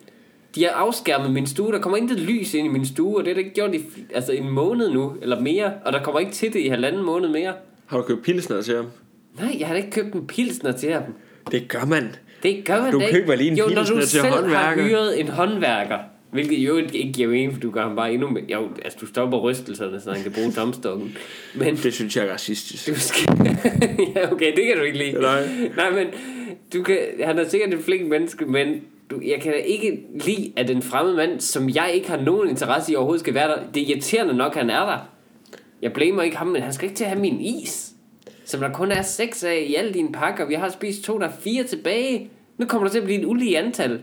De 0.54 0.64
har 0.64 0.70
afskærmet 0.70 1.30
min 1.32 1.46
stue. 1.46 1.72
Der 1.72 1.78
kommer 1.78 1.96
intet 1.98 2.18
lys 2.20 2.54
ind 2.54 2.66
i 2.66 2.70
min 2.70 2.86
stue, 2.86 3.16
og 3.16 3.24
det 3.24 3.30
er 3.30 3.34
der 3.34 3.38
ikke 3.38 3.54
gjort 3.54 3.74
i 3.74 3.80
altså 4.14 4.32
en 4.32 4.50
måned 4.50 4.90
nu, 4.90 5.12
eller 5.22 5.40
mere. 5.40 5.72
Og 5.84 5.92
der 5.92 6.02
kommer 6.02 6.20
ikke 6.20 6.32
til 6.32 6.52
det 6.52 6.60
i 6.60 6.68
halvanden 6.68 7.02
måned 7.04 7.28
mere. 7.28 7.52
Har 7.86 7.96
du 7.98 8.02
købt 8.04 8.24
pilsner 8.24 8.62
til 8.62 8.76
ham? 8.76 8.86
Nej, 9.40 9.56
jeg 9.58 9.66
har 9.66 9.74
da 9.74 9.78
ikke 9.78 9.90
købt 9.90 10.14
en 10.14 10.26
pilsner 10.26 10.72
til 10.72 10.92
ham. 10.92 11.02
Det 11.50 11.68
gør 11.68 11.84
man. 11.84 12.14
Det 12.42 12.64
gør 12.64 12.82
man 12.82 12.92
Du 12.92 13.00
da 13.00 13.06
ikke. 13.06 13.18
køber 13.20 13.34
lige 13.34 13.50
en 13.50 13.56
jo, 13.56 13.64
når 13.66 13.74
pilsner 13.74 13.94
du 13.96 14.00
til 14.00 14.08
selv 14.10 14.26
håndværker. 14.26 14.58
har 14.58 14.88
hyret 14.88 15.20
en 15.20 15.28
håndværker, 15.28 15.98
hvilket 16.36 16.58
jo 16.58 16.76
ikke 16.76 17.12
giver 17.12 17.28
mening, 17.28 17.52
for 17.52 17.60
du 17.60 17.70
gør 17.70 17.82
ham 17.82 17.96
bare 17.96 18.12
endnu 18.12 18.28
mere. 18.28 18.44
Jo, 18.48 18.68
altså 18.84 18.98
du 19.00 19.06
stopper 19.06 19.38
rystelserne, 19.38 20.00
så 20.00 20.12
han 20.12 20.22
kan 20.22 20.32
bruge 20.32 20.52
tomstokken. 20.52 21.16
Men 21.58 21.76
Det 21.76 21.94
synes 21.94 22.16
jeg 22.16 22.26
er 22.26 22.32
racistisk. 22.32 22.86
du 22.86 23.00
skal... 23.00 23.36
ja, 24.16 24.32
okay, 24.32 24.56
det 24.56 24.64
kan 24.66 24.76
du 24.76 24.82
ikke 24.82 24.98
lide. 24.98 25.12
Nej. 25.12 25.48
Nej, 25.76 25.90
men 25.90 26.06
du 26.72 26.82
kan... 26.82 26.98
han 27.24 27.38
er 27.38 27.48
sikkert 27.48 27.74
et 27.74 27.80
flink 27.84 28.08
menneske, 28.08 28.46
men 28.46 28.80
du, 29.10 29.20
jeg 29.26 29.40
kan 29.40 29.52
da 29.52 29.58
ikke 29.58 30.00
lide, 30.26 30.52
at 30.56 30.70
en 30.70 30.82
fremmed 30.82 31.14
mand, 31.14 31.40
som 31.40 31.68
jeg 31.68 31.90
ikke 31.94 32.10
har 32.10 32.20
nogen 32.20 32.48
interesse 32.48 32.92
i 32.92 32.96
overhovedet 32.96 33.20
skal 33.20 33.34
være 33.34 33.48
der. 33.48 33.58
Det 33.74 33.82
er 33.82 33.86
irriterende 33.86 34.34
nok, 34.34 34.52
at 34.52 34.58
han 34.58 34.70
er 34.70 34.86
der. 34.86 34.98
Jeg 35.82 35.92
blamer 35.92 36.22
ikke 36.22 36.36
ham, 36.36 36.46
men 36.46 36.62
han 36.62 36.72
skal 36.72 36.84
ikke 36.84 36.96
til 36.96 37.04
at 37.04 37.10
have 37.10 37.20
min 37.20 37.40
is. 37.40 37.92
Som 38.44 38.60
der 38.60 38.72
kun 38.72 38.92
er 38.92 39.02
seks 39.02 39.44
af 39.44 39.64
i 39.68 39.74
alle 39.74 39.94
dine 39.94 40.12
pakker. 40.12 40.46
Vi 40.46 40.54
har 40.54 40.68
spist 40.68 41.04
to, 41.04 41.18
der 41.18 41.26
er 41.26 41.32
fire 41.40 41.64
tilbage. 41.64 42.30
Nu 42.58 42.66
kommer 42.66 42.88
der 42.88 42.92
til 42.92 42.98
at 42.98 43.04
blive 43.04 43.20
et 43.20 43.26
ulige 43.26 43.58
antal. 43.58 44.00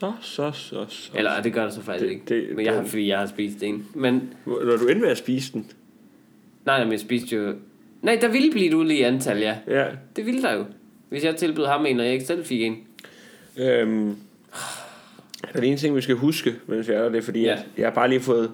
Så, 0.00 0.12
så, 0.20 0.50
så, 0.52 0.86
så. 0.88 1.10
Eller 1.14 1.42
det 1.42 1.52
gør 1.52 1.62
der 1.62 1.70
så 1.70 1.80
faktisk 1.82 2.04
Det- 2.04 2.10
ikke. 2.10 2.46
det- 2.48 2.56
men 2.56 2.64
jeg 2.66 2.74
har, 2.74 2.80
det- 2.80 2.90
fordi 2.90 3.08
jeg 3.08 3.18
har 3.18 3.26
spist 3.26 3.62
en. 3.62 3.86
Men 3.94 4.34
Når 4.46 4.76
du 4.76 4.86
endte 4.86 5.00
med 5.00 5.08
at 5.08 5.18
spise 5.18 5.52
den. 5.52 5.70
nej, 6.66 6.82
men 6.84 6.92
jeg 6.92 7.00
spiste 7.00 7.36
jo... 7.36 7.54
Nej, 8.02 8.18
der 8.20 8.28
ville 8.28 8.50
blive 8.52 8.66
et 8.66 8.74
ulige 8.74 9.06
antal, 9.06 9.38
ja. 9.38 9.56
Ja. 9.68 9.86
Det 10.16 10.26
ville 10.26 10.42
der 10.42 10.52
jo. 10.54 10.64
Hvis 11.08 11.24
jeg 11.24 11.36
tilbød 11.36 11.66
ham 11.66 11.86
en, 11.86 12.00
og 12.00 12.04
jeg 12.06 12.12
ikke 12.14 12.24
selv 12.26 12.44
fik 12.44 12.62
en. 12.62 12.76
Øhm, 13.58 14.16
der 15.52 15.60
er 15.60 15.62
en 15.62 15.76
ting, 15.76 15.96
vi 15.96 16.00
skal 16.00 16.14
huske, 16.16 16.54
mens 16.66 16.88
vi 16.88 16.92
er 16.92 17.08
det 17.08 17.24
fordi, 17.24 17.40
Ja. 17.40 17.46
ja. 17.46 17.52
at 17.52 17.64
jeg 17.78 17.86
har 17.86 17.94
bare 17.94 18.08
lige 18.08 18.20
fået, 18.20 18.50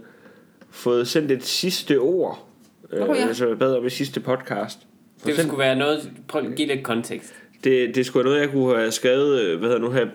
fået 0.70 1.09
sendt 1.09 1.31
et 1.33 1.44
sidste 1.44 1.98
ord. 2.00 2.46
Ja. 2.92 3.29
Øh, 3.29 3.35
så 3.35 3.48
jeg 3.48 3.59
bad 3.59 3.74
om 3.76 3.87
et 3.87 3.92
sidste 3.92 4.20
podcast. 4.20 4.79
Det 5.26 5.37
skulle 5.37 5.59
være 5.59 5.76
noget... 5.76 6.11
Prøv 6.29 6.46
at 6.46 6.55
give 6.57 6.68
lidt 6.68 6.83
kontekst. 6.83 7.35
Det, 7.64 7.94
det 7.94 8.07
skulle 8.07 8.24
være 8.24 8.33
noget, 8.33 8.40
jeg 8.46 8.50
kunne 8.50 8.76
have 8.76 8.90
skrevet, 8.90 9.40
øh, 9.40 9.59
hvad 9.59 9.68
hedder 9.68 9.83
nu 9.83 9.90
her. 9.90 10.07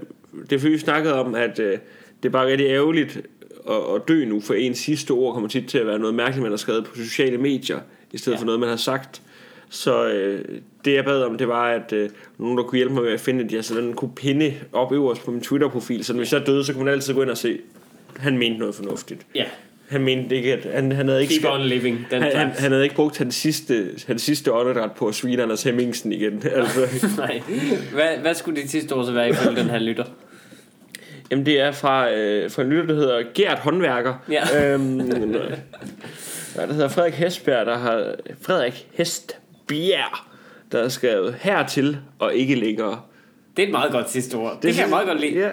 Det 0.50 0.66
er 0.66 0.70
vi 0.70 0.78
snakkede 0.78 1.14
om, 1.14 1.36
at 1.36 1.60
øh, 1.60 1.78
det 2.24 2.30
er 2.30 2.30
bare 2.30 2.48
rigtig 2.48 2.68
ærgerligt 2.68 3.22
at, 3.70 3.76
at 3.96 4.02
dø 4.08 4.26
nu, 4.26 4.42
for 4.42 4.54
ens 4.54 4.78
sidste 4.78 5.12
ord 5.12 5.34
kommer 5.34 5.50
tit 5.50 5.68
til 5.68 5.78
at 5.78 5.88
være 5.88 6.00
noget 6.00 6.16
mærkeligt, 6.16 6.42
man 6.42 6.52
har 6.52 6.58
skrevet 6.58 6.86
på 6.86 6.96
sociale 6.96 7.38
medier, 7.38 7.80
i 8.12 8.18
stedet 8.18 8.36
Ja. 8.36 8.42
for 8.42 8.46
noget, 8.46 8.60
man 8.60 8.70
har 8.70 8.76
sagt. 8.76 9.22
Så 9.70 10.08
øh, 10.10 10.46
det, 10.86 10.94
jeg 10.94 11.06
bad 11.06 11.24
om, 11.24 11.38
det 11.38 11.48
var, 11.48 11.68
at 11.72 11.94
øh, 11.94 12.10
nogen, 12.38 12.58
der 12.58 12.64
kunne 12.64 12.78
hjælpe 12.78 12.94
mig 12.94 13.04
med 13.04 13.12
at 13.12 13.20
finde, 13.20 13.44
at 13.44 13.54
jeg 13.54 13.66
sådan 13.66 13.94
kunne 13.94 14.12
pinde 14.16 14.54
op 14.74 14.92
øverst 14.94 15.26
på 15.26 15.32
min 15.32 15.42
Twitter-profil, 15.42 16.04
så 16.06 16.14
hvis 16.14 16.34
jeg 16.34 16.48
døde, 16.48 16.66
så 16.66 16.74
kunne 16.74 16.84
man 16.86 16.94
altid 16.94 17.14
gå 17.14 17.22
ind 17.22 17.30
og 17.30 17.38
se, 17.38 17.60
han 18.18 18.38
mente 18.38 18.60
noget 18.60 18.76
fornuftigt. 18.76 19.26
Ja. 19.36 19.46
Han 19.88 20.02
mente 20.04 20.36
ikke, 20.36 20.54
at 20.54 20.74
han, 20.74 20.92
han 20.92 21.08
havde 21.08 21.22
ikke... 21.22 21.34
Keep 21.34 21.52
on 21.52 21.62
living. 21.62 22.08
Den 22.12 22.22
han, 22.22 22.32
han, 22.36 22.50
han, 22.58 22.72
havde 22.72 22.84
ikke 22.84 22.96
brugt 22.96 23.18
hans 23.18 23.36
sidste, 23.36 23.90
hans 24.08 24.22
sidste 24.22 24.54
åndedræt 24.54 24.92
på 24.92 25.08
at 25.08 25.16
svine 25.16 25.44
Anders 25.44 25.64
Hemmingsen 25.64 26.12
igen. 26.12 26.44
Altså, 26.56 26.80
Nej. 27.18 27.42
Hvad, 27.94 28.18
hvad 28.22 28.34
skulle 28.34 28.62
dit 28.62 28.72
sidste 28.72 28.94
ord 28.94 29.06
så 29.06 29.12
være 29.12 29.30
ifølge 29.30 29.56
den 29.62 29.70
her 29.70 29.80
lytter? 29.80 30.04
Jamen 31.32 31.46
det 31.46 31.60
er 31.60 31.72
fra, 31.72 32.12
øh, 32.12 32.52
fra 32.52 32.62
en 32.62 32.70
lytter, 32.70 32.86
der 32.86 32.96
hedder 32.96 33.24
Gert 33.34 33.60
Håndværker. 33.60 34.14
Ja. 34.32 34.42
Øhm, 34.74 35.00
ja, 35.00 36.66
der 36.66 36.74
hedder 36.74 36.88
Frederik 36.88 37.14
Hestbjerg, 37.14 37.66
der 37.66 37.78
har... 37.78 38.16
Frederik 38.42 38.88
Hestbjerg, 38.94 40.18
der 40.72 40.82
har 40.82 40.90
skrevet 40.90 41.36
hertil 41.42 41.98
og 42.20 42.36
ikke 42.36 42.56
længere. 42.56 43.02
Det 43.58 43.64
er 43.64 43.68
et 43.68 43.72
meget 43.72 43.92
godt 43.92 44.10
sidste 44.10 44.36
ord. 44.36 44.54
Det, 44.56 44.64
det 44.64 44.74
kan 44.74 44.82
jeg 44.82 44.90
meget 44.90 45.08
godt 45.08 45.20
lide. 45.22 45.40
Ja. 45.40 45.50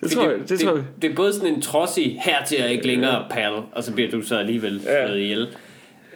Det 0.00 0.10
tror 0.10 0.22
jeg, 0.30 0.38
det, 0.38 0.48
det, 0.48 0.60
tror 0.60 0.70
jeg. 0.70 0.76
det, 0.94 1.02
det 1.02 1.10
er 1.10 1.14
både 1.14 1.32
sådan 1.32 1.54
en 1.54 1.62
trodsig, 1.62 2.20
hertil 2.24 2.60
er 2.60 2.66
ikke 2.66 2.86
længere 2.86 3.24
pal, 3.30 3.52
og 3.72 3.84
så 3.84 3.92
bliver 3.92 4.10
du 4.10 4.22
så 4.22 4.36
alligevel 4.36 4.80
Ja. 4.84 5.06
slået 5.06 5.18
ihjel. 5.20 5.48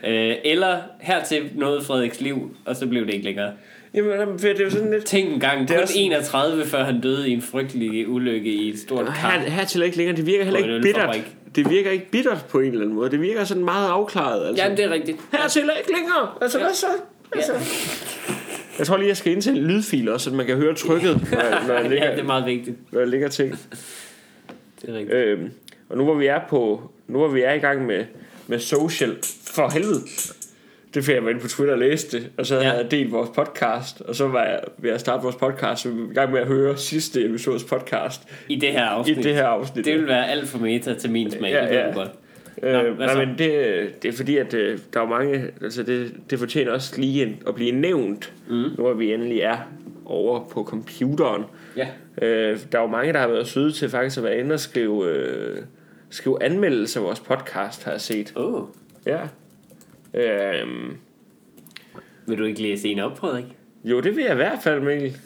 Øh, 0.05 0.37
eller 0.45 0.79
hertil 1.01 1.51
noget 1.55 1.83
Frederiks 1.85 2.21
liv, 2.21 2.57
og 2.65 2.77
så 2.77 2.87
blev 2.87 3.07
det 3.07 3.13
ikke 3.15 3.25
længere. 3.25 3.53
Jamen, 3.95 4.39
det 4.39 4.61
er 4.61 4.65
jo 4.65 4.71
sådan 4.71 4.91
lidt... 4.91 5.05
Tænk 5.05 5.35
en 5.35 5.41
gang, 5.41 5.61
Det 5.61 5.69
kun 5.69 5.77
er 5.83 5.87
sådan- 5.87 6.03
31, 6.03 6.65
før 6.67 6.85
han 6.85 7.01
døde 7.01 7.29
i 7.29 7.33
en 7.33 7.43
frygtelig 7.43 8.09
ulykke 8.09 8.51
i 8.51 8.69
et 8.71 8.79
stort 8.79 9.13
Her, 9.13 9.31
kamp. 9.31 9.45
hertil 9.49 9.81
og 9.81 9.87
ikke 9.87 9.97
længere, 9.99 10.17
det 10.17 10.27
virker 10.27 10.45
heller 10.45 10.61
ikke 10.61 10.81
bittert. 10.83 11.17
Det 11.57 11.71
virker 11.71 11.91
ikke 11.91 12.11
bittert 12.11 12.45
på 12.49 12.61
en 12.61 12.67
eller 12.67 12.81
anden 12.81 12.95
måde. 12.95 13.11
Det 13.11 13.21
virker 13.21 13.45
sådan 13.45 13.65
meget 13.65 13.89
afklaret. 13.89 14.47
Altså. 14.49 14.63
Jamen, 14.63 14.77
det 14.79 14.85
er 14.85 14.91
rigtigt. 14.91 15.19
Hertil 15.33 15.71
og 15.71 15.77
ikke 15.79 15.93
længere. 15.93 16.29
Altså, 16.41 16.59
Ja. 16.59 16.65
hvad 16.65 16.75
så? 16.75 16.87
Altså. 17.33 17.53
Jeg 18.79 18.87
tror 18.87 18.97
lige, 18.97 19.09
jeg 19.09 19.17
skal 19.17 19.33
indtale 19.33 19.59
en 19.59 19.65
lydfil 19.65 20.09
også, 20.09 20.31
så 20.31 20.37
man 20.37 20.47
kan 20.47 20.57
høre 20.57 20.75
trykket, 20.75 21.21
når, 21.33 21.67
når, 21.69 21.75
jeg, 21.75 21.83
Ja, 21.85 21.89
ligger, 21.89 22.11
det 22.11 22.21
er 22.21 22.25
meget 22.25 22.47
vigtigt. 22.47 22.77
når 22.93 23.01
jeg 23.01 23.09
ligger 23.09 23.29
ting. 23.29 23.59
Det 24.83 24.91
er 24.91 24.95
rigtigt. 24.95 25.15
Øhm, 25.17 25.51
og 25.89 25.97
nu 25.99 26.05
hvor 26.05 26.15
vi 26.15 26.27
er 26.27 26.41
på 26.49 26.91
nu 27.09 27.19
hvor 27.19 27.29
vi 27.29 27.41
er 27.43 27.53
i 27.53 27.59
gang 27.59 27.87
med, 27.87 28.05
med 28.47 28.59
social 28.59 29.17
for 29.55 29.71
helvede 29.73 30.01
det 30.95 31.05
fordi 31.05 31.15
jeg 31.15 31.23
inde 31.31 31.41
på 31.41 31.49
Twitter 31.49 31.75
og 31.75 31.81
læste 31.81 32.19
det 32.19 32.31
Og 32.39 32.47
så 32.47 32.55
havde 32.55 32.67
Ja. 32.69 32.77
jeg 32.77 32.91
delt 32.91 33.13
vores 33.13 33.31
podcast 33.35 34.01
Og 34.01 34.15
så 34.15 34.29
var 34.29 34.45
jeg 34.45 34.61
ved 34.79 34.91
at 34.91 35.01
starte 35.01 35.23
vores 35.23 35.37
podcast 35.37 35.83
Så 35.83 35.91
vi 35.91 36.01
var 36.03 36.11
i 36.11 36.15
gang 36.15 36.33
med 36.33 36.41
at 36.41 36.47
høre 36.47 36.77
sidste 36.77 37.25
episodes 37.25 37.65
podcast 37.65 38.23
I 38.49 38.57
det 38.57 38.73
her 38.73 38.85
I 38.85 38.89
afsnit. 38.89 39.17
det 39.25 39.35
her 39.35 39.47
afsnit 39.47 39.85
Det 39.85 39.95
vil 39.95 40.07
være 40.07 40.29
alt 40.31 40.49
for 40.49 40.59
meta 40.59 40.95
til 40.95 41.11
min 41.11 41.31
smag. 41.31 41.51
Ja, 41.51 41.67
det 41.69 41.75
ja. 41.75 41.93
godt. 41.95 42.11
Øh, 42.63 42.73
Nå, 42.73 42.83
nej, 43.07 43.27
men 43.27 43.39
det, 43.39 44.03
det 44.03 44.09
er 44.09 44.13
fordi, 44.13 44.37
at 44.37 44.55
øh, 44.55 44.79
der 44.95 45.01
er 45.01 45.07
mange, 45.09 45.45
altså 45.63 45.83
det, 45.83 46.13
det 46.31 46.39
fortjener 46.39 46.73
også 46.73 47.01
lige 47.01 47.23
en, 47.27 47.37
at 47.47 47.55
blive 47.55 47.73
nævnt, 47.73 48.33
mm. 48.49 48.55
nu 48.55 48.69
hvor 48.79 48.93
vi 48.95 49.13
endelig 49.15 49.41
er 49.41 49.57
over 50.07 50.49
på 50.53 50.65
computeren. 50.65 51.43
Ja. 51.77 51.89
Øh, 52.23 52.59
der 52.73 52.79
er 52.79 52.83
jo 52.83 52.89
mange, 52.89 53.13
der 53.13 53.19
har 53.19 53.29
været 53.29 53.47
søde 53.47 53.73
til 53.73 53.89
faktisk 53.89 54.19
at 54.19 54.25
være 54.25 54.39
inde 54.39 54.53
og 54.53 54.61
skrive, 54.61 55.09
øh, 55.09 55.57
skrive 56.11 56.43
anmeldelser 56.43 57.01
af 57.01 57.07
vores 57.07 57.21
podcast, 57.21 57.85
har 57.85 57.91
jeg 57.91 58.01
set. 58.01 58.33
Oh. 58.37 58.63
Ja. 59.07 59.19
Øhm, 60.15 60.97
Vil 62.27 62.39
du 62.39 62.45
ikke 62.45 62.63
læse 62.63 62.89
en 62.89 62.99
op, 62.99 63.19
Frederik? 63.19 63.45
jo, 63.85 64.01
det 64.01 64.17
vil 64.17 64.23
jeg 64.25 64.33
i 64.33 64.37
hvert 64.37 64.59
fald, 64.63 64.81
Mikkel. 64.81 65.17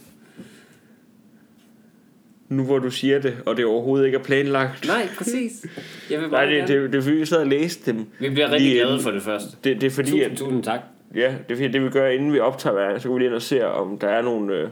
Nu 2.49 2.64
hvor 2.64 2.78
du 2.78 2.91
siger 2.91 3.18
det, 3.20 3.36
og 3.47 3.57
det 3.57 3.64
overhovedet 3.64 4.07
ikke 4.07 4.18
er 4.18 4.22
planlagt. 4.22 4.86
Nej, 4.86 5.09
præcis. 5.18 5.66
Jeg 6.11 6.20
vil 6.20 6.28
Nej, 6.28 6.39
bare 6.41 6.47
det, 6.47 6.68
gerne. 6.68 6.82
det, 6.82 6.93
det 6.93 6.99
er 6.99 7.03
fordi, 7.03 7.16
vi 7.16 7.24
sad 7.24 7.39
og 7.41 7.47
læste 7.47 7.93
dem. 7.93 8.07
Vi 8.18 8.28
bliver 8.30 8.51
rigtig 8.51 8.68
lige 8.68 8.80
glade 8.82 9.01
for 9.01 9.11
det 9.11 9.22
første. 9.22 9.49
Det, 9.64 9.80
det 9.80 9.86
er 9.86 9.91
fordi, 9.91 10.11
Tusind, 10.11 10.32
at, 10.32 10.36
tusind 10.39 10.62
tak. 10.62 10.80
Ja, 11.14 11.34
det 11.49 11.53
er 11.53 11.57
fordi, 11.57 11.68
det 11.68 11.84
vi 11.84 11.89
gør, 11.91 12.09
inden 12.09 12.32
vi 12.32 12.39
optager 12.41 12.74
hver, 12.74 12.99
så 12.99 13.09
går 13.09 13.14
vi 13.14 13.20
lige 13.20 13.26
ind 13.26 13.34
og 13.34 13.43
ser, 13.43 13.64
om 13.64 13.99
der 13.99 14.09
er 14.09 14.22
nogle, 14.22 14.55
øh, 14.57 14.64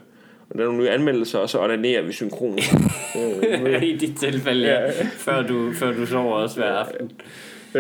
om 0.51 0.57
der 0.57 0.61
er 0.61 0.65
nogle 0.65 0.79
nye 0.83 0.91
anmeldelser, 0.91 1.39
og 1.39 1.49
så 1.49 1.59
onanerer 1.61 2.03
vi 2.03 2.13
synkron. 2.13 2.59
øh, 3.67 3.83
I 3.83 3.97
dit 3.97 4.17
tilfælde. 4.17 4.67
Ja. 4.69 4.91
Før, 5.03 5.47
du, 5.47 5.73
før 5.73 5.93
du 5.93 6.07
sover 6.07 6.35
også 6.35 6.57
hver 6.57 6.73
aften. 6.73 7.11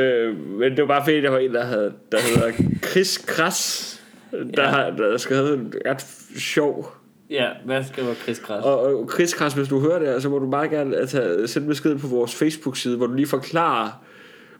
Øh, 0.00 0.36
men 0.50 0.70
det 0.70 0.78
var 0.80 0.86
bare 0.86 1.04
fordi, 1.04 1.20
der 1.20 1.30
var 1.30 1.38
en, 1.38 1.54
der, 1.54 1.64
havde, 1.64 1.92
der 2.12 2.18
hedder 2.20 2.52
Chris 2.90 3.18
Kras, 3.18 3.92
der, 4.32 4.62
Ja. 4.62 4.68
har, 4.68 4.90
der 4.90 5.16
skrevet 5.16 5.58
en 5.58 5.74
ret 5.86 6.06
sjov. 6.38 6.92
Ja, 7.30 7.48
hvad 7.64 7.84
skriver 7.84 8.14
Chris 8.14 8.38
Kras? 8.38 8.64
Og, 8.64 8.80
og 8.80 9.10
Chris 9.14 9.34
Kras, 9.34 9.52
hvis 9.54 9.68
du 9.68 9.80
hører 9.80 9.98
det, 9.98 10.22
så 10.22 10.28
må 10.28 10.38
du 10.38 10.46
meget 10.46 10.70
gerne 10.70 10.96
altså, 10.96 11.42
sende 11.46 11.68
besked 11.68 11.98
på 11.98 12.06
vores 12.06 12.34
Facebook-side, 12.34 12.96
hvor 12.96 13.06
du 13.06 13.14
lige 13.14 13.26
forklarer, 13.26 13.90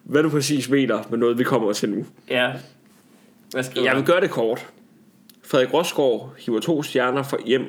hvad 0.05 0.23
du 0.23 0.29
præcis 0.29 0.69
mener 0.69 1.03
med 1.11 1.19
noget, 1.19 1.39
vi 1.39 1.45
kommer 1.45 1.73
til 1.73 1.89
nu. 1.91 2.07
Ja. 2.31 2.53
Hvad 3.51 3.63
skriver 3.63 3.87
Jeg 3.87 3.97
vil 3.97 4.05
gøre 4.05 4.21
det 4.21 4.31
kort. 4.31 4.67
Frederik 5.45 5.75
Rosgaard 5.75 6.35
hiver 6.39 6.61
to 6.61 6.83
stjerner 6.83 7.23
for 7.23 7.39
hjem, 7.47 7.63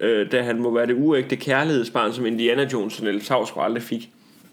øh, 0.00 0.32
da 0.32 0.42
han 0.42 0.62
må 0.62 0.74
være 0.74 0.86
det 0.86 0.94
uægte 0.94 1.36
kærlighedsbarn, 1.36 2.12
som 2.12 2.26
Indiana 2.26 2.68
Jones 2.72 2.98
og 2.98 3.04
Niels 3.04 3.28
Hausgaard 3.28 3.66
aldrig 3.66 3.82
fik. 3.82 4.10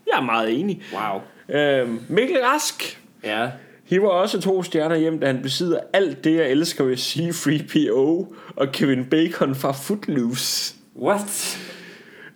Jeg 0.07 0.17
er 0.21 0.25
meget 0.25 0.59
enig. 0.59 0.81
Wow. 0.93 1.21
Øh, 1.53 1.89
Mikkel 2.09 2.37
Rask 2.43 2.99
Ja. 3.23 3.49
hiver 3.83 4.09
også 4.09 4.41
to 4.41 4.63
stjerner 4.63 4.95
hjem, 4.95 5.19
da 5.19 5.25
han 5.27 5.41
besidder 5.41 5.79
alt 5.93 6.23
det, 6.23 6.35
jeg 6.35 6.49
elsker 6.51 6.83
ved 6.83 6.97
C-3PO 6.97 8.35
og 8.55 8.71
Kevin 8.73 9.05
Bacon 9.05 9.55
fra 9.55 9.71
Footloose. 9.71 10.75
What? 11.01 11.57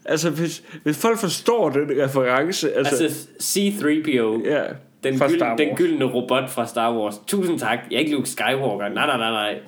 Altså, 0.05 0.30
hvis, 0.30 0.63
hvis 0.84 0.97
folk 0.97 1.18
forstår 1.20 1.70
den 1.70 2.03
reference, 2.03 2.74
altså, 2.74 3.03
Altså, 3.03 3.28
C-3PO. 3.41 4.49
ja, 4.49 4.63
Den, 5.03 5.20
gyld, 5.20 5.57
den 5.57 5.76
gyldne 5.76 6.05
robot 6.05 6.49
fra 6.49 6.68
Star 6.68 6.97
Wars. 6.97 7.16
Tusind 7.28 7.59
tak. 7.59 7.80
Jeg 7.91 7.95
er 7.95 7.99
ikke 7.99 8.11
Luke 8.11 8.30
Skywalker. 8.30 8.89
Nej, 8.89 9.05
nej, 9.05 9.18
nej, 9.18 9.32
nej. 9.32 9.59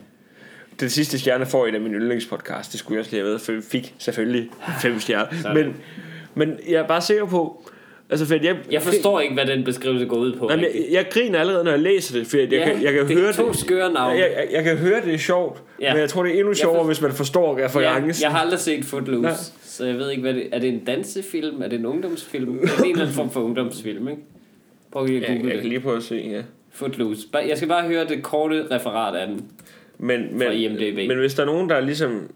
Den 0.79 0.89
sidste 0.89 1.19
stjerne 1.19 1.45
får 1.45 1.67
en 1.67 1.75
af 1.75 1.81
min 1.81 1.93
yndlingspodcast. 1.93 2.71
Det 2.71 2.79
skulle 2.79 2.95
jeg 2.95 2.99
også 2.99 3.11
lige 3.11 3.23
have 3.23 3.39
været, 3.49 3.63
fik 3.71 3.95
selvfølgelig 3.97 4.49
fem 4.81 4.99
stjerner. 4.99 5.53
Men, 5.53 5.75
men 6.35 6.59
jeg 6.69 6.75
er 6.81 6.87
bare 6.87 7.01
sikker 7.01 7.25
på... 7.25 7.69
Altså, 8.09 8.25
for 8.25 8.35
jeg, 8.43 8.57
Jeg 8.71 8.81
forstår 8.81 9.19
ikke, 9.19 9.33
hvad 9.33 9.45
den 9.45 9.63
beskrivelse 9.63 10.05
går 10.05 10.15
ud 10.17 10.33
på. 10.35 10.47
Men 10.47 10.59
jeg, 10.59 10.69
jeg 10.91 11.07
griner 11.11 11.39
allerede, 11.39 11.63
når 11.63 11.71
jeg 11.71 11.79
læser 11.79 12.19
det, 12.19 12.27
for 12.27 12.37
jeg, 12.37 12.51
jeg, 12.51 12.59
Ja, 12.59 12.65
kan, 12.73 12.83
jeg 12.83 12.93
kan 12.93 13.07
det 13.07 13.17
høre 13.17 13.27
er 13.27 13.31
to 13.33 13.47
det. 13.47 13.55
skøre 13.57 13.93
navne. 13.93 14.19
Jeg, 14.19 14.31
jeg, 14.37 14.47
jeg 14.51 14.63
kan 14.63 14.77
høre, 14.77 15.01
det 15.05 15.13
er 15.13 15.17
sjovt, 15.17 15.63
Ja. 15.81 15.93
men 15.93 16.01
jeg 16.01 16.09
tror, 16.09 16.23
det 16.23 16.35
er 16.35 16.39
endnu 16.39 16.53
sjovere, 16.53 16.79
for- 16.79 16.85
hvis 16.85 17.01
man 17.01 17.11
forstår 17.11 17.59
ja, 17.59 17.65
referencen. 17.65 18.23
jeg 18.23 18.31
har 18.31 18.39
aldrig 18.39 18.59
set 18.59 18.85
Footloose, 18.85 19.21
Nej. 19.21 19.33
så 19.63 19.85
jeg 19.85 19.95
ved 19.95 20.09
ikke, 20.09 20.21
hvad 20.21 20.33
det 20.33 20.47
er. 20.51 20.59
det 20.59 20.69
en 20.69 20.79
dansefilm? 20.85 21.61
Er 21.61 21.67
det 21.67 21.79
en 21.79 21.85
ungdomsfilm? 21.85 22.59
Det 22.59 22.69
er 22.79 22.83
en 22.83 22.89
eller 22.91 23.01
anden 23.01 23.15
form 23.15 23.29
for 23.31 23.39
ungdomsfilm, 23.41 24.07
ikke? 24.07 24.21
Prøv 24.91 25.03
at 25.03 25.09
Ja, 25.13 25.27
google 25.33 25.49
jeg 25.51 25.59
kan 25.59 25.69
lige 25.69 25.79
prøve 25.79 25.97
at 25.97 26.03
se, 26.03 26.15
ja. 26.31 26.41
Footloose. 26.71 27.21
Jeg 27.47 27.57
skal 27.57 27.69
bare 27.69 27.87
høre 27.87 28.05
det 28.07 28.23
korte 28.23 28.65
referat 28.71 29.15
af 29.15 29.27
den. 29.27 29.45
Men, 29.97 30.37
men, 30.37 30.47
men 31.07 31.17
hvis 31.17 31.33
der 31.33 31.41
er 31.41 31.45
nogen, 31.45 31.69
der 31.69 31.79
ligesom... 31.79 32.31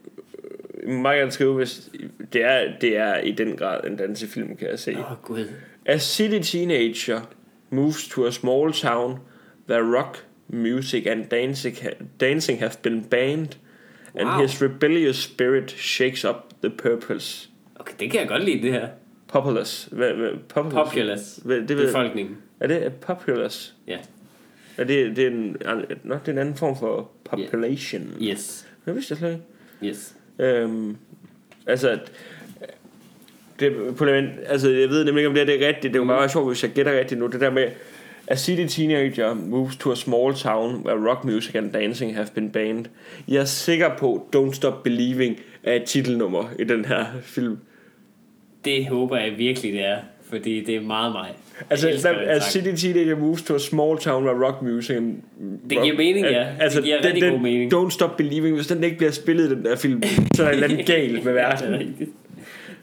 I 0.84 0.88
må 0.88 0.94
meget 1.02 1.20
gerne 1.20 1.32
skrive, 1.32 1.54
hvis 1.54 1.90
det 2.34 2.44
er, 2.44 2.80
det 2.82 2.98
er 2.98 3.18
i 3.18 3.32
den 3.32 3.56
grad 3.56 3.80
en 3.88 3.96
dansefilm, 3.96 4.56
kan 4.58 4.68
jeg 4.70 4.80
se. 4.80 4.96
Åh, 5.00 5.12
oh, 5.12 5.18
gud. 5.24 5.46
A 5.86 5.98
city 5.98 6.40
teenager 6.58 7.22
moves 7.70 8.08
to 8.08 8.26
a 8.26 8.32
small 8.32 8.74
town 8.74 9.20
where 9.70 9.84
rock 9.98 10.26
music 10.48 11.06
and 11.08 11.26
dancing, 11.26 11.78
dancing 12.20 12.60
have 12.60 12.74
been 12.84 13.04
banned, 13.04 13.48
and 14.16 14.30
Wow. 14.30 14.42
his 14.42 14.62
rebellious 14.62 15.18
spirit 15.18 15.72
shakes 15.72 16.26
up 16.26 16.36
the 16.62 16.70
purpose. 16.70 17.50
Okay, 17.80 17.94
det 18.00 18.12
kan 18.12 18.20
jeg 18.20 18.28
godt 18.28 18.44
lide, 18.46 18.62
det 18.62 18.72
her. 18.72 18.88
Populous. 19.28 19.90
Hvad, 19.92 20.14
hvad, 20.14 20.30
populous? 20.50 20.88
Populous. 20.90 21.40
Hvad, 21.46 21.62
det 21.62 21.78
ved, 21.78 21.86
Befolkningen. 21.86 22.38
er 22.60 22.68
det 22.68 22.94
populous? 22.94 23.76
Ja. 23.88 23.98
Er 24.78 24.84
det, 24.84 25.16
det, 25.16 25.24
er 25.26 25.32
en, 25.32 25.58
nå, 26.04 26.16
det 26.16 26.28
er 26.28 26.32
en 26.32 26.38
anden 26.38 26.56
form 26.56 26.78
for 26.78 27.12
population. 27.24 28.02
Yes. 28.22 28.68
Det 28.86 28.96
vidste 28.96 29.12
jeg 29.12 29.18
slet 29.18 29.32
ikke. 29.32 29.44
Yes. 29.92 30.16
Øhm, 30.40 30.98
altså, 31.68 32.00
det, 33.60 33.96
på 33.98 34.06
den, 34.06 34.30
altså, 34.46 34.70
jeg 34.70 34.90
ved 34.90 35.04
nemlig 35.06 35.22
ikke, 35.22 35.28
om 35.28 35.34
det, 35.34 35.48
her, 35.48 35.58
det 35.58 35.64
er 35.64 35.68
rigtigt. 35.68 35.94
Det 35.94 35.96
er 35.96 36.04
jo 36.04 36.04
meget 36.04 36.32
sjovt, 36.32 36.48
hvis 36.48 36.64
jeg 36.64 36.72
gætter 36.72 37.00
rigtigt 37.00 37.20
nu. 37.20 37.28
Det 37.28 37.42
der 37.42 37.50
med, 37.50 37.68
a 38.28 38.36
city 38.36 38.76
teenager 38.76 39.34
moves 39.34 39.76
to 39.76 39.92
a 39.92 39.96
small 39.96 40.34
town 40.34 40.76
where 40.86 41.10
rock 41.10 41.24
music 41.24 41.56
and 41.56 41.72
dancing 41.72 42.16
have 42.16 42.28
been 42.36 42.52
banned. 42.52 42.86
Jeg 43.28 43.42
er 43.42 43.46
sikker 43.46 43.98
på, 43.98 44.28
Don't 44.36 44.54
Stop 44.54 44.84
Believing 44.84 45.40
er 45.64 45.74
et 45.74 45.84
titelnummer 45.84 46.50
i 46.60 46.64
den 46.64 46.86
her 46.86 47.06
film. 47.22 47.58
Det 48.66 48.88
håber 48.88 49.18
jeg 49.18 49.38
virkelig, 49.38 49.74
det 49.74 49.86
er. 49.86 49.98
Fordi 50.30 50.64
det 50.64 50.76
er 50.76 50.82
meget 50.82 51.12
mig. 51.12 51.30
Altså, 51.70 51.88
der, 51.88 52.20
den 52.20 52.30
a 52.30 52.40
sang. 52.40 52.52
city 52.52 52.86
teenager 52.86 53.16
moves 53.18 53.42
to 53.42 53.56
a 53.56 53.60
small 53.60 53.98
town 53.98 54.24
where 54.26 54.46
rock 54.48 54.62
music 54.62 54.96
and... 54.96 55.16
Det 55.70 55.78
giver 55.84 55.98
mening, 55.98 56.26
ja. 56.26 56.46
Altså, 56.60 56.78
Det 56.78 56.86
giver 56.86 56.98
den, 56.98 57.06
rigtig 57.06 57.22
den, 57.24 57.32
god 57.32 57.40
mening. 57.40 57.74
Don't 57.74 57.90
Stop 57.92 58.18
Believing, 58.18 58.56
hvis 58.56 58.68
den 58.68 58.84
ikke 58.84 58.98
bliver 58.98 59.12
spillet 59.12 59.50
den 59.50 59.66
der 59.66 59.76
film, 59.76 60.04
så 60.36 60.44
er 60.44 60.46
der 60.46 60.50
et 60.50 60.54
eller 60.54 60.68
andet 60.70 60.86
galt 60.86 61.26
med 61.26 61.34
verden. 61.44 61.74
det 61.74 61.82
er. 61.82 62.06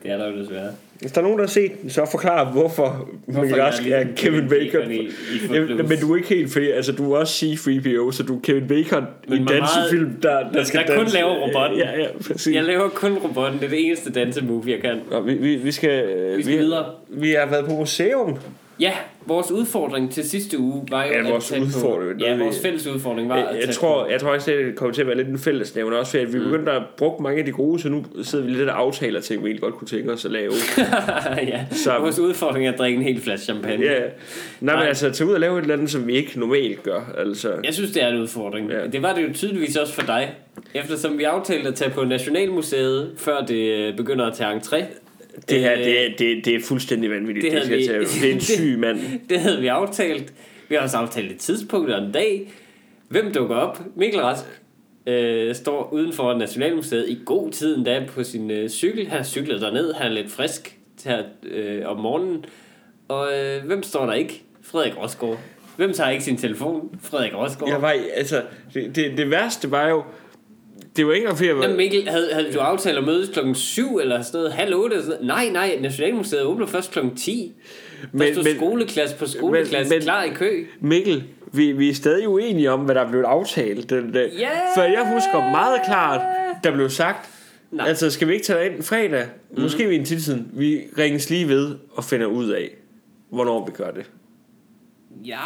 Det 0.03 0.11
er 0.11 0.17
der 0.17 0.31
jo 0.33 0.39
desværre. 0.43 0.69
Hvis 1.01 1.13
der 1.13 1.19
er 1.21 1.23
nogen, 1.23 1.39
der 1.39 1.45
har 1.45 1.49
set 1.49 1.83
den, 1.83 1.91
så 1.91 2.07
forklar, 2.11 2.53
hvorfor, 2.53 3.09
hvorfor 3.27 3.57
Rask 3.57 3.83
er 3.83 3.85
ligesom 3.87 4.15
Kevin 4.17 4.35
Kevin 4.39 4.49
Bacon. 4.49 4.81
Bacon 4.81 4.91
i- 4.93 4.97
i 4.97 5.55
Jamen, 5.55 5.77
men 5.89 5.99
du 6.01 6.13
er 6.13 6.17
ikke 6.17 6.29
helt, 6.29 6.53
fordi 6.53 6.71
altså, 6.71 6.93
du 6.93 7.13
er 7.13 7.19
også 7.19 7.35
C-3PO, 7.47 8.13
så 8.13 8.23
du 8.23 8.37
er 8.37 8.41
Kevin 8.43 8.69
Bacon 8.69 9.05
i 9.29 9.37
en 9.37 9.47
dansefilm, 9.47 10.21
der, 10.23 10.51
der 10.53 10.65
skal 10.65 10.81
der 10.81 10.87
kun 10.87 10.99
danse. 10.99 11.15
laver 11.17 11.35
robotten. 11.35 11.79
Ja, 11.79 12.01
ja, 12.01 12.07
præcis. 12.27 12.55
Jeg 12.55 12.65
laver 12.65 12.89
kun 12.89 13.13
robotten. 13.19 13.61
Det 13.61 13.67
er 13.67 13.71
det 13.71 13.87
eneste 13.87 14.11
dansemove, 14.13 14.65
jeg 14.67 14.81
kan. 14.81 14.97
Nå, 15.11 15.21
vi, 15.21 15.35
vi, 15.35 15.57
vi 15.57 15.73
skal, 15.73 16.05
Vi 16.37 16.43
skal 16.43 16.59
videre. 16.59 16.85
Vi 17.09 17.31
har 17.31 17.47
været 17.51 17.65
på 17.65 17.71
museum. 17.73 18.39
Ja, 18.81 18.93
vores 19.27 19.51
udfordring 19.51 20.13
til 20.13 20.29
sidste 20.31 20.59
uge 20.59 20.85
var 20.91 21.05
jo 21.05 21.13
Ja, 21.13 21.19
at 21.19 21.33
vores 21.33 21.49
tage 21.49 21.63
udfordring, 21.63 22.19
På, 22.21 22.25
ja, 22.27 22.37
vores 22.37 22.61
fælles 22.63 22.87
udfordring 22.87 23.29
var 23.29 23.37
Jeg, 23.37 23.49
at 23.49 23.55
jeg, 23.55 23.63
tage 23.65 23.73
tror, 23.73 24.05
på. 24.05 24.11
jeg 24.11 24.21
tror 24.21 24.31
også, 24.31 24.51
det 24.51 24.77
kommer 24.77 24.95
til 24.95 25.01
at 25.01 25.07
være 25.07 25.17
lidt 25.17 25.29
en 25.29 25.39
fællesnævner 25.39 25.97
også, 25.97 26.11
fordi 26.11 26.23
at 26.25 26.33
vi 26.33 26.39
Mm. 26.39 26.45
begyndte 26.45 26.73
at 26.73 26.83
bruge 26.97 27.23
mange 27.23 27.39
af 27.39 27.45
de 27.45 27.53
gode, 27.53 27.81
så 27.81 27.89
nu 27.89 28.05
sidder 28.23 28.45
vi 28.45 28.51
lidt 28.51 28.69
og 28.69 28.79
aftaler 28.81 29.21
ting, 29.21 29.43
vi 29.45 29.49
egentlig 29.49 29.63
godt 29.63 29.75
kunne 29.75 29.89
tænke 29.89 30.13
os 30.13 30.25
at 30.25 30.31
lave. 30.31 30.53
ja, 31.53 31.65
Så- 31.71 31.99
vores 32.01 32.19
udfordring 32.19 32.67
er 32.67 32.73
at 32.73 32.79
drikke 32.79 32.97
en 32.97 33.03
hel 33.05 33.21
flaske 33.21 33.45
champagne. 33.45 33.85
ja. 33.85 33.91
Nej, 33.99 34.01
men 34.61 34.75
Nej. 34.75 34.87
altså, 34.89 35.11
tage 35.11 35.29
ud 35.29 35.35
og 35.35 35.41
lave 35.41 35.59
et 35.59 35.63
eller 35.63 35.75
andet, 35.75 35.91
som 35.91 36.07
vi 36.07 36.13
ikke 36.17 36.39
normalt 36.41 36.83
gør. 36.83 37.01
Altså. 37.19 37.53
Jeg 37.65 37.75
synes, 37.75 37.91
det 37.91 38.03
er 38.03 38.09
en 38.09 38.21
udfordring. 38.21 38.71
Ja. 38.71 38.87
Det 38.87 39.03
var 39.03 39.15
det 39.15 39.29
jo 39.29 39.33
tydeligvis 39.35 39.77
også 39.77 39.93
for 39.95 40.03
dig. 40.03 40.35
Eftersom 40.75 41.19
vi 41.19 41.23
aftalte 41.25 41.69
at 41.69 41.75
tage 41.75 41.91
på 41.91 42.05
Nationalmuseet, 42.05 43.11
før 43.17 43.41
det 43.41 43.97
begynder 43.97 44.27
at 44.27 44.35
tage 44.35 44.51
entré. 44.57 44.85
Det 45.49 45.61
her, 45.61 45.73
Øh, 45.73 45.79
det, 45.79 46.05
er- 46.07 46.17
det, 46.19 46.45
det 46.45 46.55
er 46.55 46.61
fuldstændig 46.61 47.11
vanvittigt. 47.11 47.53
det 47.53 47.63
Det, 47.63 47.71
vi- 47.79 47.87
tage. 47.87 47.99
det 48.01 48.25
er 48.31 48.35
en 48.35 48.41
syg 48.57 48.79
mand. 48.79 48.99
Det 49.29 49.41
havde 49.41 49.61
vi 49.61 49.67
aftalt. 49.67 50.33
Vi 50.69 50.75
har 50.75 50.83
også 50.83 50.97
aftalt 50.97 51.33
et 51.33 51.39
tidspunkt 51.39 51.91
og 51.91 52.05
en 52.05 52.13
dag. 52.13 52.53
Hvem 53.09 53.33
dukker 53.33 53.57
op? 53.57 53.81
Mikkel 53.97 54.21
Rask 54.21 54.45
øh, 55.07 55.55
står 55.55 55.93
uden 55.93 56.13
for 56.13 56.35
Nationalmuseet 56.35 57.09
i 57.09 57.19
god 57.25 57.51
tid 57.51 57.77
endda 57.77 58.05
på 58.09 58.25
sin 58.25 58.51
øh, 58.51 58.69
cykel. 58.69 59.07
Han 59.09 59.25
cyklede 59.25 59.61
derned, 59.61 59.93
han 59.95 60.07
er 60.07 60.15
lidt 60.15 60.31
frisk 60.31 60.77
her 61.05 61.23
øh, 61.51 61.83
om 61.87 61.97
morgenen. 62.01 62.45
Og 63.09 63.29
øh, 63.39 63.65
hvem 63.67 63.83
står 63.83 64.07
der 64.07 64.13
ikke? 64.13 64.43
Frederik 64.63 64.97
Rosgaard. 65.03 65.39
Hvem 65.77 65.93
tager 65.93 66.11
ikke 66.11 66.25
sin 66.25 66.37
telefon? 66.37 66.99
Frederik 67.03 67.35
Rosgaard. 67.35 67.71
Jeg 67.71 67.83
var, 67.83 67.95
altså, 68.15 68.43
det, 68.75 68.97
det, 68.97 69.13
det 69.19 69.31
værste 69.31 69.71
var 69.71 69.89
jo, 69.89 70.03
det 70.97 71.07
var 71.07 71.13
ikke 71.13 71.23
engang 71.25 71.37
fordi, 71.37 71.49
jeg 71.49 71.57
var, 71.57 71.63
Jamen 71.63 71.77
Mikkel, 71.77 72.09
havde, 72.09 72.29
havde 72.33 72.53
du 72.53 72.59
aftalt 72.59 72.99
at 72.99 73.05
mødes 73.05 73.29
klokken 73.29 73.55
7 73.55 73.99
eller 73.99 74.23
sådan 74.23 74.39
noget? 74.39 74.53
Halv 74.53 74.75
8 74.77 74.95
eller 74.97 75.07
sådan 75.07 75.27
noget? 75.27 75.53
Nej, 75.55 75.69
nej, 75.69 75.79
Nationalmuseet 75.83 76.43
åbner 76.43 76.67
først 76.67 76.91
klokken 76.93 77.17
10. 77.17 77.53
Der 78.03 78.09
Men- 78.13 78.33
stod 78.35 78.45
men- 78.45 78.57
skoleklasse 78.57 79.17
på 79.17 79.27
skoleklasse 79.27 79.95
men- 79.95 80.03
klar 80.03 80.23
i 80.25 80.29
kø. 80.29 80.65
Mikkel, 80.81 81.25
vi, 81.53 81.73
vi 81.73 81.89
er 81.91 81.95
stadig 81.95 82.29
uenige 82.29 82.71
om, 82.71 82.81
hvad 82.81 82.95
der 82.95 83.11
blev 83.11 83.21
aftalt 83.21 83.91
den 83.91 84.13
dag. 84.13 84.31
Ja! 84.39 84.49
For 84.77 84.83
jeg 84.83 85.13
husker 85.15 85.51
meget 85.51 85.81
klart, 85.87 86.21
der 86.65 86.71
blev 86.73 86.91
sagt, 86.91 87.29
Nej. 87.71 87.85
Mhm. 87.85 87.89
altså 87.89 88.11
skal 88.11 88.29
vi 88.29 88.33
ikke 88.33 88.45
tage 88.47 88.73
ind 88.75 88.83
fredag? 88.83 89.27
Mm. 89.57 89.63
Måske 89.63 89.87
vi 89.89 89.97
en 89.97 90.05
tidtiden. 90.05 90.49
Vi 90.53 90.81
ringes 90.99 91.31
lige 91.31 91.49
ved 91.49 91.75
og 91.93 92.05
finder 92.05 92.27
ud 92.27 92.49
af, 92.51 92.71
hvornår 93.31 93.67
vi 93.67 93.73
gør 93.73 93.91
det. 93.91 94.11
Ja, 95.27 95.37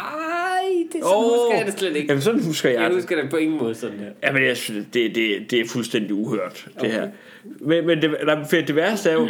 det 0.93 1.01
så 1.01 1.09
oh. 1.15 1.23
husker 1.23 1.57
jeg 1.57 1.65
det 1.65 1.79
slet 1.79 1.95
ikke. 1.95 2.07
Jamen 2.09 2.21
sådan 2.21 2.43
husker 2.43 2.69
jeg, 2.69 2.79
Jeg 2.81 2.85
det. 2.89 2.95
husker 2.95 3.21
det 3.21 3.29
på 3.29 3.37
ingen 3.37 3.57
måde 3.57 3.75
sådan 3.75 3.99
der. 3.99 4.05
Jamen, 4.27 4.43
jeg 4.45 4.57
synes, 4.57 4.85
det, 4.93 5.15
det, 5.15 5.51
det 5.51 5.59
er 5.59 5.67
fuldstændig 5.67 6.13
uhørt, 6.13 6.65
det 6.81 6.91
her. 6.91 7.07
Men, 7.43 7.87
men 7.87 8.01
det, 8.01 8.15
nej, 8.25 8.35
for 8.49 8.55
det 8.55 8.75
værste 8.75 9.09
er 9.09 9.13
jo, 9.13 9.27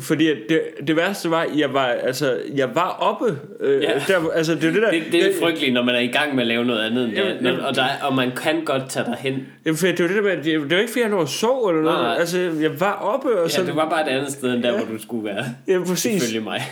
fordi 0.00 0.28
at 0.28 0.36
det, 0.48 0.60
det 0.86 0.96
værste 0.96 1.30
var, 1.30 1.46
jeg 1.56 1.74
var, 1.74 1.86
altså, 1.86 2.38
jeg 2.56 2.74
var 2.74 2.88
oppe. 3.00 3.38
Øh, 3.60 3.82
Ja. 3.82 3.88
der, 4.08 4.30
altså, 4.30 4.54
det 4.54 4.64
er 4.64 4.72
det 4.72 4.82
der. 4.82 4.90
Det, 4.90 5.02
det 5.12 5.26
er 5.36 5.40
frygteligt, 5.40 5.72
når 5.74 5.82
man 5.82 5.94
er 5.94 5.98
i 6.00 6.06
gang 6.06 6.34
med 6.34 6.42
at 6.42 6.46
lave 6.46 6.64
noget 6.64 6.86
andet 6.86 7.04
end 7.04 7.12
det. 7.12 7.18
Jamen, 7.18 7.42
Når, 7.42 7.50
jamen- 7.50 7.64
og, 7.64 7.74
der, 7.74 7.82
er- 7.84 8.02
og 8.04 8.14
man 8.14 8.30
kan 8.36 8.64
godt 8.64 8.82
tage 8.90 9.06
dig 9.06 9.16
hen. 9.18 9.46
Jamen, 9.66 9.76
for 9.76 9.86
det 9.86 10.00
var 10.00 10.06
det 10.06 10.16
der 10.16 10.22
med, 10.22 10.36
det, 10.36 10.44
det 10.44 10.70
var 10.70 10.76
ikke 10.78 10.92
fordi, 10.92 11.02
jeg 11.02 11.10
lå 11.10 11.16
og 11.18 11.28
sov 11.28 11.68
eller 11.68 11.82
noget. 11.82 11.98
Nej. 12.00 12.16
Altså, 12.18 12.38
jeg 12.60 12.80
var 12.80 12.92
oppe, 12.92 13.28
og 13.40 13.42
Ja, 13.44 13.48
så... 13.48 13.62
du 13.66 13.72
var 13.74 13.88
bare 13.90 14.10
et 14.10 14.16
andet 14.16 14.32
sted 14.32 14.54
end 14.54 14.62
der, 14.62 14.76
hvor 14.76 14.94
du 14.96 15.02
skulle 15.02 15.24
være. 15.24 15.44
Ja, 15.68 15.78
præcis. 15.86 16.24
Ifølge 16.30 16.44
mig. 16.44 16.62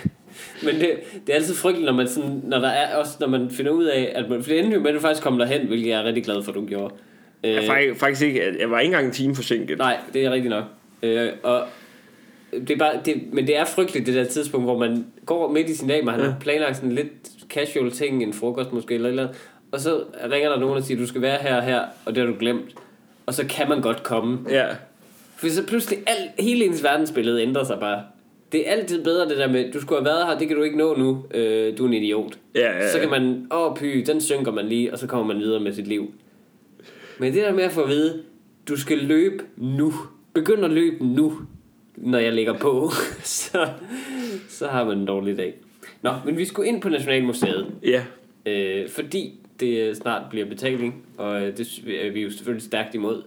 Men 0.65 0.75
det, 0.75 0.91
det 1.27 1.33
er 1.33 1.35
altid 1.35 1.55
frygteligt, 1.55 1.87
når 1.87 1.93
man, 1.97 2.09
sådan, 2.09 2.41
når 2.45 2.59
der 2.59 2.69
er 2.69 2.97
også, 2.97 3.17
når 3.21 3.27
man 3.29 3.51
finder 3.51 3.73
ud 3.73 3.85
af, 3.85 4.13
at 4.15 4.31
man, 4.31 4.43
for 4.43 4.51
det 4.51 4.59
endte 4.59 4.75
jo 4.75 4.81
med, 4.81 4.89
at 4.91 4.95
du 4.95 5.01
faktisk 5.01 5.23
kom 5.23 5.39
derhen, 5.39 5.67
hvilket 5.67 5.89
jeg 5.89 6.01
er 6.01 6.05
rigtig 6.05 6.25
glad 6.25 6.43
for, 6.43 6.51
at 6.53 6.57
du 6.57 6.67
gjorde. 6.67 6.95
Øh, 7.45 7.51
Jeg, 7.55 7.65
faktisk, 7.65 8.01
faktisk 8.01 8.23
ikke, 8.23 8.43
jeg 8.61 8.71
var 8.71 8.81
ikke 8.81 8.89
engang 8.91 9.07
en 9.07 9.13
time 9.13 9.35
forsinket. 9.35 9.79
Nej, 9.79 9.97
det 10.13 10.25
er 10.25 10.31
rigtigt 10.31 10.51
nok. 10.51 10.65
Øh, 11.03 11.29
og 11.43 11.63
det 12.53 12.71
er 12.71 12.77
bare, 12.77 12.93
det, 13.05 13.23
men 13.33 13.47
det 13.47 13.57
er 13.57 13.65
frygteligt, 13.65 14.07
det 14.07 14.15
der 14.15 14.25
tidspunkt, 14.25 14.67
hvor 14.67 14.79
man 14.79 15.07
går 15.27 15.53
midt 15.53 15.69
i 15.69 15.75
sin 15.77 15.89
dag, 15.89 16.05
man 16.05 16.21
Ja. 16.21 16.25
har 16.27 16.35
planlagt 16.41 16.77
sådan 16.77 16.93
lidt 16.93 17.13
casual 17.49 17.91
ting, 17.91 18.23
en 18.23 18.33
frokost 18.33 18.73
måske, 18.73 18.95
eller 18.95 19.09
eller 19.09 19.29
og 19.73 19.81
så 19.81 20.01
ringer 20.33 20.51
der 20.51 20.59
nogen 20.59 20.77
og 20.77 20.83
siger, 20.83 20.99
du 21.01 21.07
skal 21.07 21.23
være 21.23 21.39
her 21.43 21.57
og 21.57 21.63
her, 21.63 21.81
og 22.05 22.15
det 22.15 22.25
har 22.25 22.31
du 22.33 22.39
glemt. 22.39 22.75
Og 23.27 23.35
så 23.35 23.47
kan 23.47 23.69
man 23.69 23.81
godt 23.81 24.03
komme. 24.03 24.39
Ja. 24.51 24.67
For 25.37 25.49
så 25.49 25.67
pludselig, 25.67 25.99
al, 26.07 26.45
hele 26.45 26.65
ens 26.65 26.83
verdensbillede 26.83 27.43
ændrer 27.43 27.65
sig 27.65 27.79
bare. 27.81 28.03
Det 28.53 28.69
er 28.69 28.73
altid 28.73 29.05
bedre 29.05 29.29
det 29.29 29.39
der 29.39 29.49
med, 29.49 29.73
du 29.73 29.81
skulle 29.81 29.99
have 30.01 30.05
været 30.05 30.27
her, 30.27 30.39
det 30.39 30.49
kan 30.49 30.57
du 30.57 30.63
ikke 30.63 30.79
nå 30.79 30.97
nu, 30.97 31.25
øh, 31.35 31.79
du 31.79 31.85
er 31.85 31.89
en 31.89 31.95
idiot. 31.95 32.39
Ja, 32.55 32.61
ja, 32.79 32.91
Så 32.91 32.99
ja. 32.99 33.03
kan 33.03 33.11
man, 33.11 33.47
åh 33.53 33.77
py, 33.77 33.85
den 34.07 34.21
synker 34.21 34.53
man 34.53 34.67
lige, 34.67 34.93
og 34.93 34.99
så 34.99 35.07
kommer 35.07 35.35
man 35.35 35.43
videre 35.43 35.61
med 35.61 35.73
sit 35.73 35.87
liv. 35.87 36.13
Men 37.19 37.33
det 37.33 37.43
der 37.43 37.53
med 37.55 37.65
at 37.65 37.73
få 37.73 37.83
at 37.83 37.89
vide, 37.89 38.23
du 38.69 38.77
skal 38.77 38.99
løbe 38.99 39.45
nu. 39.57 39.93
Begynd 40.35 40.65
at 40.65 40.71
løbe 40.71 41.07
nu, 41.07 41.33
når 41.97 42.19
jeg 42.19 42.33
lægger 42.33 42.59
på. 42.59 42.91
så, 43.23 43.69
så 44.49 44.67
har 44.67 44.85
man 44.85 44.99
en 44.99 45.07
dårlig 45.07 45.37
dag. 45.37 45.55
Nå, 46.03 46.11
men 46.25 46.39
vi 46.39 46.45
skulle 46.45 46.69
ind 46.69 46.83
på 46.83 46.89
Nationalmuseet, 46.89 47.67
Ja. 47.83 48.05
øh, 48.47 48.89
fordi 48.89 49.33
det 49.61 49.97
snart 49.97 50.23
bliver 50.31 50.47
betaling, 50.47 51.05
og 51.17 51.41
det 51.41 51.61
er 52.05 52.11
vi 52.13 52.21
jo 52.23 52.31
selvfølgelig 52.31 52.63
stærkt 52.63 52.95
imod. 52.95 53.23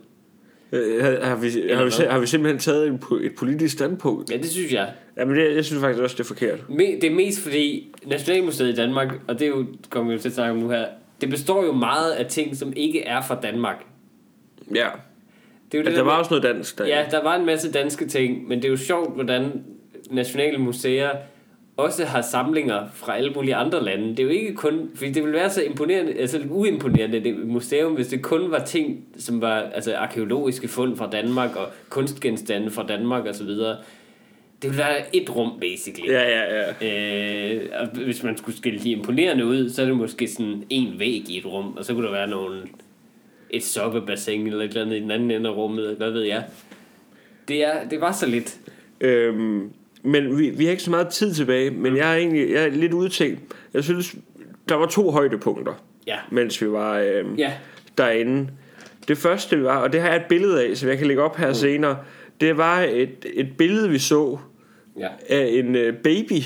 Øh, 0.75 1.03
Har, 1.03 1.25
har, 1.25 1.35
vi, 1.35 1.49
har, 1.73 1.83
vi, 1.85 1.91
har 2.09 2.19
vi 2.19 2.27
simpelthen 2.27 2.59
taget 2.59 2.87
en, 2.87 2.99
et 3.21 3.35
politisk 3.37 3.73
standpunkt? 3.73 4.31
Ja, 4.31 4.37
det 4.37 4.49
synes 4.49 4.73
jeg. 4.73 4.91
Jamen, 5.17 5.35
det, 5.35 5.55
jeg 5.55 5.65
synes 5.65 5.81
faktisk 5.81 6.03
også, 6.03 6.13
det 6.15 6.19
er 6.23 6.27
forkert. 6.27 6.59
Me- 6.69 6.99
det 7.01 7.03
er 7.03 7.15
mest 7.15 7.39
fordi 7.43 7.93
Nationalmuseet 8.05 8.69
i 8.69 8.75
Danmark, 8.75 9.13
og 9.27 9.39
det 9.39 9.45
er 9.45 9.49
jo, 9.49 9.65
kommer 9.89 10.09
vi 10.11 10.15
jo 10.15 10.21
til 10.21 10.29
at 10.29 10.33
snakke 10.35 10.51
om 10.51 10.57
nu 10.57 10.69
her, 10.69 10.85
det 11.21 11.29
består 11.29 11.65
jo 11.65 11.71
meget 11.71 12.11
af 12.11 12.25
ting, 12.25 12.57
som 12.57 12.73
ikke 12.75 13.01
er 13.03 13.21
fra 13.21 13.39
Danmark. 13.43 13.85
Ja. 14.75 14.75
Det 14.75 14.77
er 14.79 14.83
jo 14.83 14.89
det 15.71 15.77
Altså, 15.77 15.91
der 15.91 15.95
der 15.97 16.03
var 16.03 16.11
med- 16.11 16.19
også 16.19 16.29
noget 16.33 16.43
dansk 16.55 16.77
der. 16.77 16.87
Ja, 16.87 17.05
der 17.11 17.23
var 17.23 17.35
en 17.35 17.45
masse 17.45 17.71
danske 17.71 18.05
ting, 18.07 18.47
men 18.47 18.57
det 18.57 18.65
er 18.65 18.69
jo 18.69 18.77
sjovt, 18.77 19.15
hvordan 19.15 19.63
nationale 20.11 20.57
museer 20.57 21.09
også 21.77 22.05
har 22.05 22.21
samlinger 22.21 22.87
fra 22.93 23.17
alle 23.17 23.31
mulige 23.31 23.55
andre 23.55 23.83
lande. 23.83 24.09
Det 24.09 24.19
er 24.19 24.23
jo 24.23 24.29
ikke 24.29 24.53
kun, 24.53 24.91
fordi 24.95 25.11
det 25.11 25.23
ville 25.23 25.37
være 25.37 25.49
så 25.49 25.63
imponerende, 25.63 26.13
altså 26.13 26.41
uimponerende 26.49 27.23
det 27.23 27.47
museum, 27.47 27.93
hvis 27.93 28.07
det 28.07 28.21
kun 28.21 28.51
var 28.51 28.59
ting, 28.59 29.05
som 29.17 29.41
var 29.41 29.55
altså 29.55 29.95
arkeologiske 29.95 30.67
fund 30.67 30.97
fra 30.97 31.09
Danmark 31.09 31.55
og 31.55 31.67
kunstgenstande 31.89 32.71
fra 32.71 32.85
Danmark 32.87 33.25
osv. 33.25 33.47
Det 34.61 34.69
ville 34.69 34.77
være 34.77 35.15
et 35.15 35.35
rum, 35.35 35.59
basically. 35.59 36.11
Ja, 36.11 36.21
ja, 36.29 36.73
ja. 36.81 37.53
Øh, 37.55 37.69
og 37.79 37.87
hvis 37.87 38.23
man 38.23 38.37
skulle 38.37 38.57
skille 38.57 38.79
de 38.79 38.91
imponerende 38.91 39.45
ud, 39.45 39.69
så 39.69 39.81
er 39.81 39.85
det 39.85 39.97
måske 39.97 40.27
sådan 40.27 40.63
en 40.69 40.99
væg 40.99 41.29
i 41.29 41.37
et 41.37 41.45
rum, 41.45 41.77
og 41.77 41.85
så 41.85 41.93
kunne 41.93 42.05
der 42.05 42.11
være 42.11 42.27
nogle, 42.27 42.61
et 43.49 43.63
soppebassin 43.63 44.47
eller 44.47 44.63
et 44.63 44.67
eller 44.67 44.81
andet 44.81 44.97
i 44.97 44.99
den 44.99 45.11
anden 45.11 45.31
ende 45.31 45.49
af 45.49 45.53
rummet, 45.55 45.95
hvad 45.95 46.11
ved 46.11 46.21
jeg. 46.21 46.43
Det, 47.47 47.65
er, 47.65 47.89
det 47.89 48.01
var 48.01 48.11
så 48.11 48.25
lidt. 48.25 48.59
Øhm, 49.01 49.71
men 50.05 50.37
vi, 50.39 50.49
vi 50.49 50.63
har 50.65 50.71
ikke 50.71 50.83
så 50.83 50.89
meget 50.91 51.07
tid 51.07 51.33
tilbage, 51.33 51.71
men 51.71 51.97
jeg 51.97 52.11
er 52.13 52.15
egentlig 52.17 52.51
jeg 52.51 52.63
er 52.63 52.69
lidt 52.69 52.93
udtænkt. 52.93 53.39
Jeg 53.73 53.83
synes, 53.83 54.15
der 54.69 54.75
var 54.75 54.85
to 54.85 55.11
højdepunkter, 55.11 55.73
Ja. 56.07 56.17
mens 56.31 56.61
vi 56.61 56.71
var 56.71 56.97
øhm, 56.99 57.35
Ja. 57.35 57.51
derinde. 57.97 58.47
Det 59.07 59.17
første 59.17 59.63
var, 59.63 59.77
og 59.77 59.93
det 59.93 60.01
har 60.01 60.07
jeg 60.07 60.15
et 60.17 60.25
billede 60.29 60.63
af, 60.63 60.77
som 60.77 60.89
jeg 60.89 60.97
kan 60.97 61.07
lægge 61.07 61.23
op 61.23 61.37
her 61.37 61.47
mm. 61.47 61.53
senere, 61.53 61.97
det 62.41 62.57
var 62.57 62.81
et, 62.81 63.25
et 63.33 63.47
billede, 63.57 63.89
vi 63.89 63.99
så 63.99 64.37
Ja. 64.99 65.07
af 65.29 65.47
en 65.53 65.75
øh, 65.75 65.93
baby, 65.97 66.41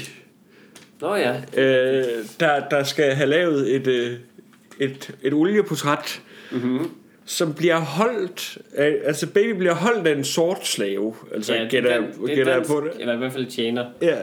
Nå 1.02 1.16
ja. 1.16 1.36
øh, 1.58 2.04
der, 2.40 2.70
der 2.72 2.84
skal 2.84 3.14
have 3.14 3.30
lavet 3.30 3.76
et, 3.76 3.88
øh, 3.88 4.12
et, 4.80 5.16
et 5.24 5.34
olieportræt, 5.34 6.22
Mm-hmm. 6.52 6.90
Som 7.30 7.54
bliver 7.54 7.80
holdt, 7.80 8.58
af, 8.76 8.96
altså 9.04 9.28
baby 9.28 9.58
bliver 9.58 9.74
holdt 9.74 10.08
af 10.08 10.16
en 10.16 10.24
sort 10.24 10.68
slave. 10.68 11.16
Altså, 11.34 11.54
ja, 11.54 11.68
gætter, 11.70 11.98
det 11.98 12.32
er 12.32 12.36
gætter 12.36 12.54
dansk, 12.54 12.72
på 12.72 12.82
det. 12.82 12.92
Eller 13.00 13.14
i 13.14 13.18
hvert 13.18 13.34
fald 13.34 13.46
tjener. 13.46 13.86
Ja. 14.02 14.18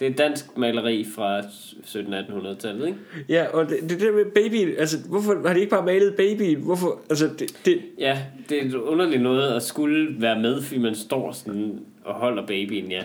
Det 0.00 0.08
er 0.08 0.12
dansk 0.12 0.56
maleri 0.56 1.06
fra 1.14 1.40
1700-1800-tallet, 1.40 2.86
ikke? 2.86 2.98
Ja, 3.28 3.46
og 3.52 3.68
det, 3.68 3.78
det 3.90 4.00
der 4.00 4.12
med 4.12 4.24
baby, 4.24 4.78
altså 4.78 4.98
hvorfor 5.08 5.46
har 5.46 5.54
de 5.54 5.60
ikke 5.60 5.70
bare 5.70 5.84
malet 5.84 6.14
baby? 6.14 6.56
Hvorfor, 6.56 7.00
altså 7.10 7.30
det, 7.38 7.56
det 7.64 7.80
Ja, 7.98 8.18
det 8.48 8.74
er 8.74 8.78
underligt 8.78 9.22
noget 9.22 9.56
at 9.56 9.62
skulle 9.62 10.20
være 10.20 10.40
med, 10.40 10.62
fordi 10.62 10.80
man 10.80 10.94
står 10.94 11.32
sådan 11.32 11.80
og 12.04 12.14
holder 12.14 12.46
babyen, 12.46 12.90
ja. 12.90 13.02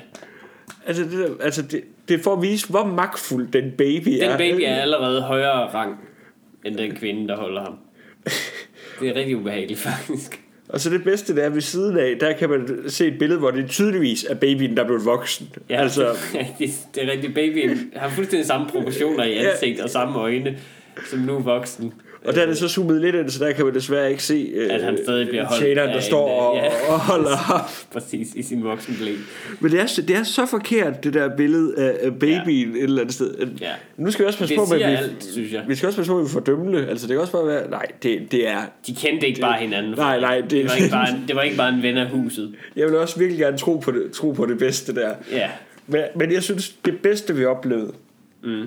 altså 0.86 1.04
det, 1.04 1.12
der, 1.12 1.30
altså 1.43 1.62
det, 1.62 1.84
det 2.08 2.20
er 2.20 2.24
for 2.24 2.34
at 2.34 2.41
vise, 2.41 2.70
hvor 2.70 2.86
magtfuld 2.86 3.52
den 3.52 3.72
baby 3.78 4.10
er. 4.22 4.30
Den 4.30 4.38
baby 4.38 4.62
er 4.66 4.76
allerede 4.76 5.22
højere 5.22 5.68
rang, 5.68 5.97
end 6.66 6.76
den 6.76 6.95
kvinde, 6.95 7.28
der 7.28 7.38
holder 7.38 7.62
ham. 7.62 7.78
Det 9.00 9.10
er 9.10 9.16
rigtig 9.16 9.38
ubehageligt, 9.38 9.80
faktisk. 9.89 10.41
Og 10.70 10.80
så 10.80 10.89
det 10.89 11.04
bedste, 11.04 11.36
der 11.36 11.43
er 11.43 11.50
ved 11.50 11.62
siden 11.62 11.97
af, 11.97 12.16
der 12.20 12.34
kan 12.34 12.50
man 12.50 12.84
se 12.88 13.08
et 13.08 13.20
billede, 13.20 13.39
hvor 13.39 13.52
det 13.52 13.70
tydeligvis 13.70 14.24
er 14.24 14.36
babyen, 14.36 14.78
der 14.78 14.84
er 14.84 14.88
blevet 14.88 15.06
voksen. 15.06 15.50
Ja, 15.70 15.82
Altså, 15.82 16.18
det, 16.60 16.72
det 16.95 17.04
er 17.04 17.12
rigtig 17.12 17.34
babyen 17.34 17.91
har 17.95 18.10
fuldstændig 18.10 18.47
samme 18.47 18.68
proportioner 18.70 19.24
i 19.24 19.38
ansigt 19.38 19.80
og 19.80 19.89
samme 19.89 20.20
øjne, 20.20 20.58
som 21.10 21.20
nu 21.20 21.36
er 21.36 21.39
voksen. 21.41 21.93
Og 22.26 22.36
der 22.36 22.41
er 22.41 22.45
det 22.45 22.57
så 22.57 22.67
zoomet 22.67 23.01
lidt 23.01 23.15
ind, 23.15 23.30
så 23.30 23.45
der 23.45 23.51
kan 23.51 23.65
man 23.65 23.74
desværre 23.74 24.11
ikke 24.11 24.24
se 24.24 24.51
øh, 24.55 24.74
At 24.74 24.82
han 24.84 24.97
stadig 25.03 25.28
bliver 25.28 25.45
holdt 25.45 25.63
tjeneren, 25.63 25.89
der 25.89 25.95
en, 25.95 26.01
står 26.01 26.30
og, 26.30 26.57
øh, 26.57 26.63
ja. 26.63 26.93
og 26.93 26.99
holder. 26.99 27.70
Præcis, 27.93 28.28
i 28.36 28.43
sin 28.43 28.63
voksenblæ. 28.63 29.11
Men 29.59 29.72
det 29.72 29.80
er, 29.82 29.86
så- 29.86 30.01
det 30.01 30.15
er 30.15 30.24
så 30.24 30.45
forkert, 30.45 31.03
det 31.03 31.13
der 31.13 31.36
billede 31.38 31.74
af, 31.78 31.97
af 32.01 32.20
babyen 32.20 32.72
ja. 32.72 32.78
et 32.78 32.84
eller 32.84 33.01
andet 33.01 33.13
sted. 33.15 33.47
Ja. 33.61 33.72
Nu 33.97 34.11
skal 34.11 34.24
vi 34.24 34.28
også 34.28 34.39
passe 34.39 34.55
Det 34.55 34.59
på, 34.59 34.65
siger 34.74 34.86
at 34.88 34.91
vi, 34.91 34.97
alt, 34.97 35.24
synes 35.24 35.53
jeg. 35.53 35.63
vi 35.67 35.76
skal 35.76 35.88
også 35.88 35.97
passe 35.97 36.11
på, 36.11 36.17
at 36.20 36.24
vi 36.26 36.30
får 36.30 36.39
dømmende. 36.39 36.88
Altså, 36.88 37.07
det 37.07 37.13
kan 37.13 37.22
også 37.22 37.34
bare 37.34 37.47
være... 37.47 37.70
Nej, 37.70 37.86
det, 38.03 38.32
det 38.32 38.47
er... 38.47 38.61
De 38.88 38.95
kendte 38.95 39.28
ikke 39.28 39.41
bare 39.41 39.59
hinanden. 39.59 39.93
Nej, 39.97 40.20
nej, 40.20 40.41
det- 40.41 40.51
det, 40.51 40.65
var 40.70 40.76
ikke 40.76 40.89
bare 40.91 41.09
en, 41.09 41.24
det 41.28 41.36
var 41.36 41.41
ikke 41.41 41.57
bare 41.57 41.74
en 41.74 41.84
ven 41.84 41.97
af 41.97 42.09
huset. 42.09 42.55
Jeg 42.76 42.88
vil 42.88 42.95
også 42.97 43.20
virkelig 43.20 43.39
gerne 43.39 43.57
tro 43.57 43.78
på 43.78 43.91
det, 43.91 44.11
tro 44.11 44.32
på 44.32 44.45
det 44.45 44.57
bedste 44.57 44.95
der. 44.95 45.13
Ja. 45.32 45.49
Men, 45.88 46.01
men 46.15 46.32
jeg 46.32 46.43
synes, 46.43 46.70
det 46.86 46.97
bedste, 46.99 47.36
vi 47.36 47.45
oplevede, 47.45 47.91
Mm. 48.43 48.63